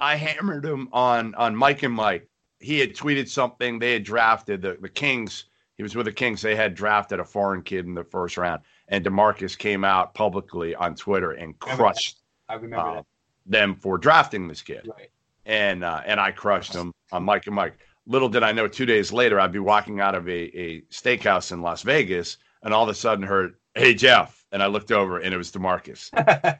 I 0.00 0.16
hammered 0.16 0.64
him 0.64 0.88
on 0.90 1.34
on 1.34 1.54
Mike 1.54 1.82
and 1.82 1.92
Mike. 1.92 2.26
He 2.60 2.78
had 2.78 2.94
tweeted 2.94 3.28
something. 3.28 3.78
They 3.78 3.92
had 3.92 4.04
drafted 4.04 4.62
the, 4.62 4.78
the 4.80 4.88
Kings. 4.88 5.44
He 5.76 5.82
was 5.82 5.94
with 5.94 6.06
the 6.06 6.12
Kings. 6.12 6.40
They 6.40 6.56
had 6.56 6.74
drafted 6.74 7.20
a 7.20 7.24
foreign 7.24 7.60
kid 7.60 7.84
in 7.84 7.92
the 7.92 8.04
first 8.04 8.38
round, 8.38 8.62
and 8.88 9.04
Demarcus 9.04 9.58
came 9.58 9.84
out 9.84 10.14
publicly 10.14 10.74
on 10.74 10.94
Twitter 10.94 11.32
and 11.32 11.58
crushed. 11.58 12.20
I 12.48 12.54
remember, 12.54 13.00
uh, 13.00 13.02
them 13.46 13.74
for 13.74 13.98
drafting 13.98 14.48
this 14.48 14.62
kid. 14.62 14.88
Right. 14.96 15.10
And 15.46 15.84
uh, 15.84 16.00
and 16.06 16.18
I 16.18 16.30
crushed 16.30 16.72
them 16.72 16.92
on 17.12 17.24
Mike 17.24 17.46
and 17.46 17.54
Mike. 17.54 17.78
Little 18.06 18.28
did 18.28 18.42
I 18.42 18.52
know, 18.52 18.68
two 18.68 18.86
days 18.86 19.12
later, 19.12 19.40
I'd 19.40 19.52
be 19.52 19.58
walking 19.58 20.00
out 20.00 20.14
of 20.14 20.28
a, 20.28 20.58
a 20.58 20.80
steakhouse 20.82 21.52
in 21.52 21.62
Las 21.62 21.82
Vegas, 21.82 22.38
and 22.62 22.72
all 22.72 22.84
of 22.84 22.88
a 22.88 22.94
sudden 22.94 23.24
heard, 23.24 23.54
"Hey 23.74 23.94
Jeff," 23.94 24.44
and 24.52 24.62
I 24.62 24.66
looked 24.66 24.92
over 24.92 25.18
and 25.18 25.34
it 25.34 25.36
was 25.36 25.50
Demarcus, 25.50 26.10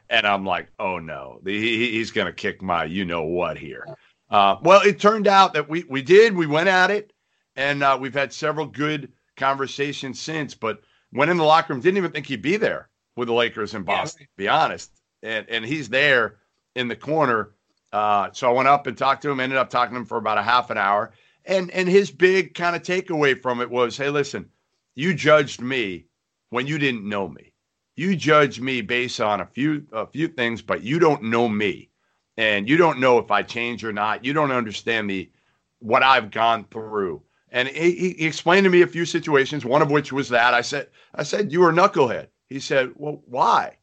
and 0.09 0.27
I'm 0.27 0.45
like, 0.45 0.67
oh 0.79 0.99
no, 0.99 1.39
he, 1.45 1.91
he's 1.91 2.11
going 2.11 2.27
to 2.27 2.33
kick 2.33 2.61
my 2.61 2.83
you 2.83 3.05
know 3.05 3.23
what 3.23 3.57
here. 3.57 3.87
Uh, 4.29 4.57
well, 4.61 4.81
it 4.81 4.99
turned 4.99 5.27
out 5.27 5.53
that 5.53 5.69
we 5.69 5.83
we 5.89 6.01
did. 6.01 6.35
We 6.35 6.47
went 6.47 6.69
at 6.69 6.91
it, 6.91 7.13
and 7.55 7.83
uh, 7.83 7.97
we've 7.99 8.13
had 8.13 8.33
several 8.33 8.67
good 8.67 9.11
conversations 9.37 10.19
since. 10.19 10.53
But 10.53 10.81
went 11.11 11.31
in 11.31 11.37
the 11.37 11.43
locker 11.43 11.73
room, 11.73 11.81
didn't 11.81 11.97
even 11.97 12.11
think 12.11 12.27
he'd 12.27 12.41
be 12.41 12.57
there 12.57 12.89
with 13.15 13.27
the 13.27 13.33
Lakers 13.33 13.73
in 13.73 13.83
Boston. 13.83 14.27
Yeah. 14.37 14.43
be 14.43 14.47
honest, 14.47 14.91
and 15.23 15.47
and 15.49 15.65
he's 15.65 15.89
there 15.89 16.37
in 16.75 16.87
the 16.87 16.95
corner. 16.95 17.51
Uh, 17.93 18.29
so 18.33 18.49
I 18.49 18.53
went 18.53 18.67
up 18.67 18.87
and 18.87 18.97
talked 18.97 19.21
to 19.23 19.31
him. 19.31 19.39
Ended 19.39 19.57
up 19.57 19.69
talking 19.69 19.95
to 19.95 20.01
him 20.01 20.05
for 20.05 20.17
about 20.17 20.37
a 20.37 20.43
half 20.43 20.69
an 20.69 20.77
hour. 20.77 21.11
And 21.45 21.71
and 21.71 21.87
his 21.89 22.11
big 22.11 22.53
kind 22.53 22.75
of 22.75 22.81
takeaway 22.83 23.41
from 23.41 23.61
it 23.61 23.69
was, 23.69 23.97
hey, 23.97 24.09
listen, 24.09 24.49
you 24.95 25.13
judged 25.13 25.61
me 25.61 26.05
when 26.49 26.67
you 26.67 26.77
didn't 26.77 27.07
know 27.07 27.27
me. 27.29 27.53
you 27.95 28.15
judge 28.15 28.59
me 28.59 28.81
based 28.81 29.21
on 29.21 29.41
a 29.41 29.45
few 29.45 29.85
a 29.91 30.05
few 30.05 30.27
things, 30.27 30.61
but 30.61 30.83
you 30.83 30.99
don't 30.99 31.23
know 31.23 31.47
me, 31.47 31.89
and 32.37 32.67
you 32.67 32.77
don't 32.77 32.99
know 32.99 33.17
if 33.17 33.31
I 33.31 33.41
change 33.43 33.83
or 33.83 33.93
not. 33.93 34.25
You 34.25 34.33
don't 34.33 34.51
understand 34.51 35.09
the 35.09 35.31
what 35.79 36.03
I've 36.03 36.31
gone 36.31 36.65
through. 36.71 37.21
And 37.51 37.67
he, 37.69 38.13
he 38.17 38.25
explained 38.25 38.65
to 38.65 38.69
me 38.69 38.81
a 38.81 38.87
few 38.87 39.05
situations, 39.05 39.65
one 39.65 39.81
of 39.81 39.91
which 39.91 40.11
was 40.11 40.29
that 40.29 40.53
I 40.53 40.61
said, 40.61 40.89
I 41.13 41.23
said, 41.23 41.51
you 41.51 41.61
were 41.61 41.69
a 41.69 41.73
knucklehead. 41.73 42.27
He 42.47 42.59
said, 42.59 42.91
well, 42.95 43.21
why? 43.27 43.77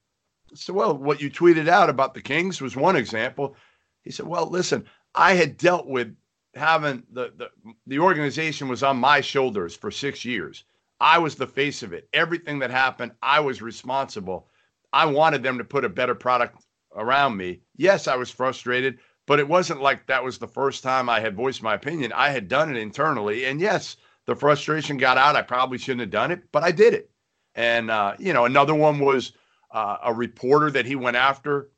I 0.53 0.57
said, 0.57 0.75
well, 0.75 0.97
what 0.97 1.21
you 1.21 1.31
tweeted 1.31 1.69
out 1.69 1.88
about 1.88 2.12
the 2.15 2.21
Kings 2.21 2.61
was 2.61 2.77
one 2.77 2.97
example. 2.97 3.57
He 4.03 4.11
said, 4.11 4.27
well, 4.27 4.47
listen, 4.47 4.85
I 5.15 5.35
had 5.35 5.57
dealt 5.57 5.87
with 5.87 6.15
having 6.55 7.03
the, 7.11 7.33
the, 7.37 7.49
the 7.87 7.99
organization 7.99 8.69
was 8.69 8.83
on 8.83 8.99
my 8.99 9.23
shoulders 9.23 9.75
for 9.75 9.91
six 9.91 10.25
years. 10.25 10.65
I 11.01 11.19
was 11.19 11.35
the 11.35 11.47
face 11.47 11.83
of 11.83 11.93
it. 11.93 12.09
Everything 12.12 12.59
that 12.59 12.71
happened, 12.71 13.12
I 13.23 13.41
was 13.41 13.62
responsible. 13.62 14.49
I 14.93 15.07
wanted 15.07 15.43
them 15.43 15.57
to 15.59 15.65
put 15.65 15.85
a 15.85 15.88
better 15.88 16.15
product 16.15 16.62
around 16.95 17.37
me. 17.37 17.61
Yes, 17.77 18.07
I 18.07 18.17
was 18.17 18.31
frustrated, 18.31 18.99
but 19.27 19.41
it 19.41 19.49
wasn't 19.49 19.81
like 19.81 20.07
that 20.07 20.23
was 20.23 20.38
the 20.38 20.47
first 20.47 20.83
time 20.83 21.09
I 21.09 21.21
had 21.21 21.35
voiced 21.35 21.62
my 21.62 21.75
opinion. 21.75 22.12
I 22.12 22.29
had 22.29 22.47
done 22.47 22.71
it 22.71 22.79
internally. 22.79 23.47
And 23.47 23.59
yes, 23.59 23.97
the 24.27 24.37
frustration 24.37 24.99
got 24.99 25.17
out. 25.17 25.35
I 25.35 25.43
probably 25.43 25.79
shouldn't 25.79 26.01
have 26.01 26.11
done 26.11 26.31
it, 26.31 26.43
but 26.53 26.62
I 26.62 26.73
did 26.73 26.93
it. 26.93 27.11
And, 27.55 27.91
uh, 27.91 28.15
you 28.19 28.33
know, 28.35 28.45
another 28.45 28.75
one 28.75 28.99
was 28.99 29.33
uh, 29.72 29.98
a 30.04 30.14
reporter 30.14 30.70
that 30.70 30.87
he 30.87 30.96
went 30.96 31.16
after 31.16 31.68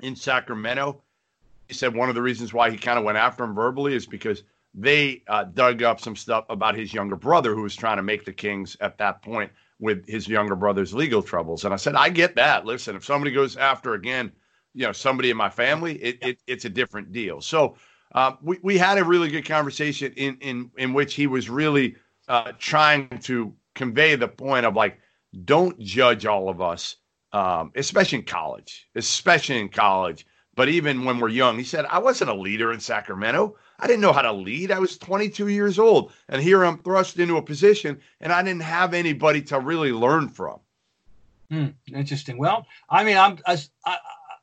in 0.00 0.16
Sacramento. 0.16 1.00
He 1.68 1.74
said 1.74 1.94
one 1.94 2.08
of 2.08 2.14
the 2.14 2.22
reasons 2.22 2.52
why 2.52 2.70
he 2.70 2.76
kind 2.76 2.98
of 2.98 3.04
went 3.04 3.18
after 3.18 3.44
him 3.44 3.54
verbally 3.54 3.94
is 3.94 4.06
because 4.06 4.42
they 4.74 5.22
uh, 5.28 5.44
dug 5.44 5.82
up 5.82 6.00
some 6.00 6.16
stuff 6.16 6.44
about 6.48 6.74
his 6.74 6.92
younger 6.92 7.16
brother 7.16 7.54
who 7.54 7.62
was 7.62 7.76
trying 7.76 7.96
to 7.96 8.02
make 8.02 8.24
the 8.24 8.32
Kings 8.32 8.76
at 8.80 8.98
that 8.98 9.22
point 9.22 9.50
with 9.78 10.06
his 10.08 10.26
younger 10.28 10.56
brother's 10.56 10.92
legal 10.92 11.22
troubles. 11.22 11.64
And 11.64 11.72
I 11.72 11.76
said, 11.76 11.94
I 11.94 12.08
get 12.08 12.34
that. 12.36 12.64
Listen, 12.64 12.96
if 12.96 13.04
somebody 13.04 13.30
goes 13.32 13.56
after 13.56 13.94
again, 13.94 14.32
you 14.74 14.84
know, 14.84 14.92
somebody 14.92 15.30
in 15.30 15.36
my 15.36 15.48
family, 15.48 15.94
it, 16.02 16.18
it 16.20 16.38
it's 16.46 16.64
a 16.64 16.68
different 16.68 17.12
deal. 17.12 17.40
So 17.40 17.76
uh, 18.14 18.32
we 18.42 18.58
we 18.62 18.76
had 18.76 18.98
a 18.98 19.04
really 19.04 19.28
good 19.28 19.46
conversation 19.46 20.12
in 20.16 20.36
in 20.40 20.70
in 20.76 20.92
which 20.92 21.14
he 21.14 21.26
was 21.26 21.48
really 21.48 21.96
uh, 22.28 22.52
trying 22.58 23.08
to 23.20 23.54
convey 23.74 24.16
the 24.16 24.28
point 24.28 24.66
of 24.66 24.74
like, 24.74 24.98
don't 25.44 25.78
judge 25.78 26.26
all 26.26 26.48
of 26.48 26.60
us, 26.60 26.96
um, 27.34 27.72
especially 27.74 28.18
in 28.18 28.24
college, 28.24 28.88
especially 28.94 29.58
in 29.58 29.68
college. 29.68 30.24
But 30.54 30.68
even 30.68 31.04
when 31.04 31.18
we're 31.18 31.30
young, 31.30 31.58
he 31.58 31.64
said, 31.64 31.84
I 31.86 31.98
wasn't 31.98 32.30
a 32.30 32.34
leader 32.34 32.72
in 32.72 32.78
Sacramento. 32.78 33.56
I 33.80 33.88
didn't 33.88 34.02
know 34.02 34.12
how 34.12 34.22
to 34.22 34.32
lead. 34.32 34.70
I 34.70 34.78
was 34.78 34.96
22 34.96 35.48
years 35.48 35.80
old. 35.80 36.12
And 36.28 36.40
here 36.40 36.64
I'm 36.64 36.78
thrust 36.78 37.18
into 37.18 37.36
a 37.36 37.42
position 37.42 38.00
and 38.20 38.32
I 38.32 38.40
didn't 38.44 38.62
have 38.62 38.94
anybody 38.94 39.42
to 39.42 39.58
really 39.58 39.90
learn 39.90 40.28
from. 40.28 40.60
Hmm, 41.50 41.66
interesting. 41.92 42.38
Well, 42.38 42.66
I 42.88 43.02
mean, 43.02 43.16
I'm, 43.16 43.38
I, 43.46 43.58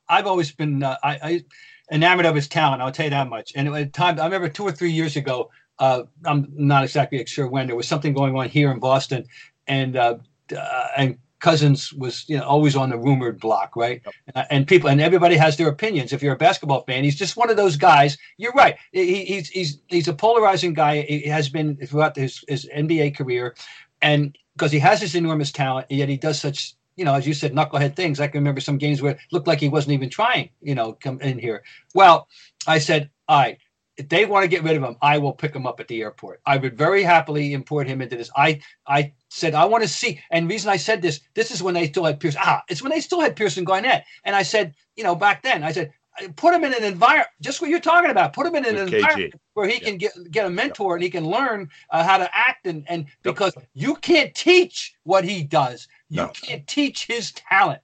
I've 0.09 0.27
always 0.27 0.51
been 0.51 0.83
uh, 0.83 0.97
I, 1.01 1.19
I, 1.23 1.45
enamored 1.93 2.25
of 2.25 2.35
his 2.35 2.49
talent. 2.49 2.81
I'll 2.81 2.91
tell 2.91 3.05
you 3.05 3.11
that 3.11 3.29
much. 3.29 3.53
And 3.55 3.69
at 3.69 3.93
times, 3.93 4.19
I 4.19 4.25
remember 4.25 4.49
two 4.49 4.63
or 4.63 4.71
three 4.73 4.91
years 4.91 5.15
ago. 5.15 5.49
Uh, 5.79 6.03
I'm 6.25 6.47
not 6.51 6.83
exactly 6.83 7.25
sure 7.25 7.47
when 7.47 7.67
there 7.67 7.75
was 7.75 7.87
something 7.87 8.13
going 8.13 8.35
on 8.35 8.49
here 8.49 8.69
in 8.69 8.79
Boston, 8.79 9.25
and 9.65 9.95
uh, 9.95 10.17
uh 10.55 10.87
and 10.95 11.17
Cousins 11.41 11.91
was 11.93 12.23
you 12.29 12.37
know 12.37 12.43
always 12.43 12.75
on 12.75 12.89
the 12.89 12.97
rumored 12.97 13.39
block, 13.39 13.75
right? 13.75 14.01
Yep. 14.05 14.13
Uh, 14.35 14.43
and 14.49 14.67
people 14.67 14.89
and 14.89 15.01
everybody 15.01 15.35
has 15.35 15.57
their 15.57 15.67
opinions. 15.67 16.13
If 16.13 16.23
you're 16.23 16.35
a 16.35 16.37
basketball 16.37 16.83
fan, 16.85 17.03
he's 17.03 17.17
just 17.17 17.35
one 17.35 17.49
of 17.49 17.57
those 17.57 17.75
guys. 17.75 18.17
You're 18.37 18.53
right. 18.53 18.77
He, 18.91 19.25
he's 19.25 19.49
he's 19.49 19.81
he's 19.87 20.07
a 20.07 20.13
polarizing 20.13 20.73
guy. 20.73 21.01
He 21.01 21.27
has 21.27 21.49
been 21.49 21.75
throughout 21.75 22.15
his, 22.15 22.43
his 22.47 22.69
NBA 22.73 23.17
career, 23.17 23.55
and 24.01 24.37
because 24.55 24.71
he 24.71 24.79
has 24.79 25.01
this 25.01 25.15
enormous 25.15 25.51
talent, 25.51 25.87
yet 25.89 26.09
he 26.09 26.17
does 26.17 26.39
such 26.39 26.75
you 26.95 27.05
know, 27.05 27.15
as 27.15 27.25
you 27.25 27.33
said, 27.33 27.53
knucklehead 27.53 27.95
things. 27.95 28.19
I 28.19 28.27
can 28.27 28.39
remember 28.39 28.61
some 28.61 28.77
games 28.77 29.01
where 29.01 29.13
it 29.13 29.19
looked 29.31 29.47
like 29.47 29.59
he 29.59 29.69
wasn't 29.69 29.93
even 29.93 30.09
trying, 30.09 30.49
you 30.61 30.75
know, 30.75 30.93
come 30.93 31.19
in 31.21 31.39
here. 31.39 31.63
Well, 31.95 32.27
I 32.67 32.77
said, 32.79 33.09
all 33.27 33.39
right, 33.39 33.57
if 33.97 34.09
they 34.09 34.25
want 34.25 34.43
to 34.43 34.47
get 34.47 34.63
rid 34.63 34.77
of 34.77 34.83
him, 34.83 34.95
I 35.01 35.17
will 35.17 35.33
pick 35.33 35.55
him 35.55 35.67
up 35.67 35.79
at 35.79 35.87
the 35.87 36.01
airport. 36.01 36.41
I 36.45 36.57
would 36.57 36.77
very 36.77 37.03
happily 37.03 37.53
import 37.53 37.87
him 37.87 38.01
into 38.01 38.17
this. 38.17 38.29
I 38.35 38.61
I 38.87 39.13
said 39.29 39.53
I 39.53 39.65
want 39.65 39.83
to 39.83 39.87
see, 39.87 40.19
and 40.31 40.49
reason 40.49 40.69
I 40.69 40.77
said 40.77 41.01
this, 41.01 41.21
this 41.33 41.51
is 41.51 41.61
when 41.61 41.73
they 41.73 41.87
still 41.87 42.05
had 42.05 42.19
Pearson. 42.19 42.41
Ah, 42.43 42.63
it's 42.69 42.81
when 42.81 42.91
they 42.91 43.01
still 43.01 43.21
had 43.21 43.35
Pearson 43.35 43.63
Garnett, 43.63 44.05
and 44.23 44.35
I 44.35 44.43
said, 44.43 44.73
you 44.95 45.03
know, 45.03 45.15
back 45.15 45.43
then, 45.43 45.63
I 45.63 45.71
said, 45.71 45.91
put 46.35 46.53
him 46.53 46.63
in 46.63 46.73
an 46.73 46.83
environment, 46.83 47.29
just 47.41 47.61
what 47.61 47.69
you're 47.69 47.79
talking 47.79 48.11
about. 48.11 48.33
Put 48.33 48.47
him 48.47 48.55
in 48.55 48.65
an 48.65 48.75
With 48.75 48.93
environment 48.93 49.33
KG. 49.33 49.39
where 49.53 49.67
he 49.67 49.75
yeah. 49.75 49.79
can 49.79 49.97
get 49.97 50.11
get 50.31 50.45
a 50.45 50.49
mentor 50.49 50.91
yeah. 50.91 50.95
and 50.95 51.03
he 51.03 51.09
can 51.09 51.25
learn 51.25 51.69
uh, 51.89 52.03
how 52.03 52.17
to 52.17 52.29
act, 52.35 52.67
and 52.67 52.85
and 52.87 53.05
because 53.23 53.53
you 53.73 53.95
can't 53.95 54.33
teach 54.35 54.95
what 55.03 55.23
he 55.23 55.43
does. 55.43 55.87
You 56.09 56.23
no. 56.23 56.27
can't 56.29 56.65
teach 56.67 57.05
his 57.07 57.31
talent. 57.31 57.81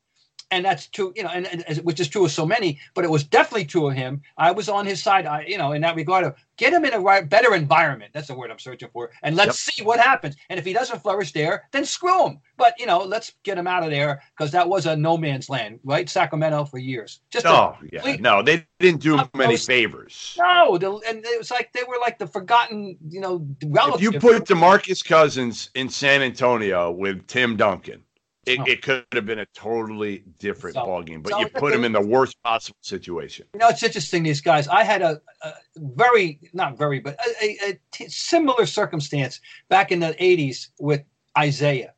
And 0.50 0.64
that's 0.64 0.88
true, 0.88 1.12
you 1.16 1.24
know, 1.24 1.30
and, 1.30 1.46
and, 1.46 1.78
which 1.80 2.00
is 2.00 2.08
true 2.08 2.24
of 2.24 2.32
so 2.32 2.46
many, 2.46 2.80
but 2.94 3.04
it 3.04 3.12
was 3.12 3.24
definitely 3.24 3.66
true 3.66 3.90
of 3.90 3.96
him. 3.96 4.22
I 4.38 4.52
was 4.52 4.70
on 4.70 4.86
his 4.86 5.04
side, 5.04 5.26
I, 5.26 5.44
you 5.44 5.58
know, 5.58 5.74
in 5.74 5.82
that 5.82 5.96
regard 5.96 6.24
of 6.24 6.36
get 6.58 6.74
him 6.74 6.86
in 6.86 6.94
a 6.94 7.00
right, 7.00 7.28
better 7.28 7.54
environment. 7.54 8.12
That's 8.14 8.28
the 8.28 8.36
word 8.36 8.52
I'm 8.52 8.60
searching 8.60 8.90
for. 8.92 9.12
And 9.24 9.36
let's 9.36 9.68
yep. 9.68 9.76
see 9.76 9.84
what 9.84 10.00
happens. 10.00 10.36
And 10.50 10.60
if 10.60 10.66
he 10.66 10.74
doesn't 10.74 11.02
flourish 11.02 11.32
there, 11.32 11.68
then 11.72 11.86
screw 11.86 12.28
him. 12.28 12.40
But, 12.58 12.74
you 12.80 12.86
know, 12.86 13.00
let's 13.00 13.34
get 13.44 13.58
him 13.58 13.68
out 13.68 13.84
of 13.84 13.92
there 13.92 14.22
because 14.36 14.52
that 14.52 14.68
was 14.68 14.86
a 14.86 14.96
no 14.96 15.18
man's 15.18 15.50
land, 15.50 15.80
right? 15.84 16.10
Sacramento 16.10 16.66
for 16.66 16.80
years. 16.80 17.22
Just 17.30 17.46
no, 17.46 17.76
oh, 17.80 17.88
yeah, 17.92 18.16
no, 18.20 18.42
they 18.42 18.66
didn't 18.80 19.02
do 19.02 19.18
him 19.18 19.30
any 19.40 19.58
favors. 19.58 20.36
No, 20.40 20.78
the, 20.78 20.92
and 21.08 21.24
it 21.24 21.38
was 21.38 21.52
like 21.52 21.72
they 21.74 21.84
were 21.84 21.98
like 22.02 22.18
the 22.18 22.28
forgotten, 22.28 22.98
you 23.08 23.20
know, 23.20 23.48
relative. 23.66 24.08
If 24.08 24.14
you 24.14 24.20
put 24.20 24.46
DeMarcus 24.46 25.06
Cousins 25.06 25.70
in 25.76 25.90
San 25.90 26.22
Antonio 26.22 26.92
with 26.92 27.28
Tim 27.28 27.56
Duncan, 27.58 28.02
it, 28.48 28.60
oh. 28.60 28.64
it, 28.66 28.82
could 28.82 29.06
have 29.14 29.26
been 29.26 29.40
a 29.40 29.46
totally 29.48 30.24
different 30.40 30.76
so, 30.76 30.86
ball 30.86 31.04
game, 31.04 31.22
but 31.22 31.34
so 31.34 31.40
you 31.40 31.50
put 31.50 31.74
him 31.74 31.84
in 31.84 31.92
the 31.92 32.02
worst 32.02 32.42
possible 32.44 32.78
situation. 32.82 33.46
You 33.54 33.60
know, 33.60 33.70
it's 33.70 33.84
interesting. 33.84 34.24
These 34.24 34.42
guys, 34.42 34.68
I 34.68 34.84
had 34.84 35.02
a, 35.02 35.22
a 35.44 35.54
very, 35.76 36.40
not 36.54 36.78
very, 36.78 37.00
but 37.00 37.20
a, 37.20 37.46
a, 37.46 37.70
a 37.72 37.80
t- 37.92 38.08
similar 38.08 38.66
circumstance 38.66 39.42
back 39.70 39.92
in 39.92 40.00
the 40.00 40.16
'80s 40.20 40.70
with 40.80 41.04
Isiah. 41.42 41.94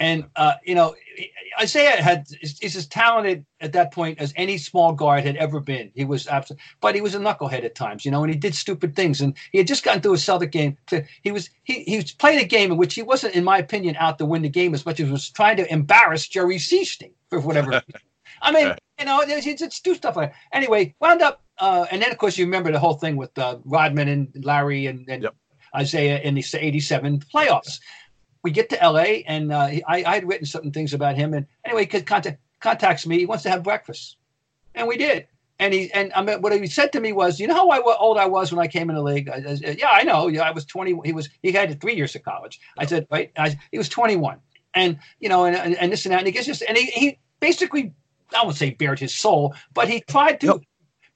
And 0.00 0.26
uh, 0.36 0.54
you 0.64 0.76
know, 0.76 0.94
Isiah 1.60 2.00
had 2.00 2.26
is 2.40 2.76
as 2.76 2.86
talented 2.86 3.44
at 3.60 3.72
that 3.72 3.92
point 3.92 4.20
as 4.20 4.32
any 4.36 4.56
small 4.56 4.92
guard 4.92 5.24
had 5.24 5.36
ever 5.36 5.58
been. 5.58 5.90
He 5.94 6.04
was 6.04 6.28
absolutely, 6.28 6.62
but 6.80 6.94
he 6.94 7.00
was 7.00 7.16
a 7.16 7.18
knucklehead 7.18 7.64
at 7.64 7.74
times, 7.74 8.04
you 8.04 8.12
know, 8.12 8.22
and 8.22 8.32
he 8.32 8.38
did 8.38 8.54
stupid 8.54 8.94
things. 8.94 9.20
And 9.20 9.36
he 9.50 9.58
had 9.58 9.66
just 9.66 9.82
gotten 9.82 10.00
through 10.00 10.14
a 10.14 10.18
Celtic 10.18 10.52
game. 10.52 10.76
To, 10.88 11.04
he 11.22 11.32
was 11.32 11.50
he 11.64 11.82
he 11.82 11.96
was 11.96 12.12
playing 12.12 12.40
a 12.40 12.46
game 12.46 12.70
in 12.70 12.78
which 12.78 12.94
he 12.94 13.02
wasn't, 13.02 13.34
in 13.34 13.42
my 13.42 13.58
opinion, 13.58 13.96
out 13.98 14.18
to 14.18 14.24
win 14.24 14.42
the 14.42 14.48
game 14.48 14.72
as 14.72 14.86
much 14.86 15.00
as 15.00 15.06
he 15.06 15.12
was 15.12 15.30
trying 15.30 15.56
to 15.56 15.72
embarrass 15.72 16.28
Jerry 16.28 16.58
Sichting 16.58 17.12
for 17.28 17.40
whatever. 17.40 17.82
I 18.42 18.52
mean, 18.52 18.72
you 19.00 19.04
know, 19.04 19.20
it's, 19.26 19.46
it's 19.46 19.80
do 19.80 19.96
stuff 19.96 20.16
like 20.16 20.30
that. 20.30 20.38
Anyway, 20.52 20.94
wound 21.00 21.22
up, 21.22 21.42
uh, 21.58 21.86
and 21.90 22.00
then 22.00 22.12
of 22.12 22.18
course 22.18 22.38
you 22.38 22.44
remember 22.44 22.70
the 22.70 22.78
whole 22.78 22.94
thing 22.94 23.16
with 23.16 23.36
uh, 23.36 23.58
Rodman 23.64 24.06
and 24.06 24.44
Larry 24.44 24.86
and, 24.86 25.08
and 25.08 25.24
yep. 25.24 25.34
Isiah 25.76 26.20
in 26.20 26.34
the 26.34 26.44
'87 26.54 27.20
playoffs 27.34 27.80
we 28.48 28.52
get 28.52 28.70
to 28.70 28.78
LA, 28.82 29.20
and 29.26 29.52
uh, 29.52 29.58
I, 29.58 29.82
I 29.86 30.14
had 30.14 30.26
written 30.26 30.46
certain 30.46 30.72
things 30.72 30.94
about 30.94 31.16
him. 31.16 31.34
And 31.34 31.46
anyway, 31.66 31.86
he 31.86 32.00
contact, 32.00 32.40
contacts 32.60 33.06
me. 33.06 33.18
He 33.18 33.26
wants 33.26 33.42
to 33.42 33.50
have 33.50 33.62
breakfast, 33.62 34.16
and 34.74 34.88
we 34.88 34.96
did. 34.96 35.26
And 35.58 35.74
he 35.74 35.92
and 35.92 36.10
I 36.14 36.22
mean, 36.22 36.40
what 36.40 36.58
he 36.58 36.66
said 36.66 36.92
to 36.92 37.00
me 37.00 37.12
was, 37.12 37.38
you 37.38 37.46
know 37.46 37.54
how 37.54 37.68
I, 37.68 37.80
old 37.80 38.16
I 38.16 38.24
was 38.24 38.50
when 38.50 38.58
I 38.58 38.66
came 38.66 38.88
in 38.88 38.96
the 38.96 39.02
league? 39.02 39.28
I, 39.28 39.36
I, 39.36 39.76
yeah, 39.78 39.90
I 39.90 40.02
know. 40.02 40.28
Yeah, 40.28 40.42
I 40.42 40.50
was 40.52 40.64
20. 40.64 40.98
He 41.04 41.12
was 41.12 41.28
he 41.42 41.52
had 41.52 41.78
three 41.78 41.94
years 41.94 42.14
of 42.16 42.22
college. 42.22 42.58
I 42.78 42.86
said, 42.86 43.06
right? 43.10 43.30
I, 43.36 43.58
he 43.70 43.76
was 43.76 43.90
21, 43.90 44.38
and 44.72 44.98
you 45.20 45.28
know, 45.28 45.44
and, 45.44 45.54
and, 45.54 45.76
and 45.76 45.92
this 45.92 46.06
and 46.06 46.12
that. 46.14 46.20
And 46.20 46.26
he 46.26 46.32
gets 46.32 46.46
just 46.46 46.62
and 46.66 46.74
he, 46.74 46.86
he 46.86 47.18
basically, 47.40 47.92
I 48.34 48.44
won't 48.44 48.56
say 48.56 48.70
bared 48.70 48.98
his 48.98 49.14
soul, 49.14 49.54
but 49.74 49.90
he 49.90 50.00
tried 50.00 50.40
to, 50.40 50.62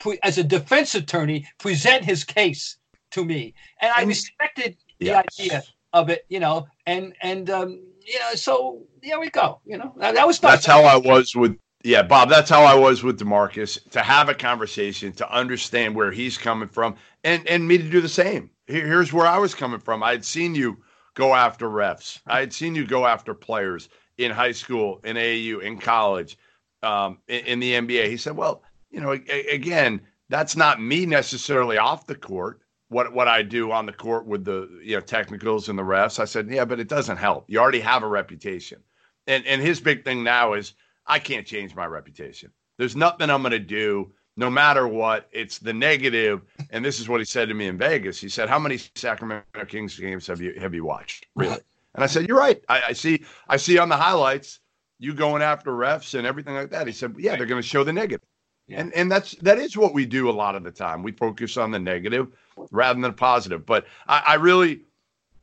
yep. 0.05 0.19
as 0.23 0.37
a 0.37 0.45
defense 0.45 0.95
attorney, 0.95 1.49
present 1.57 2.05
his 2.05 2.25
case 2.25 2.77
to 3.13 3.25
me, 3.25 3.55
and 3.81 3.91
I 3.97 4.03
respected 4.03 4.77
the 4.99 5.07
yes. 5.07 5.25
idea 5.41 5.63
of 5.93 6.09
it, 6.09 6.25
you 6.29 6.41
know, 6.41 6.67
and 6.87 7.15
and 7.23 7.51
um, 7.51 7.83
you 8.07 8.19
know, 8.19 8.35
so 8.35 8.83
there 9.03 9.21
we 9.21 9.31
go. 9.31 9.61
You 9.65 9.79
know, 9.79 9.95
that, 9.99 10.15
that 10.15 10.27
was 10.27 10.39
that's 10.39 10.67
how 10.67 10.85
I 10.85 10.97
was 10.97 11.35
with 11.35 11.57
yeah, 11.85 12.03
Bob. 12.03 12.29
That's 12.29 12.51
how 12.51 12.63
I 12.63 12.75
was 12.75 13.03
with 13.03 13.19
Demarcus 13.19 13.91
to 13.91 14.01
have 14.03 14.29
a 14.29 14.35
conversation 14.35 15.13
to 15.15 15.33
understand 15.33 15.95
where 15.95 16.13
he's 16.13 16.39
coming 16.39 16.69
from, 16.69 16.97
and 17.25 17.47
and 17.49 17.67
me 17.67 17.79
to 17.79 17.89
do 17.89 18.01
the 18.01 18.09
same. 18.09 18.51
Here, 18.67 18.87
here's 18.87 19.13
where 19.13 19.27
I 19.27 19.39
was 19.39 19.55
coming 19.55 19.81
from. 19.81 20.03
I 20.03 20.13
had 20.13 20.25
seen 20.25 20.55
you 20.55 20.79
go 21.15 21.35
after 21.35 21.69
refs. 21.69 22.21
I 22.27 22.41
had 22.41 22.53
seen 22.53 22.75
you 22.75 22.87
go 22.87 23.07
after 23.07 23.35
players 23.35 23.89
in 24.19 24.31
high 24.31 24.53
school, 24.53 25.01
in 25.05 25.17
AAU, 25.17 25.63
in 25.63 25.79
college, 25.79 26.39
um, 26.83 27.19
in, 27.29 27.45
in 27.47 27.61
the 27.61 27.73
NBA. 27.73 28.09
He 28.09 28.17
said, 28.17 28.37
"Well, 28.37 28.63
you 28.91 29.01
know, 29.01 29.13
again, 29.51 30.01
that's 30.29 30.57
not 30.57 30.81
me 30.81 31.05
necessarily 31.05 31.79
off 31.79 32.07
the 32.07 32.15
court 32.15 32.62
what 32.93 33.13
what 33.13 33.29
I 33.29 33.43
do 33.43 33.73
on 33.73 33.87
the 33.87 33.93
court 33.93 34.27
with 34.27 34.45
the 34.45 34.69
you 34.83 34.95
know 34.95 35.01
technicals 35.01 35.69
and 35.69 35.79
the 35.79 35.83
refs. 35.83 36.19
I 36.19 36.25
said, 36.25 36.49
yeah, 36.51 36.65
but 36.65 36.79
it 36.79 36.89
doesn't 36.89 37.17
help. 37.17 37.45
You 37.49 37.59
already 37.59 37.81
have 37.81 38.03
a 38.03 38.09
reputation, 38.09 38.83
and 39.27 39.45
and 39.47 39.61
his 39.61 39.81
big 39.81 40.05
thing 40.05 40.23
now 40.23 40.53
is 40.53 40.75
I 41.07 41.19
can't 41.19 41.47
change 41.47 41.75
my 41.75 41.87
reputation. 41.87 42.53
There's 42.79 42.97
nothing 42.97 43.31
I'm 43.31 43.43
going 43.43 43.53
to 43.53 43.59
do, 43.59 44.13
no 44.37 44.51
matter 44.51 44.87
what. 44.87 45.29
It's 45.33 45.59
the 45.59 45.73
negative, 45.73 46.43
and 46.71 46.85
this 46.85 47.01
is 47.01 47.09
what 47.09 47.21
he 47.21 47.25
said 47.25 47.49
to 47.49 47.55
me 47.55 47.67
in 47.67 47.79
Vegas. 47.79 48.21
He 48.21 48.29
said, 48.29 48.49
"How 48.49 48.59
many 48.59 48.79
Sacramento 48.95 49.65
Kings 49.67 49.99
games 49.99 50.27
have 50.27 50.41
you 50.41 50.55
have 50.61 50.75
you 50.75 50.85
watched, 50.85 51.27
really?" 51.35 51.61
And 51.95 52.05
I 52.05 52.07
said, 52.07 52.29
"You're 52.29 52.39
right. 52.39 52.63
I, 52.69 52.83
I 52.89 52.93
see. 52.93 53.25
I 53.49 53.57
see 53.57 53.79
on 53.79 53.89
the 53.89 53.97
highlights." 53.97 54.61
you 55.03 55.13
going 55.13 55.43
after 55.43 55.73
refs 55.73 56.17
and 56.17 56.25
everything 56.25 56.55
like 56.55 56.71
that. 56.71 56.87
He 56.87 56.93
said, 56.93 57.17
yeah, 57.19 57.35
they're 57.35 57.45
going 57.45 57.61
to 57.61 57.67
show 57.67 57.83
the 57.83 57.93
negative. 57.93 58.25
Yeah. 58.73 58.81
And 58.81 58.95
and 58.95 59.13
that's 59.13 59.33
that 59.37 59.59
is 59.59 59.77
what 59.77 59.93
we 59.95 60.07
do 60.07 60.31
a 60.31 60.33
lot 60.33 60.55
of 60.55 60.65
the 60.65 60.71
time. 60.71 61.03
We 61.03 61.13
focus 61.13 61.57
on 61.57 61.71
the 61.71 61.79
negative 61.79 62.29
rather 62.71 62.95
than 62.95 63.03
the 63.03 63.13
positive. 63.13 63.67
But 63.67 63.87
I, 64.09 64.23
I 64.29 64.35
really, 64.35 64.83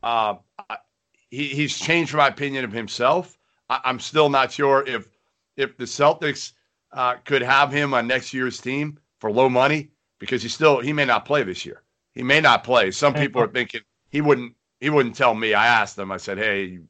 uh, 0.02 0.34
I, 0.68 0.76
he, 1.30 1.46
he's 1.48 1.78
changed 1.78 2.14
my 2.14 2.28
opinion 2.28 2.64
of 2.64 2.72
himself. 2.72 3.38
I, 3.68 3.80
I'm 3.84 4.00
still 4.00 4.28
not 4.28 4.52
sure 4.52 4.84
if 4.86 5.08
if 5.56 5.76
the 5.76 5.84
Celtics 5.84 6.52
uh, 6.92 7.14
could 7.24 7.42
have 7.42 7.72
him 7.72 7.94
on 7.94 8.06
next 8.06 8.34
year's 8.34 8.60
team 8.60 8.98
for 9.20 9.30
low 9.30 9.48
money 9.48 9.90
because 10.18 10.42
he 10.42 10.48
still 10.48 10.80
he 10.80 10.92
may 10.92 11.04
not 11.04 11.24
play 11.24 11.42
this 11.42 11.64
year. 11.64 11.82
He 12.14 12.22
may 12.22 12.40
not 12.40 12.64
play. 12.64 12.90
Some 12.90 13.14
people 13.14 13.40
are 13.40 13.48
thinking 13.48 13.82
he 14.10 14.20
wouldn't 14.20 14.54
he 14.80 14.90
wouldn't 14.90 15.14
tell 15.14 15.34
me. 15.34 15.54
I 15.54 15.66
asked 15.66 15.98
him. 15.98 16.10
I 16.10 16.16
said, 16.16 16.38
hey, 16.38 16.80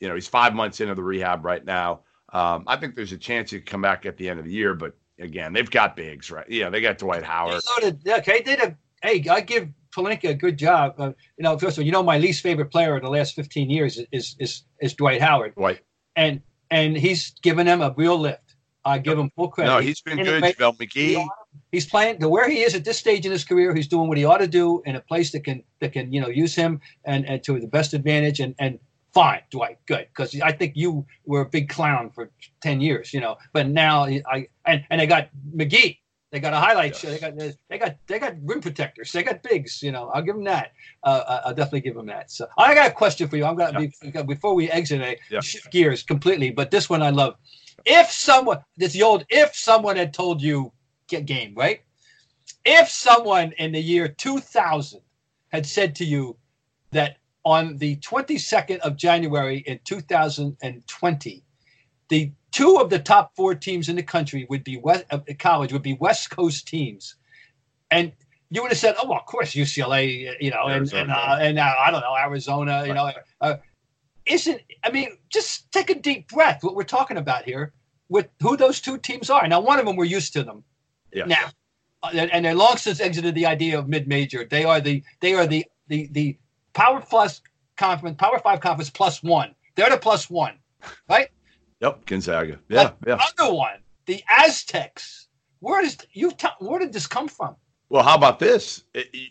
you 0.00 0.08
know, 0.08 0.14
he's 0.14 0.28
five 0.28 0.54
months 0.54 0.80
into 0.80 0.94
the 0.94 1.02
rehab 1.02 1.44
right 1.44 1.64
now. 1.64 2.00
Um, 2.32 2.64
I 2.66 2.76
think 2.76 2.96
there's 2.96 3.12
a 3.12 3.18
chance 3.18 3.50
he 3.50 3.58
could 3.58 3.70
come 3.70 3.82
back 3.82 4.04
at 4.04 4.16
the 4.16 4.28
end 4.28 4.40
of 4.40 4.44
the 4.44 4.52
year, 4.52 4.74
but 4.74 4.96
again, 5.18 5.52
they've 5.52 5.70
got 5.70 5.96
bigs, 5.96 6.30
right? 6.30 6.48
Yeah, 6.48 6.70
they 6.70 6.80
got 6.80 6.98
Dwight 6.98 7.22
Howard. 7.22 7.60
Loaded, 7.80 8.06
okay, 8.08 8.42
they 8.44 8.56
did 8.56 8.60
a. 8.60 8.76
Hey, 9.02 9.24
I 9.28 9.40
give 9.40 9.68
Pelinka 9.94 10.30
a 10.30 10.34
good 10.34 10.58
job. 10.58 10.94
Uh, 10.98 11.12
you 11.36 11.42
know, 11.44 11.56
first 11.58 11.76
of 11.78 11.82
all, 11.82 11.86
you 11.86 11.92
know, 11.92 12.02
my 12.02 12.18
least 12.18 12.42
favorite 12.42 12.70
player 12.70 12.96
in 12.96 13.02
the 13.02 13.10
last 13.10 13.34
15 13.34 13.70
years 13.70 13.98
is 14.12 14.36
is 14.40 14.64
is 14.80 14.94
Dwight 14.94 15.20
Howard, 15.20 15.54
Dwight. 15.54 15.80
and 16.16 16.40
and 16.70 16.96
he's 16.96 17.30
given 17.42 17.66
them 17.66 17.80
a 17.82 17.94
real 17.96 18.18
lift. 18.18 18.42
I 18.84 18.98
give 18.98 19.18
him 19.18 19.30
full 19.34 19.48
credit. 19.48 19.70
No, 19.72 19.78
he's 19.80 20.00
been 20.00 20.18
And 20.20 20.28
good. 20.28 20.42
JaVale 20.44 20.76
McGee. 20.76 21.26
He's 21.72 21.86
playing 21.86 22.20
to 22.20 22.28
where 22.28 22.48
he 22.48 22.62
is 22.62 22.74
at 22.76 22.84
this 22.84 22.98
stage 22.98 23.26
in 23.26 23.32
his 23.32 23.44
career. 23.44 23.74
He's 23.74 23.88
doing 23.88 24.08
what 24.08 24.16
he 24.16 24.24
ought 24.24 24.38
to 24.38 24.46
do 24.46 24.80
in 24.86 24.94
a 24.94 25.00
place 25.00 25.32
that 25.32 25.42
can 25.42 25.64
that 25.80 25.92
can 25.92 26.12
you 26.12 26.20
know 26.20 26.28
use 26.28 26.54
him 26.54 26.80
and, 27.04 27.26
and 27.26 27.42
to 27.44 27.58
the 27.58 27.66
best 27.66 27.94
advantage. 27.94 28.38
And 28.38 28.54
and 28.58 28.78
fine, 29.16 29.40
Dwight, 29.50 29.78
good 29.86 30.06
because 30.12 30.30
I 30.50 30.52
think 30.52 30.72
you 30.76 31.06
were 31.24 31.40
a 31.40 31.48
big 31.56 31.66
clown 31.76 32.10
for 32.14 32.30
ten 32.60 32.76
years, 32.86 33.14
you 33.14 33.20
know. 33.24 33.34
But 33.54 33.64
now 33.68 34.04
I 34.04 34.46
and 34.66 34.84
and 34.90 35.00
they 35.00 35.06
got 35.06 35.30
McGee. 35.60 35.98
They 36.32 36.40
got 36.40 36.52
a 36.52 36.58
highlight 36.66 36.94
show. 36.94 37.08
They 37.08 37.18
got 37.26 37.32
they 37.70 37.78
got 37.78 37.96
they 38.08 38.18
got 38.18 38.34
rim 38.50 38.60
protectors. 38.60 39.10
They 39.12 39.22
got 39.22 39.42
bigs. 39.42 39.82
You 39.82 39.92
know, 39.92 40.04
I'll 40.12 40.22
give 40.28 40.34
them 40.34 40.44
that. 40.44 40.72
Uh, 41.02 41.22
I- 41.32 41.48
I'll 41.48 41.54
definitely 41.54 41.80
give 41.88 41.94
them 41.94 42.06
that. 42.14 42.30
So 42.30 42.46
I 42.58 42.74
got 42.74 42.88
a 42.90 42.92
question 43.02 43.26
for 43.28 43.36
you. 43.38 43.46
I'm 43.46 43.56
gonna 43.56 43.78
be 43.80 43.90
before 44.34 44.54
we 44.54 44.70
exit. 44.70 45.00
I 45.00 45.16
Yeah. 45.30 45.40
shift 45.40 45.70
gears 45.72 46.02
completely, 46.02 46.50
but 46.50 46.70
this 46.70 46.90
one 46.90 47.02
I 47.02 47.10
love. 47.10 47.36
If 47.86 48.10
someone, 48.10 48.58
this 48.76 48.92
the 48.92 49.02
old, 49.02 49.24
if 49.30 49.54
someone 49.56 49.96
had 49.96 50.12
told 50.12 50.42
you 50.42 50.72
get 51.08 51.24
game 51.24 51.54
right, 51.56 51.80
if 52.64 52.90
someone 52.90 53.52
in 53.58 53.72
the 53.72 53.80
year 53.80 54.08
2000 54.08 55.00
had 55.54 55.64
said 55.64 55.94
to 55.96 56.04
you 56.04 56.36
that 56.90 57.16
on 57.46 57.76
the 57.76 57.94
22nd 57.98 58.78
of 58.80 58.96
January 58.96 59.58
in 59.66 59.78
2020, 59.84 61.44
the 62.08 62.32
two 62.50 62.76
of 62.78 62.90
the 62.90 62.98
top 62.98 63.36
four 63.36 63.54
teams 63.54 63.88
in 63.88 63.94
the 63.94 64.02
country 64.02 64.46
would 64.50 64.64
be 64.64 64.76
West 64.76 65.04
uh, 65.10 65.20
college 65.38 65.72
would 65.72 65.82
be 65.82 65.94
West 65.94 66.28
Coast 66.30 66.66
teams, 66.66 67.14
and 67.90 68.12
you 68.50 68.62
would 68.62 68.72
have 68.72 68.78
said, 68.78 68.96
"Oh, 69.00 69.08
well, 69.08 69.18
of 69.18 69.26
course, 69.26 69.52
UCLA, 69.54 70.34
you 70.40 70.50
know, 70.50 70.66
and 70.66 70.92
and, 70.92 71.10
uh, 71.10 71.38
and 71.40 71.58
uh, 71.58 71.74
I 71.78 71.90
don't 71.92 72.00
know 72.00 72.16
Arizona, 72.16 72.84
you 72.84 72.94
know." 72.94 73.12
Uh, 73.40 73.56
isn't 74.26 74.60
I 74.82 74.90
mean, 74.90 75.16
just 75.30 75.70
take 75.70 75.88
a 75.88 75.94
deep 75.94 76.28
breath. 76.28 76.64
What 76.64 76.74
we're 76.74 76.82
talking 76.82 77.16
about 77.16 77.44
here, 77.44 77.72
with 78.08 78.26
who 78.42 78.56
those 78.56 78.80
two 78.80 78.98
teams 78.98 79.30
are. 79.30 79.46
Now, 79.46 79.60
one 79.60 79.78
of 79.78 79.86
them 79.86 79.94
we're 79.94 80.04
used 80.04 80.32
to 80.32 80.42
them 80.42 80.64
Yeah. 81.12 81.26
now, 81.26 81.50
Uh, 82.02 82.10
and, 82.12 82.30
and 82.32 82.44
they 82.44 82.54
long 82.54 82.76
since 82.76 82.98
exited 83.00 83.34
the 83.36 83.46
idea 83.46 83.78
of 83.78 83.88
mid-major. 83.88 84.44
They 84.44 84.64
are 84.64 84.80
the 84.80 85.04
they 85.20 85.34
are 85.34 85.46
the 85.46 85.64
the 85.88 86.08
the 86.10 86.38
Power 86.76 87.00
Plus 87.00 87.40
conference, 87.76 88.16
Power 88.18 88.38
Five 88.38 88.60
conference 88.60 88.90
plus 88.90 89.22
one. 89.22 89.54
They're 89.74 89.90
the 89.90 89.96
plus 89.96 90.28
one, 90.30 90.58
right? 91.08 91.28
Yep, 91.80 92.06
Gonzaga. 92.06 92.58
Yeah, 92.68 92.90
The 93.00 93.10
yeah. 93.10 93.18
Other 93.40 93.52
one, 93.52 93.78
the 94.06 94.22
Aztecs. 94.28 95.28
Where 95.60 95.82
does 95.82 95.96
you 96.12 96.30
t- 96.32 96.46
where 96.60 96.78
did 96.78 96.92
this 96.92 97.06
come 97.06 97.28
from? 97.28 97.56
Well, 97.88 98.02
how 98.02 98.14
about 98.14 98.38
this? 98.38 98.84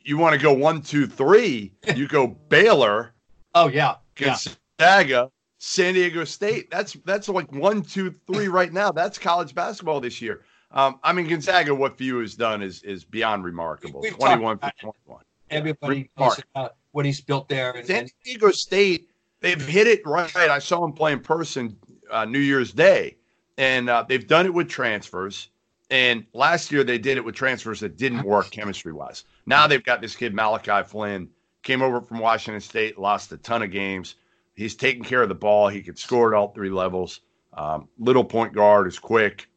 You 0.04 0.18
want 0.18 0.34
to 0.34 0.42
go 0.42 0.54
one, 0.54 0.82
two, 0.82 1.08
three? 1.08 1.74
You 1.96 2.08
go 2.08 2.28
Baylor, 2.28 3.14
Oh 3.56 3.68
yeah, 3.68 3.96
yeah. 4.20 4.38
Gonzaga, 4.80 5.32
San 5.60 5.94
Diego 5.94 6.24
State. 6.24 6.70
That's 6.72 6.94
that's 7.06 7.30
like 7.30 7.52
one, 7.52 7.82
two, 7.84 8.12
three 8.28 8.48
right 8.48 8.74
now. 8.74 8.92
That's 8.92 9.18
college 9.20 9.54
basketball 9.54 10.00
this 10.02 10.22
year. 10.22 10.42
Um, 10.72 11.00
I 11.04 11.14
mean, 11.14 11.28
Gonzaga, 11.28 11.74
what 11.76 11.98
Few 11.98 12.20
has 12.20 12.36
done 12.36 12.62
is 12.64 12.82
is 12.84 13.04
beyond 13.04 13.44
remarkable. 13.44 14.02
We've 14.02 14.18
Twenty-one 14.18 14.58
for 14.58 14.72
twenty-one. 14.80 15.24
Everybody 15.52 15.96
Rick 15.96 16.12
knows 16.18 16.28
Mark. 16.28 16.44
about 16.56 16.76
what 16.96 17.06
he's 17.06 17.20
built 17.20 17.50
there. 17.50 17.72
And, 17.72 17.86
San 17.86 18.08
Diego 18.24 18.52
State, 18.52 19.10
they've 19.42 19.62
hit 19.62 19.86
it 19.86 20.02
right. 20.06 20.34
I 20.34 20.60
saw 20.60 20.86
him 20.86 20.94
play 20.94 21.12
in 21.12 21.20
person 21.20 21.76
uh, 22.10 22.24
New 22.24 22.40
Year's 22.40 22.72
Day, 22.72 23.18
and 23.58 23.90
uh, 23.90 24.06
they've 24.08 24.26
done 24.26 24.46
it 24.46 24.54
with 24.54 24.70
transfers. 24.70 25.50
And 25.90 26.26
last 26.34 26.72
year 26.72 26.86
they 26.86 26.98
did 26.98 27.18
it 27.18 27.26
with 27.26 27.36
transfers 27.36 27.82
that 27.82 27.98
didn't 27.98 28.24
work 28.24 28.50
chemistry 28.50 28.94
wise. 28.94 29.26
Now 29.46 29.68
they've 29.68 29.84
got 29.84 30.00
this 30.00 30.16
kid 30.16 30.34
Malachi 30.34 30.88
Flynn, 30.88 31.30
came 31.64 31.82
over 31.82 32.00
from 32.00 32.20
Washington 32.20 32.62
State, 32.62 32.98
lost 32.98 33.32
a 33.34 33.38
ton 33.38 33.62
of 33.62 33.72
games. 33.72 34.16
He's 34.56 34.74
taking 34.74 35.04
care 35.04 35.22
of 35.22 35.28
the 35.28 35.36
ball. 35.36 35.68
He 35.68 35.82
could 35.82 36.00
score 36.00 36.34
at 36.34 36.38
all 36.38 36.54
three 36.54 36.70
levels. 36.70 37.20
Um, 37.54 37.90
little 38.00 38.24
point 38.24 38.54
guard 38.54 38.88
is 38.88 38.98
quick. 38.98 39.50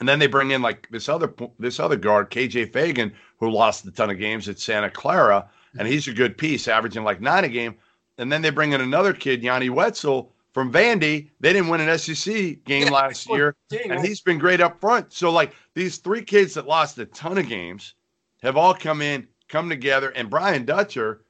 And 0.00 0.08
then 0.08 0.18
they 0.18 0.26
bring 0.26 0.50
in 0.50 0.62
like 0.62 0.88
this 0.90 1.08
other 1.08 1.32
this 1.60 1.78
other 1.78 1.96
guard, 1.96 2.30
KJ 2.30 2.72
Feagin, 2.72 3.12
who 3.38 3.50
lost 3.50 3.86
a 3.86 3.92
ton 3.92 4.10
of 4.10 4.18
games 4.18 4.48
at 4.48 4.58
Santa 4.58 4.90
Clara, 4.90 5.48
and 5.78 5.86
he's 5.88 6.08
a 6.08 6.12
good 6.12 6.36
piece, 6.36 6.68
averaging 6.68 7.04
like 7.04 7.20
nine 7.20 7.44
a 7.44 7.48
game. 7.48 7.76
And 8.18 8.30
then 8.30 8.42
they 8.42 8.50
bring 8.50 8.72
in 8.72 8.80
another 8.80 9.12
kid, 9.12 9.42
Yanni 9.42 9.70
Wetzel 9.70 10.32
from 10.52 10.72
Vandy. 10.72 11.30
They 11.40 11.52
didn't 11.52 11.68
win 11.68 11.80
an 11.80 11.98
SEC 11.98 12.62
game 12.64 12.88
Yeah, 12.88 12.92
last 12.92 13.28
year, 13.30 13.56
dang, 13.68 13.90
and 13.90 14.04
he's 14.04 14.20
been 14.20 14.38
great 14.38 14.60
up 14.60 14.80
front. 14.80 15.12
So 15.12 15.30
like 15.30 15.54
these 15.74 15.98
three 15.98 16.22
kids 16.22 16.54
that 16.54 16.66
lost 16.66 16.98
a 16.98 17.06
ton 17.06 17.38
of 17.38 17.48
games 17.48 17.94
have 18.42 18.56
all 18.56 18.74
come 18.74 19.00
in, 19.00 19.26
come 19.48 19.68
together, 19.68 20.10
and 20.10 20.28
Brian 20.28 20.64
Dutcher, 20.64 21.22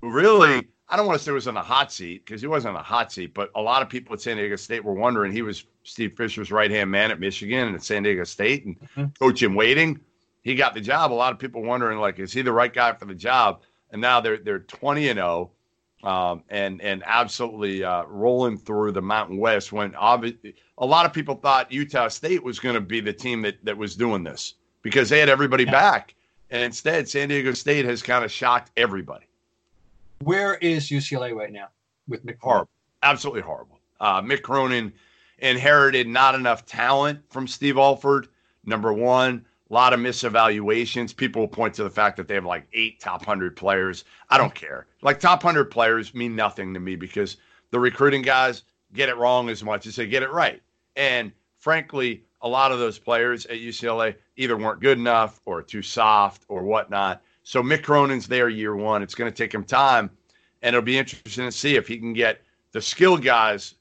who 0.00 0.10
really 0.10 0.68
I 0.88 0.96
don't 0.98 1.06
want 1.06 1.18
to 1.18 1.24
say 1.24 1.32
was 1.32 1.48
on 1.48 1.56
a 1.56 1.62
hot 1.62 1.90
seat 1.90 2.26
because 2.26 2.42
he 2.42 2.46
wasn't 2.46 2.74
on 2.76 2.80
a 2.80 2.84
hot 2.84 3.10
seat, 3.10 3.32
but 3.32 3.50
a 3.54 3.60
lot 3.60 3.80
of 3.80 3.88
people 3.88 4.12
at 4.12 4.20
San 4.20 4.36
Diego 4.36 4.56
State 4.56 4.84
were 4.84 4.92
wondering 4.92 5.32
he 5.32 5.40
was 5.40 5.64
Steve 5.82 6.14
Fisher's 6.14 6.52
right 6.52 6.70
hand 6.70 6.90
man 6.90 7.10
at 7.10 7.18
Michigan 7.18 7.68
and 7.68 7.74
at 7.74 7.82
San 7.82 8.02
Diego 8.02 8.24
State 8.24 8.66
and 8.66 8.76
Mhm. 8.94 9.18
coach 9.18 9.42
him 9.42 9.54
waiting. 9.54 9.98
He 10.42 10.54
got 10.54 10.74
the 10.74 10.80
job. 10.82 11.10
A 11.10 11.14
lot 11.14 11.32
of 11.32 11.38
people 11.38 11.62
wondering 11.62 11.98
like, 11.98 12.18
is 12.18 12.34
he 12.34 12.42
the 12.42 12.52
right 12.52 12.72
guy 12.72 12.92
for 12.92 13.06
the 13.06 13.14
job? 13.14 13.62
And 13.94 14.00
now 14.00 14.20
they're 14.20 14.38
they're 14.38 14.58
twenty 14.58 15.08
and 15.08 15.18
zero, 15.18 15.52
um, 16.02 16.42
and 16.50 16.82
and 16.82 17.04
absolutely 17.06 17.84
uh, 17.84 18.02
rolling 18.08 18.58
through 18.58 18.90
the 18.90 19.00
Mountain 19.00 19.38
West. 19.38 19.70
When 19.72 19.92
obvi- 19.92 20.52
a 20.78 20.84
lot 20.84 21.06
of 21.06 21.12
people 21.12 21.36
thought 21.36 21.70
Utah 21.70 22.08
State 22.08 22.42
was 22.42 22.58
going 22.58 22.74
to 22.74 22.80
be 22.80 22.98
the 23.00 23.12
team 23.12 23.40
that 23.42 23.64
that 23.64 23.76
was 23.78 23.94
doing 23.94 24.24
this 24.24 24.54
because 24.82 25.08
they 25.08 25.20
had 25.20 25.28
everybody 25.28 25.62
Yeah. 25.62 25.70
back, 25.70 26.16
and 26.50 26.60
instead 26.60 27.08
San 27.08 27.28
Diego 27.28 27.52
State 27.52 27.84
has 27.84 28.02
kind 28.02 28.24
of 28.24 28.32
shocked 28.32 28.72
everybody. 28.76 29.26
where 30.24 30.54
is 30.56 30.88
UCLA 30.88 31.32
right 31.32 31.52
now 31.52 31.68
with 32.08 32.26
McCarr? 32.26 32.40
horrible, 32.40 32.70
absolutely 33.04 33.42
horrible. 33.42 33.78
Uh, 34.00 34.20
Mick 34.22 34.42
Cronin 34.42 34.92
inherited 35.38 36.08
not 36.08 36.34
enough 36.34 36.66
talent 36.66 37.20
from 37.30 37.46
Steve 37.46 37.76
Alford. 37.78 38.26
Number 38.64 38.92
one, 38.92 39.44
a 39.70 39.74
lot 39.74 39.92
of 39.92 40.00
misevaluations. 40.00 41.16
People 41.16 41.42
will 41.42 41.48
point 41.48 41.74
to 41.74 41.84
the 41.84 41.90
fact 41.90 42.16
that 42.16 42.28
they 42.28 42.34
have 42.34 42.44
like 42.44 42.66
eight 42.72 43.00
top 43.00 43.24
hundred 43.24 43.56
players. 43.56 44.04
I 44.28 44.38
don't 44.38 44.54
care. 44.54 44.86
Like 45.02 45.20
top 45.20 45.42
hundred 45.42 45.66
players 45.66 46.14
mean 46.14 46.36
nothing 46.36 46.74
to 46.74 46.80
me 46.80 46.96
because 46.96 47.38
the 47.70 47.80
recruiting 47.80 48.22
guys 48.22 48.62
get 48.92 49.08
it 49.08 49.16
wrong 49.16 49.48
as 49.48 49.64
much 49.64 49.86
as 49.86 49.96
they 49.96 50.06
get 50.06 50.22
it 50.22 50.30
right. 50.30 50.62
And 50.96 51.32
frankly, 51.58 52.24
a 52.42 52.48
lot 52.48 52.72
of 52.72 52.78
those 52.78 52.98
players 52.98 53.46
at 53.46 53.56
UCLA 53.56 54.14
either 54.36 54.56
weren't 54.56 54.80
good 54.80 54.98
enough 54.98 55.40
or 55.46 55.62
too 55.62 55.82
soft 55.82 56.44
or 56.48 56.62
whatnot. 56.62 57.22
So 57.42 57.62
Mick 57.62 57.82
Cronin's 57.82 58.28
there 58.28 58.48
year 58.48 58.76
one. 58.76 59.02
It's 59.02 59.14
going 59.14 59.30
to 59.30 59.36
take 59.36 59.52
him 59.52 59.64
time, 59.64 60.10
and 60.62 60.74
it'll 60.74 60.84
be 60.84 60.98
interesting 60.98 61.46
to 61.46 61.52
see 61.52 61.76
if 61.76 61.88
he 61.88 61.98
can 61.98 62.12
get 62.12 62.42
the 62.72 62.82
skill 62.82 63.16
guys 63.16 63.74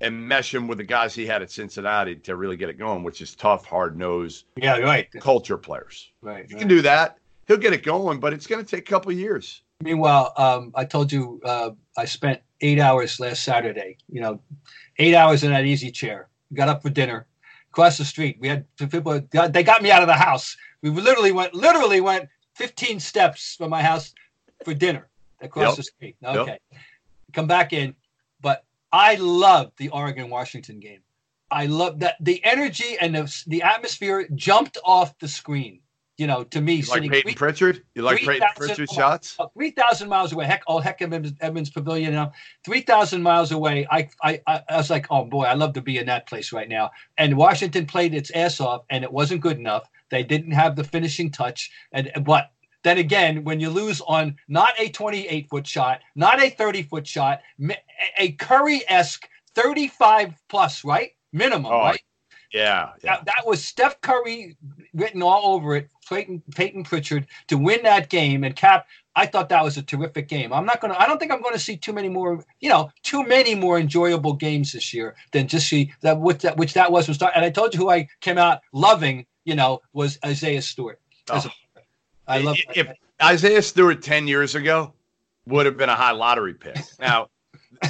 and 0.00 0.28
mesh 0.28 0.54
him 0.54 0.68
with 0.68 0.78
the 0.78 0.84
guys 0.84 1.14
he 1.14 1.26
had 1.26 1.42
at 1.42 1.50
Cincinnati 1.50 2.16
to 2.16 2.36
really 2.36 2.56
get 2.56 2.68
it 2.68 2.78
going, 2.78 3.02
which 3.02 3.20
is 3.20 3.34
tough, 3.34 3.64
hard 3.64 3.96
nosed 3.96 4.44
Yeah, 4.56 4.78
right, 4.78 5.08
culture 5.20 5.56
players. 5.56 6.10
right. 6.20 6.48
you 6.48 6.54
right. 6.56 6.60
can 6.60 6.68
do 6.68 6.82
that. 6.82 7.18
He'll 7.48 7.56
get 7.56 7.72
it 7.72 7.82
going, 7.82 8.20
but 8.20 8.32
it's 8.32 8.46
going 8.46 8.62
to 8.64 8.68
take 8.70 8.88
a 8.88 8.90
couple 8.90 9.10
of 9.12 9.18
years. 9.18 9.62
Meanwhile, 9.82 10.32
um, 10.36 10.72
I 10.74 10.84
told 10.84 11.12
you 11.12 11.40
uh, 11.44 11.70
I 11.96 12.04
spent 12.06 12.40
eight 12.60 12.80
hours 12.80 13.20
last 13.20 13.42
Saturday. 13.44 13.96
You 14.10 14.20
know, 14.20 14.40
eight 14.98 15.14
hours 15.14 15.44
in 15.44 15.50
that 15.52 15.64
easy 15.64 15.90
chair. 15.90 16.28
Got 16.54 16.68
up 16.68 16.82
for 16.82 16.90
dinner. 16.90 17.26
Across 17.70 17.98
the 17.98 18.04
street, 18.04 18.38
we 18.40 18.48
had 18.48 18.64
people. 18.90 19.20
They 19.50 19.62
got 19.62 19.82
me 19.82 19.90
out 19.90 20.00
of 20.02 20.08
the 20.08 20.14
house. 20.14 20.56
We 20.82 20.88
literally 20.90 21.30
went, 21.32 21.52
literally 21.54 22.00
went 22.00 22.26
15 22.54 22.98
steps 23.00 23.54
from 23.56 23.68
my 23.70 23.82
house 23.82 24.14
for 24.64 24.72
dinner 24.72 25.08
across 25.42 25.68
Yep. 25.68 25.76
the 25.76 25.82
street. 25.82 26.16
Yep. 26.22 26.36
Okay, 26.36 26.58
come 27.34 27.46
back 27.46 27.72
in. 27.74 27.94
I 28.92 29.16
loved 29.16 29.72
the 29.78 29.88
Oregon 29.90 30.30
Washington 30.30 30.80
game. 30.80 31.00
I 31.50 31.66
love 31.66 32.00
that 32.00 32.16
the 32.20 32.42
energy 32.44 32.96
and 33.00 33.14
the, 33.14 33.44
the 33.46 33.62
atmosphere 33.62 34.26
jumped 34.34 34.78
off 34.84 35.18
the 35.18 35.28
screen. 35.28 35.80
You 36.18 36.26
know, 36.26 36.44
to 36.44 36.62
me, 36.62 36.76
You 36.76 36.82
like 36.88 37.02
Peyton 37.02 37.22
three- 37.22 37.34
Pritchard? 37.34 37.82
You 37.94 38.00
like 38.00 38.18
Peyton 38.18 38.48
3,000 38.56 38.56
Pritchard's 38.56 38.92
oh, 38.92 38.96
shots? 38.96 39.36
uh, 39.38 39.48
3,000 39.52 40.08
miles 40.08 40.32
away. 40.32 40.46
Heck, 40.46 40.62
oh, 40.66 40.78
heck, 40.78 41.02
Edmonds, 41.02 41.34
Edmonds 41.42 41.68
Pavilion, 41.68 42.10
you 42.10 42.16
know, 42.16 42.32
3,000 42.64 43.22
miles 43.22 43.52
away. 43.52 43.86
I, 43.90 44.08
I, 44.22 44.40
I 44.46 44.62
I 44.70 44.76
was 44.78 44.88
like, 44.88 45.06
oh 45.10 45.26
boy, 45.26 45.44
I 45.44 45.52
love 45.52 45.74
to 45.74 45.82
be 45.82 45.98
in 45.98 46.06
that 46.06 46.26
place 46.26 46.52
right 46.52 46.70
now. 46.70 46.90
And 47.18 47.36
Washington 47.36 47.84
played 47.84 48.14
its 48.14 48.30
ass 48.30 48.60
off, 48.60 48.84
and 48.88 49.04
it 49.04 49.12
wasn't 49.12 49.42
good 49.42 49.58
enough. 49.58 49.90
They 50.10 50.22
didn't 50.22 50.52
have 50.52 50.74
the 50.74 50.84
finishing 50.84 51.30
touch. 51.30 51.70
And 51.92 52.10
but 52.24 52.50
then 52.86 52.98
again, 52.98 53.44
when 53.44 53.58
you 53.60 53.70
lose 53.70 54.00
on 54.02 54.36
not 54.48 54.74
a 54.78 54.88
28 54.88 55.48
foot 55.48 55.66
shot, 55.66 56.00
not 56.14 56.40
a 56.40 56.50
30 56.50 56.82
foot 56.84 57.06
shot, 57.06 57.40
a 58.18 58.32
Curry 58.32 58.82
esque 58.88 59.28
35 59.54 60.34
plus, 60.48 60.84
right? 60.84 61.10
Minimum, 61.32 61.72
Oh, 61.72 61.78
right? 61.80 62.00
Yeah, 62.52 62.90
yeah. 63.02 63.16
That, 63.16 63.24
that 63.26 63.46
was 63.46 63.64
Steph 63.64 64.00
Curry 64.00 64.56
written 64.94 65.22
all 65.22 65.54
over 65.54 65.76
it, 65.76 65.88
Peyton, 66.08 66.42
Peyton 66.54 66.84
Pritchard 66.84 67.26
to 67.48 67.58
win 67.58 67.82
that 67.82 68.08
game. 68.08 68.44
And 68.44 68.54
Cap, 68.54 68.86
I 69.16 69.26
thought 69.26 69.48
that 69.48 69.64
was 69.64 69.76
a 69.76 69.82
terrific 69.82 70.28
game. 70.28 70.52
I'm 70.52 70.64
not 70.64 70.80
going 70.80 70.92
to, 70.94 71.00
I 71.00 71.06
don't 71.06 71.18
think 71.18 71.32
I'm 71.32 71.42
going 71.42 71.54
to 71.54 71.60
see 71.60 71.76
too 71.76 71.92
many 71.92 72.08
more, 72.08 72.44
you 72.60 72.68
know, 72.68 72.90
too 73.02 73.26
many 73.26 73.54
more 73.54 73.78
enjoyable 73.78 74.34
games 74.34 74.72
this 74.72 74.94
year 74.94 75.16
than 75.32 75.48
just 75.48 75.68
see 75.68 75.92
that, 76.02 76.18
which 76.20 76.42
that, 76.42 76.56
which 76.56 76.74
that 76.74 76.92
was 76.92 77.06
from 77.06 77.14
start. 77.14 77.32
And 77.34 77.44
I 77.44 77.50
told 77.50 77.74
you 77.74 77.80
who 77.80 77.90
I 77.90 78.08
came 78.20 78.38
out 78.38 78.60
loving, 78.72 79.26
you 79.44 79.56
know, 79.56 79.80
was 79.92 80.18
Isaiah 80.24 80.62
Stewart. 80.62 81.00
As 81.32 81.46
oh. 81.46 81.48
a- 81.48 81.65
I 82.26 82.38
love 82.38 82.56
if 82.74 82.88
Isaiah 83.22 83.62
Stewart 83.62 84.02
10 84.02 84.26
years 84.28 84.54
ago 84.54 84.92
would 85.46 85.66
have 85.66 85.76
been 85.76 85.88
a 85.88 85.94
high 85.94 86.12
lottery 86.12 86.54
pick. 86.54 86.76
Now, 86.98 87.28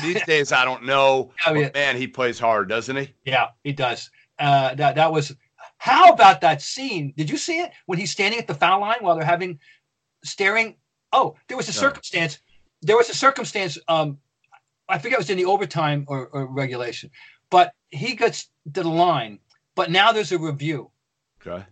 these 0.02 0.22
days, 0.24 0.52
I 0.52 0.64
don't 0.64 0.84
know. 0.84 1.32
Oh, 1.46 1.54
yeah. 1.54 1.64
but 1.64 1.74
man, 1.74 1.96
he 1.96 2.06
plays 2.06 2.38
hard, 2.38 2.68
doesn't 2.68 2.96
he? 2.96 3.14
Yeah, 3.24 3.48
he 3.64 3.72
does. 3.72 4.10
Uh, 4.38 4.74
that 4.74 4.96
that 4.96 5.12
was. 5.12 5.34
How 5.78 6.10
about 6.12 6.40
that 6.40 6.60
scene? 6.62 7.12
Did 7.16 7.30
you 7.30 7.36
see 7.36 7.60
it 7.60 7.70
when 7.86 7.98
he's 7.98 8.10
standing 8.10 8.40
at 8.40 8.46
the 8.46 8.54
foul 8.54 8.80
line 8.80 8.96
while 9.00 9.14
they're 9.14 9.24
having 9.24 9.58
staring? 10.24 10.76
Oh, 11.12 11.36
there 11.48 11.56
was 11.56 11.68
a 11.68 11.72
No. 11.72 11.88
circumstance. 11.88 12.38
There 12.82 12.96
was 12.96 13.08
a 13.10 13.14
circumstance. 13.14 13.78
Um, 13.88 14.18
I 14.88 14.98
forget 14.98 15.14
it 15.14 15.18
was 15.18 15.30
in 15.30 15.38
the 15.38 15.44
overtime 15.44 16.04
or, 16.08 16.26
or 16.28 16.46
regulation, 16.46 17.10
but 17.50 17.72
he 17.88 18.14
gets 18.14 18.48
to 18.74 18.82
the 18.82 18.88
line. 18.88 19.38
But 19.74 19.90
now 19.90 20.12
there's 20.12 20.32
a 20.32 20.38
review. 20.38 20.90
Okay. 21.46 21.64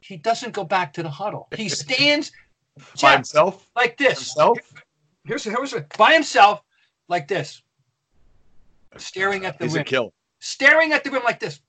He 0.00 0.16
doesn't 0.16 0.52
go 0.52 0.64
back 0.64 0.92
to 0.94 1.02
the 1.02 1.10
huddle. 1.10 1.48
He 1.56 1.68
stands 1.82 2.32
By 3.00 3.14
himself? 3.14 3.68
like 3.76 3.96
this. 3.96 4.18
Himself? 4.18 4.58
Here's 5.24 5.44
here's 5.44 5.74
by 5.98 6.14
himself, 6.14 6.62
like 7.08 7.28
this, 7.28 7.62
staring 8.96 9.44
at 9.44 9.58
the 9.58 9.64
He's 9.66 9.74
rim 9.74 9.84
kill. 9.84 10.12
staring 10.38 10.92
at 10.92 11.04
the 11.04 11.10
rim 11.10 11.22
like 11.24 11.40
this. 11.40 11.60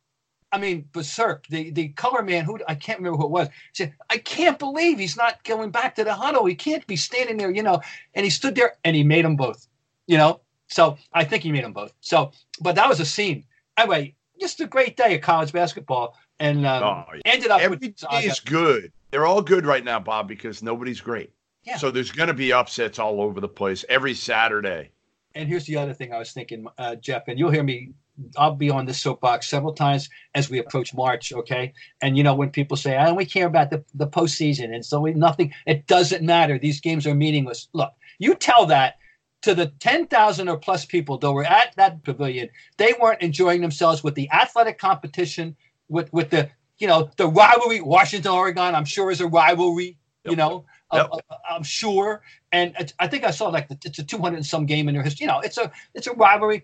I 0.53 0.57
mean, 0.57 0.88
berserk. 0.91 1.47
The 1.47 1.71
the 1.71 1.89
color 1.89 2.23
man, 2.23 2.43
who 2.45 2.59
I 2.67 2.75
can't 2.75 2.99
remember 2.99 3.17
who 3.17 3.25
it 3.25 3.32
was, 3.32 3.47
said, 3.73 3.93
"I 4.09 4.17
can't 4.17 4.59
believe 4.59 4.99
he's 4.99 5.15
not 5.17 5.43
going 5.43 5.71
back 5.71 5.95
to 5.95 6.03
the 6.03 6.13
huddle. 6.13 6.45
He 6.45 6.55
can't 6.55 6.86
be 6.88 6.95
standing 6.95 7.38
there, 7.38 7.51
you 7.51 7.63
know." 7.63 7.82
And 8.15 8.23
he 8.25 8.29
stood 8.29 8.55
there, 8.55 8.75
and 8.84 8.95
he 8.95 9.03
made 9.03 9.23
them 9.25 9.36
both, 9.36 9.67
you 10.07 10.17
know. 10.17 10.41
So 10.67 10.97
I 11.13 11.23
think 11.23 11.43
he 11.43 11.51
made 11.51 11.63
them 11.63 11.73
both. 11.73 11.93
So, 12.01 12.32
but 12.61 12.75
that 12.75 12.88
was 12.89 12.99
a 12.99 13.05
scene. 13.05 13.45
Anyway, 13.77 14.15
just 14.39 14.59
a 14.61 14.67
great 14.67 14.97
day 14.97 15.15
of 15.15 15.21
college 15.21 15.51
basketball, 15.53 16.17
and 16.42 16.66
um, 16.66 16.84
Oh, 16.84 17.06
yeah. 17.14 17.22
ended 17.26 17.52
up 17.52 17.62
Every 17.62 17.78
with 17.78 17.96
day 17.96 18.26
is 18.26 18.39
good. 18.39 18.92
They're 19.12 19.26
all 19.26 19.42
good 19.42 19.66
right 19.66 19.84
now, 19.84 20.00
Bob, 20.00 20.28
because 20.28 20.64
nobody's 20.64 21.00
great. 21.02 21.32
Yeah. 21.64 21.78
So 21.78 21.92
there's 21.92 22.12
going 22.12 22.28
to 22.28 22.34
be 22.34 22.52
upsets 22.52 22.98
all 22.98 23.22
over 23.22 23.39
the 23.39 23.48
place 23.48 23.86
every 23.88 24.14
Saturday. 24.16 24.89
And 25.36 25.48
here's 25.48 25.66
the 25.66 25.78
other 25.78 25.94
thing 25.94 26.12
I 26.14 26.18
was 26.18 26.32
thinking, 26.32 26.66
uh, 26.78 26.96
Jeff, 26.96 27.28
and 27.28 27.38
you'll 27.39 27.52
hear 27.52 27.64
me. 27.64 27.92
I'll 28.38 28.56
be 28.56 28.70
on 28.70 28.86
this 28.86 29.00
soapbox 29.02 29.48
several 29.48 29.74
times 29.74 30.10
as 30.36 30.50
we 30.50 30.60
approach 30.60 30.94
March. 30.94 31.32
Okay, 31.32 31.74
and 32.02 32.18
you 32.18 32.24
know 32.24 32.36
when 32.36 32.50
people 32.50 32.76
say, 32.76 32.96
"I 32.98 33.10
only 33.10 33.26
care 33.26 33.48
about 33.48 33.70
the 33.70 33.84
the 33.96 34.08
postseason," 34.08 34.74
and 34.76 34.86
so 34.86 35.00
we, 35.00 35.14
nothing. 35.14 35.54
It 35.66 35.88
doesn't 35.88 36.22
matter. 36.24 36.60
These 36.60 36.82
games 36.82 37.08
are 37.08 37.16
meaningless. 37.16 37.70
Look, 37.74 37.94
you 38.20 38.36
tell 38.36 38.66
that 38.66 38.96
to 39.44 39.56
the 39.56 39.68
ten 39.80 40.08
thousand 40.08 40.50
or 40.50 40.58
plus 40.58 40.86
people 40.86 41.18
that 41.20 41.32
were 41.32 41.46
at 41.46 41.74
that 41.78 42.04
pavilion. 42.04 42.50
They 42.78 42.94
weren't 43.02 43.22
enjoying 43.22 43.62
themselves 43.62 44.04
with 44.04 44.16
the 44.16 44.30
athletic 44.32 44.78
competition, 44.78 45.56
with 45.92 46.12
with 46.14 46.30
the 46.32 46.50
you 46.80 46.88
know 46.88 47.12
the 47.18 47.28
rivalry. 47.28 47.82
Washington, 47.82 48.32
Oregon, 48.32 48.74
I'm 48.74 48.86
sure 48.86 49.12
is 49.12 49.22
a 49.22 49.28
rivalry. 49.28 49.98
You 50.24 50.36
know, 50.36 50.66
Yep. 50.94 51.10
uh, 51.12 51.18
uh, 51.30 51.36
I'm 51.50 51.64
sure. 51.64 52.22
And 52.52 52.76
I 53.00 53.08
think 53.08 53.24
I 53.24 53.32
saw 53.32 53.48
like 53.48 53.70
the, 53.70 53.78
it's 53.86 53.98
a 53.98 54.04
200 54.04 54.38
and 54.38 54.46
some 54.46 54.66
game 54.66 54.88
in 54.88 54.94
their 54.94 55.04
history. 55.04 55.24
You 55.24 55.32
know, 55.32 55.39
it's 55.39 55.58
a 55.58 55.72
it's 55.94 56.08
a 56.08 56.14
rivalry. 56.14 56.64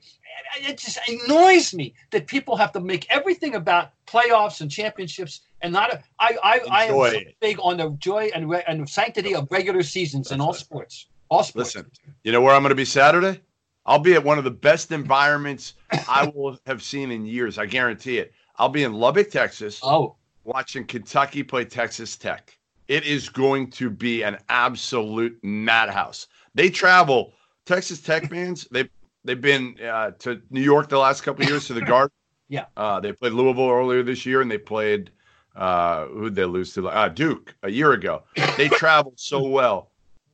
It 0.59 0.77
just 0.77 0.99
annoys 1.07 1.73
me 1.73 1.93
that 2.11 2.27
people 2.27 2.55
have 2.57 2.71
to 2.73 2.79
make 2.79 3.07
everything 3.09 3.55
about 3.55 3.91
playoffs 4.05 4.61
and 4.61 4.69
championships 4.69 5.41
and 5.61 5.73
not. 5.73 5.93
A, 5.93 6.03
I 6.19 6.37
I 6.43 6.59
I 6.69 6.83
am 6.85 7.11
so 7.11 7.19
big 7.39 7.57
on 7.61 7.77
the 7.77 7.89
joy 7.99 8.29
and 8.35 8.49
re, 8.49 8.63
and 8.67 8.87
sanctity 8.89 9.33
of 9.33 9.47
regular 9.49 9.81
seasons 9.81 10.31
in 10.31 10.41
all 10.41 10.53
sports. 10.53 11.07
All 11.29 11.43
sports. 11.43 11.75
Listen, 11.75 11.91
you 12.23 12.31
know 12.31 12.41
where 12.41 12.53
I'm 12.53 12.61
going 12.61 12.69
to 12.69 12.75
be 12.75 12.85
Saturday? 12.85 13.41
I'll 13.85 13.99
be 13.99 14.13
at 14.13 14.23
one 14.23 14.37
of 14.37 14.43
the 14.43 14.51
best 14.51 14.91
environments 14.91 15.73
I 15.89 16.31
will 16.35 16.59
have 16.65 16.83
seen 16.83 17.11
in 17.11 17.25
years. 17.25 17.57
I 17.57 17.65
guarantee 17.65 18.17
it. 18.17 18.33
I'll 18.57 18.69
be 18.69 18.83
in 18.83 18.93
Lubbock, 18.93 19.29
Texas, 19.29 19.79
Oh, 19.83 20.15
watching 20.43 20.85
Kentucky 20.85 21.43
play 21.43 21.65
Texas 21.65 22.15
Tech. 22.17 22.57
It 22.87 23.05
is 23.05 23.29
going 23.29 23.69
to 23.71 23.89
be 23.89 24.23
an 24.23 24.37
absolute 24.49 25.37
madhouse. 25.43 26.27
They 26.55 26.69
travel. 26.69 27.33
Texas 27.65 27.99
Tech 28.01 28.29
fans. 28.29 28.67
They 28.71 28.89
they've 29.25 29.39
been 29.41 29.75
uh, 29.83 30.11
to 30.19 30.41
New 30.49 30.61
York 30.61 30.89
the 30.89 30.97
last 30.97 31.21
couple 31.21 31.43
of 31.43 31.49
years 31.49 31.67
to 31.67 31.73
the 31.73 31.81
Guard. 31.85 32.09
Yeah. 32.49 32.65
Uh, 32.77 32.99
they 33.01 33.11
played 33.11 33.33
Louisville 33.33 33.69
earlier 33.69 34.03
this 34.03 34.25
year, 34.25 34.41
and 34.41 34.49
they 34.49 34.57
played 34.57 35.11
uh, 35.55 36.05
who'd 36.05 36.33
they 36.35 36.45
lose 36.45 36.73
to? 36.75 36.87
Uh, 36.87 37.09
Duke 37.09 37.53
a 37.63 37.69
year 37.69 37.91
ago. 37.93 38.23
They 38.55 38.67
travel 38.69 39.13
so 39.17 39.41
well. 39.41 39.91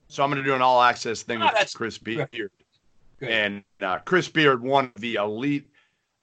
So 0.10 0.24
I'm 0.24 0.30
going 0.30 0.44
to 0.44 0.48
do 0.48 0.54
an 0.54 0.62
all 0.62 0.82
access 0.82 1.24
thing 1.24 1.42
Ah, 1.42 1.52
with 1.58 1.74
Chris. 1.74 1.98
Beard. 1.98 2.30
Great. 3.20 3.32
And 3.32 3.64
uh, 3.82 3.98
Chris 4.00 4.28
Beard, 4.30 4.62
one 4.62 4.92
of 4.96 5.02
the 5.02 5.16
elite 5.16 5.68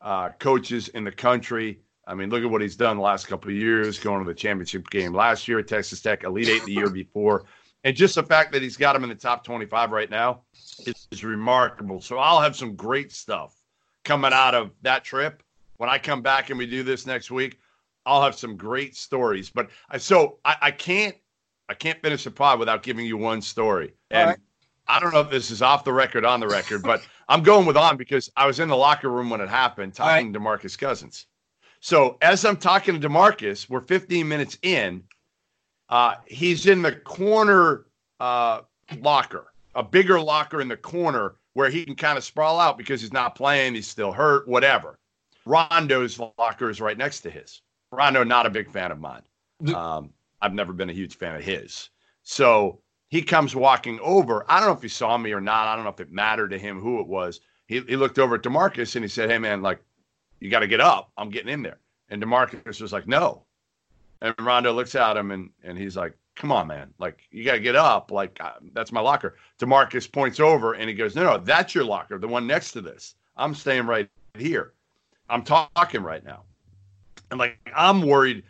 uh, 0.01 0.29
coaches 0.39 0.89
in 0.89 1.03
the 1.03 1.11
country. 1.11 1.81
I 2.11 2.15
mean, 2.15 2.29
look 2.29 2.43
at 2.43 2.51
what 2.51 2.61
he's 2.61 2.75
done 2.75 2.97
the 2.97 3.03
last 3.05 3.29
couple 3.29 3.51
of 3.51 3.57
years, 3.57 4.01
going 4.01 4.19
to 4.19 4.29
the 4.29 4.35
championship 4.35 4.91
game 4.91 5.15
last 5.15 5.47
year 5.47 5.61
at 5.61 5.69
Texas 5.69 6.01
Tech, 6.01 6.25
Elite 6.25 6.49
Eight 6.49 6.65
the 6.65 6.73
year 6.73 6.91
before. 6.91 7.45
And 7.85 7.95
just 7.95 8.17
the 8.17 8.25
fact 8.25 8.53
that 8.53 8.63
he's 8.63 8.77
got 8.77 8.97
him 8.97 9.05
in 9.05 9.09
the 9.09 9.15
top 9.15 9.45
25 9.45 9.93
right 9.93 10.11
now 10.11 10.43
is, 10.87 11.07
is 11.13 11.23
remarkable. 11.23 12.01
So 12.01 12.19
I'll 12.19 12.41
have 12.41 12.57
some 12.57 12.75
great 12.75 13.13
stuff 13.13 13.55
coming 14.05 14.33
out 14.33 14.57
of 14.57 14.73
that 14.83 15.05
trip. 15.05 15.45
When 15.77 15.89
I 15.89 15.99
come 15.99 16.21
back 16.21 16.51
and 16.51 16.59
we 16.59 16.67
do 16.67 16.83
this 16.83 17.07
next 17.07 17.31
week, 17.31 17.61
I'll 18.05 18.23
have 18.23 18.35
some 18.35 18.57
great 18.57 18.97
stories. 18.97 19.49
But 19.49 19.71
I, 19.89 19.99
so 19.99 20.39
I, 20.45 20.57
I 20.63 20.71
can't 20.73 21.15
I 21.69 21.75
can't 21.75 22.03
finish 22.03 22.25
the 22.25 22.33
pod 22.33 22.59
without 22.59 22.83
giving 22.83 23.07
you 23.07 23.17
one 23.17 23.41
story. 23.41 23.95
And 24.11 24.31
right. 24.31 24.39
I 24.89 24.99
don't 24.99 25.15
know 25.15 25.21
if 25.21 25.31
this 25.31 25.53
is 25.53 25.63
off 25.63 25.85
the 25.85 25.93
record, 25.93 26.25
on 26.25 26.41
the 26.41 26.49
record, 26.49 26.83
but 26.83 27.07
I'm 27.29 27.45
going 27.45 27.65
with 27.67 27.77
on 27.77 27.97
because 27.97 28.29
I 28.37 28.49
was 28.49 28.59
in 28.59 28.69
the 28.69 28.77
locker 28.77 29.09
room 29.09 29.31
when 29.31 29.41
it 29.41 29.49
happened 29.49 29.95
All 30.01 30.09
right. 30.09 30.17
talking 30.17 30.33
to 30.33 30.41
Marcus 30.41 30.77
Cousins. 30.77 31.27
So 31.81 32.19
as 32.21 32.45
I'm 32.45 32.57
talking 32.57 32.99
to 32.99 33.09
Demarcus, 33.09 33.69
we're 33.69 33.81
15 33.81 34.29
minutes 34.29 34.59
in. 34.63 35.03
Uh, 35.89 36.15
he's 36.27 36.67
in 36.67 36.83
the 36.83 36.93
corner 36.93 37.87
uh, 38.21 38.61
locker, 39.01 39.53
a 39.75 39.83
bigger 39.83 40.21
locker 40.21 40.61
in 40.61 40.69
the 40.69 40.77
corner 40.77 41.37
where 41.55 41.71
he 41.71 41.85
can 41.85 41.97
kind 41.97 42.17
of 42.17 42.23
sprawl 42.23 42.61
out 42.61 42.79
because 42.79 43.01
he's 43.01 43.13
not 43.13 43.35
playing, 43.35 43.75
he's 43.75 43.89
still 43.89 44.13
hurt, 44.13 44.47
whatever. 44.47 44.99
Rondo's 45.47 46.21
locker 46.39 46.71
is 46.71 46.81
right 46.81 46.97
next 46.97 47.21
to 47.23 47.31
his. 47.31 47.63
Rondo, 47.91 48.23
not 48.23 48.47
a 48.47 48.51
big 48.51 48.71
fan 48.71 48.93
of 48.93 49.01
mine. 49.01 49.23
Um, 49.75 50.11
I've 50.41 50.55
never 50.55 50.73
been 50.73 50.91
a 50.91 50.93
huge 50.93 51.17
fan 51.17 51.35
of 51.35 51.43
his. 51.43 51.91
So 52.23 52.81
he 53.09 53.23
comes 53.23 53.57
walking 53.57 53.99
over. 54.01 54.45
I 54.49 54.61
don't 54.61 54.69
know 54.69 54.77
if 54.77 54.83
he 54.83 54.89
saw 54.89 55.19
me 55.19 55.33
or 55.33 55.41
not. 55.41 55.67
I 55.67 55.75
don't 55.75 55.85
know 55.85 55.91
if 55.91 56.01
it 56.01 56.13
mattered 56.13 56.51
to 56.51 56.59
him 56.59 56.79
who 56.79 57.01
it 57.01 57.07
was. 57.07 57.41
He, 57.67 57.81
he 57.81 57.97
looked 57.97 58.19
over 58.19 58.37
at 58.37 58.43
Demarcus 58.43 58.95
and 58.95 59.05
he 59.05 59.09
said, 59.09 59.31
Hey, 59.31 59.39
man, 59.39 59.63
like, 59.63 59.81
you 60.41 60.51
got 60.51 60.61
to 60.61 60.67
get 60.67 60.81
up. 60.81 61.11
I'm 61.17 61.31
getting 61.31 61.53
in 61.53 61.63
there. 61.63 61.79
And 62.09 62.23
Demarcus 62.23 62.81
was 62.81 62.93
like, 62.93 63.07
No. 63.07 63.43
And 64.23 64.35
Rondo 64.39 64.73
looks 64.73 64.95
at 64.95 65.17
him 65.17 65.31
and, 65.31 65.51
and 65.63 65.79
he's 65.79 65.97
like, 65.97 66.17
Come 66.37 66.53
on, 66.53 66.67
man. 66.67 66.93
Like, 66.99 67.21
you 67.31 67.45
got 67.45 67.53
to 67.53 67.61
get 67.61 67.77
up. 67.77 68.11
Like, 68.11 68.39
uh, 68.41 68.53
that's 68.73 68.93
my 68.93 69.01
locker. 69.01 69.37
Demarcus 69.59 70.11
points 70.11 70.41
over 70.41 70.75
and 70.75 70.89
he 70.89 70.95
goes, 70.95 71.15
No, 71.15 71.25
no, 71.25 71.39
that's 71.39 71.75
your 71.75 71.85
locker, 71.85 72.19
the 72.19 72.29
one 72.29 72.47
next 72.47 72.73
to 72.73 72.81
this. 72.81 73.15
I'm 73.37 73.55
staying 73.55 73.87
right 73.87 74.09
here. 74.37 74.73
I'm 75.29 75.43
talking 75.43 76.03
right 76.03 76.25
now. 76.25 76.43
And 77.31 77.39
like, 77.39 77.59
I'm 77.75 78.03
worried 78.03 78.43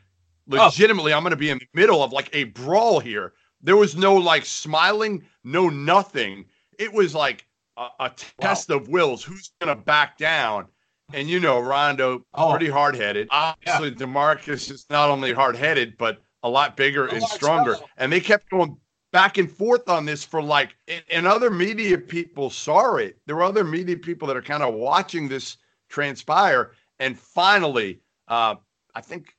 legitimately, 0.51 1.13
I'm 1.13 1.23
going 1.23 1.31
to 1.31 1.37
be 1.37 1.51
in 1.51 1.59
the 1.59 1.69
middle 1.75 2.03
of 2.03 2.13
like 2.13 2.31
a 2.33 2.45
brawl 2.45 3.01
here. 3.01 3.33
There 3.63 3.77
was 3.77 3.97
no 3.97 4.15
like 4.17 4.45
smiling, 4.45 5.25
no 5.45 5.69
nothing. 5.69 6.47
It 6.79 6.93
was 6.93 7.15
like 7.15 7.47
a, 7.77 7.89
a 8.01 8.11
test 8.41 8.71
of 8.71 8.89
wills. 8.89 9.23
Who's 9.23 9.51
going 9.61 9.77
to 9.77 9.83
back 9.83 10.19
down? 10.19 10.67
And 11.13 11.29
you 11.29 11.41
know, 11.41 11.61
Rondo, 11.61 12.25
Oh. 12.35 12.51
pretty 12.51 12.69
hard 12.71 12.97
headed. 12.97 13.29
Obviously, 13.31 13.93
Demarcus 13.93 14.71
is 14.71 14.87
not 14.91 15.11
only 15.11 15.33
hard 15.33 15.57
headed, 15.57 15.97
but 15.99 16.23
a 16.43 16.49
lot 16.49 16.77
bigger 16.77 17.07
A 17.07 17.13
and 17.13 17.23
lot 17.23 17.31
stronger. 17.31 17.77
And 17.97 18.13
they 18.13 18.21
kept 18.21 18.51
going 18.51 18.77
back 19.13 19.39
and 19.39 19.51
forth 19.51 19.89
on 19.89 20.05
this 20.05 20.25
for 20.25 20.41
like, 20.43 20.77
and, 20.89 21.03
and 21.11 21.27
other 21.27 21.51
media 21.51 21.99
people 21.99 22.51
saw 22.51 22.97
it. 22.97 23.19
There 23.27 23.37
were 23.37 23.43
other 23.43 23.65
media 23.65 23.97
people 23.97 24.29
that 24.29 24.37
are 24.37 24.43
kind 24.43 24.63
of 24.63 24.75
watching 24.75 25.29
this 25.29 25.57
transpire. 25.89 26.73
And 26.99 27.19
finally, 27.19 28.01
uh, 28.29 28.57
I 28.95 29.01
think 29.01 29.35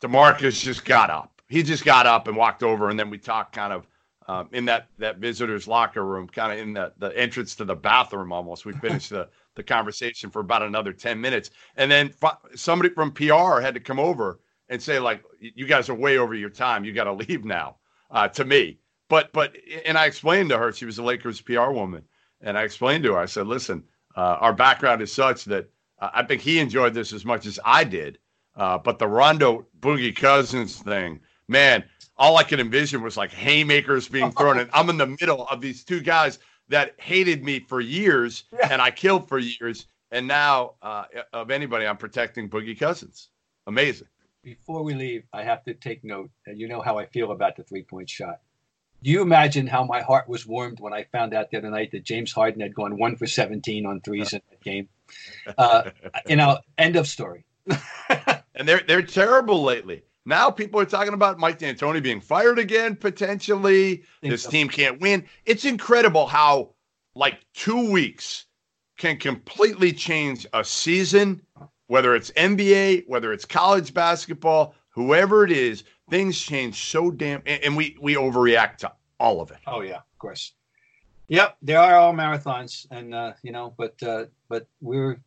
Demarcus 0.00 0.60
just 0.62 0.84
got 0.84 1.10
up 1.10 1.40
he 1.50 1.64
just 1.64 1.84
got 1.84 2.06
up 2.06 2.28
and 2.28 2.36
walked 2.36 2.62
over, 2.62 2.88
and 2.88 2.98
then 2.98 3.10
we 3.10 3.18
talked 3.18 3.54
kind 3.54 3.72
of 3.72 3.86
um, 4.28 4.48
in 4.52 4.64
that 4.66 4.88
that 4.98 5.18
visitors 5.18 5.66
locker 5.66 6.04
room, 6.04 6.28
kind 6.28 6.52
of 6.52 6.58
in 6.58 6.74
the 6.74 6.92
the 6.98 7.16
entrance 7.18 7.54
to 7.56 7.64
the 7.64 7.74
bathroom. 7.74 8.32
Almost, 8.32 8.64
we 8.64 8.72
finished 8.74 9.10
the 9.10 9.28
the 9.54 9.62
conversation 9.62 10.30
for 10.30 10.40
about 10.40 10.62
another 10.62 10.92
ten 10.92 11.20
minutes, 11.20 11.50
and 11.76 11.90
then 11.90 12.12
somebody 12.54 12.90
from 12.90 13.12
PR 13.12 13.60
had 13.60 13.74
to 13.74 13.80
come 13.80 13.98
over 13.98 14.40
and 14.68 14.82
say 14.82 14.98
like, 14.98 15.22
"You 15.40 15.66
guys 15.66 15.88
are 15.88 15.94
way 15.94 16.18
over 16.18 16.34
your 16.34 16.50
time. 16.50 16.84
You 16.84 16.92
got 16.92 17.04
to 17.04 17.12
leave 17.12 17.44
now." 17.44 17.76
Uh, 18.10 18.26
to 18.28 18.44
me, 18.44 18.78
but 19.08 19.32
but 19.32 19.56
and 19.84 19.96
I 19.96 20.06
explained 20.06 20.50
to 20.50 20.58
her 20.58 20.72
she 20.72 20.84
was 20.84 20.98
a 20.98 21.02
Lakers 21.02 21.40
PR 21.40 21.70
woman, 21.70 22.02
and 22.40 22.58
I 22.58 22.62
explained 22.62 23.04
to 23.04 23.14
her. 23.14 23.18
I 23.18 23.26
said, 23.26 23.46
"Listen, 23.46 23.84
uh, 24.16 24.36
our 24.40 24.52
background 24.52 25.00
is 25.02 25.12
such 25.12 25.44
that 25.46 25.70
uh, 26.00 26.10
I 26.12 26.24
think 26.24 26.42
he 26.42 26.58
enjoyed 26.58 26.94
this 26.94 27.12
as 27.12 27.24
much 27.24 27.46
as 27.46 27.58
I 27.64 27.84
did." 27.84 28.18
Uh, 28.56 28.78
but 28.78 28.98
the 28.98 29.06
Rondo 29.06 29.66
Boogie 29.80 30.14
Cousins 30.14 30.76
thing, 30.82 31.20
man, 31.50 31.84
all 32.16 32.36
I 32.36 32.44
could 32.44 32.60
envision 32.60 33.02
was 33.02 33.16
like 33.16 33.32
haymakers 33.32 34.08
being 34.08 34.30
thrown. 34.32 34.58
and 34.58 34.70
I'm 34.72 34.88
in 34.88 34.96
the 34.96 35.06
middle 35.06 35.46
of 35.48 35.60
these 35.60 35.84
two 35.84 36.00
guys 36.00 36.38
that 36.68 36.94
hated 36.98 37.44
me 37.44 37.60
for 37.60 37.80
years 37.80 38.44
yeah. 38.52 38.68
and 38.70 38.80
I 38.80 38.90
killed 38.90 39.28
for 39.28 39.38
years. 39.38 39.86
And 40.12 40.26
now, 40.26 40.74
uh, 40.82 41.04
of 41.32 41.50
anybody, 41.50 41.86
I'm 41.86 41.96
protecting 41.96 42.48
Boogie 42.48 42.78
Cousins. 42.78 43.28
Amazing. 43.66 44.08
Before 44.42 44.82
we 44.82 44.94
leave, 44.94 45.24
I 45.32 45.42
have 45.42 45.62
to 45.64 45.74
take 45.74 46.02
note, 46.02 46.30
and 46.46 46.58
you 46.58 46.66
know 46.66 46.80
how 46.80 46.98
I 46.98 47.06
feel 47.06 47.30
about 47.30 47.56
the 47.56 47.62
three 47.62 47.82
point 47.82 48.08
shot. 48.08 48.40
Do 49.02 49.10
you 49.10 49.22
imagine 49.22 49.66
how 49.66 49.84
my 49.84 50.00
heart 50.00 50.28
was 50.28 50.46
warmed 50.46 50.80
when 50.80 50.92
I 50.92 51.04
found 51.12 51.34
out 51.34 51.50
the 51.50 51.58
other 51.58 51.70
night 51.70 51.90
that 51.92 52.04
James 52.04 52.32
Harden 52.32 52.60
had 52.60 52.74
gone 52.74 52.98
one 52.98 53.16
for 53.16 53.26
17 53.26 53.86
on 53.86 54.00
threes 54.00 54.32
in 54.32 54.40
that 54.50 54.60
game? 54.62 54.88
Uh, 55.56 55.90
you 56.26 56.36
know, 56.36 56.58
end 56.78 56.96
of 56.96 57.06
story. 57.06 57.44
and 58.54 58.66
they're 58.68 58.80
they're 58.80 59.02
terrible 59.02 59.62
lately. 59.62 60.02
Now 60.26 60.50
people 60.50 60.80
are 60.80 60.84
talking 60.86 61.14
about 61.14 61.38
Mike 61.38 61.58
D'Antoni 61.58 62.02
being 62.02 62.20
fired 62.20 62.58
again 62.58 62.96
potentially. 62.96 64.04
This 64.22 64.42
so. 64.42 64.50
team 64.50 64.68
can't 64.68 65.00
win. 65.00 65.24
It's 65.46 65.64
incredible 65.64 66.26
how 66.26 66.70
like 67.14 67.44
two 67.54 67.90
weeks 67.90 68.46
can 68.98 69.16
completely 69.16 69.92
change 69.92 70.46
a 70.52 70.62
season, 70.62 71.40
whether 71.86 72.14
it's 72.14 72.30
NBA, 72.32 73.04
whether 73.08 73.32
it's 73.32 73.46
college 73.46 73.94
basketball, 73.94 74.74
whoever 74.90 75.44
it 75.44 75.52
is. 75.52 75.84
Things 76.10 76.38
change 76.38 76.90
so 76.90 77.10
damn, 77.10 77.42
and 77.46 77.76
we 77.76 77.96
we 78.00 78.14
overreact 78.14 78.78
to 78.78 78.92
all 79.18 79.40
of 79.40 79.50
it. 79.50 79.58
Oh 79.66 79.80
yeah, 79.80 79.98
of 79.98 80.18
course. 80.18 80.52
Yep, 81.28 81.56
they 81.62 81.76
are 81.76 81.94
all 81.94 82.12
marathons, 82.12 82.86
and 82.90 83.14
uh, 83.14 83.34
you 83.42 83.52
know, 83.52 83.72
but 83.78 84.02
uh, 84.02 84.24
but 84.48 84.66
we're 84.80 85.20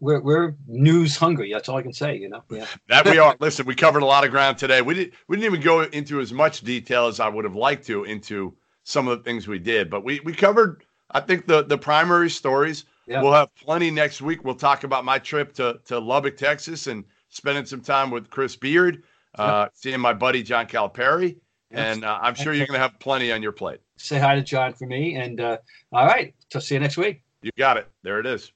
we're 0.00 0.20
we're 0.20 0.54
news 0.66 1.16
hungry. 1.16 1.52
That's 1.52 1.68
all 1.68 1.76
I 1.76 1.82
can 1.82 1.92
say. 1.92 2.16
You 2.16 2.28
know. 2.28 2.42
Yeah. 2.50 2.66
that 2.88 3.04
we 3.04 3.18
are. 3.18 3.36
Listen, 3.40 3.66
we 3.66 3.74
covered 3.74 4.02
a 4.02 4.06
lot 4.06 4.24
of 4.24 4.30
ground 4.30 4.58
today. 4.58 4.82
We 4.82 4.94
didn't 4.94 5.14
we 5.28 5.36
didn't 5.36 5.52
even 5.52 5.64
go 5.64 5.82
into 5.82 6.20
as 6.20 6.32
much 6.32 6.62
detail 6.62 7.06
as 7.06 7.20
I 7.20 7.28
would 7.28 7.44
have 7.44 7.56
liked 7.56 7.86
to 7.86 8.04
into 8.04 8.54
some 8.84 9.08
of 9.08 9.18
the 9.18 9.24
things 9.24 9.48
we 9.48 9.58
did, 9.58 9.90
but 9.90 10.04
we 10.04 10.20
we 10.20 10.32
covered. 10.32 10.84
I 11.10 11.20
think 11.20 11.46
the 11.46 11.64
the 11.64 11.78
primary 11.78 12.30
stories. 12.30 12.84
Yeah. 13.06 13.22
We'll 13.22 13.32
have 13.32 13.54
plenty 13.54 13.90
next 13.92 14.20
week. 14.20 14.44
We'll 14.44 14.56
talk 14.56 14.84
about 14.84 15.04
my 15.04 15.18
trip 15.18 15.52
to 15.54 15.80
to 15.86 15.98
Lubbock, 15.98 16.36
Texas, 16.36 16.86
and 16.86 17.04
spending 17.28 17.64
some 17.66 17.80
time 17.80 18.10
with 18.10 18.30
Chris 18.30 18.56
Beard, 18.56 19.04
uh, 19.36 19.68
seeing 19.74 20.00
my 20.00 20.12
buddy 20.12 20.42
John 20.42 20.66
Calipari, 20.66 21.36
and 21.70 22.04
uh, 22.04 22.18
I'm 22.20 22.34
sure 22.34 22.52
you're 22.52 22.66
going 22.66 22.78
to 22.78 22.82
have 22.82 22.98
plenty 22.98 23.30
on 23.30 23.42
your 23.42 23.52
plate. 23.52 23.80
Say 23.96 24.18
hi 24.18 24.34
to 24.34 24.42
John 24.42 24.72
for 24.72 24.86
me, 24.86 25.14
and 25.16 25.40
uh, 25.40 25.58
all 25.92 26.06
right, 26.06 26.34
so 26.50 26.58
see 26.58 26.74
you 26.74 26.80
next 26.80 26.96
week. 26.96 27.22
You 27.42 27.50
got 27.56 27.76
it. 27.76 27.88
There 28.02 28.18
it 28.18 28.26
is. 28.26 28.50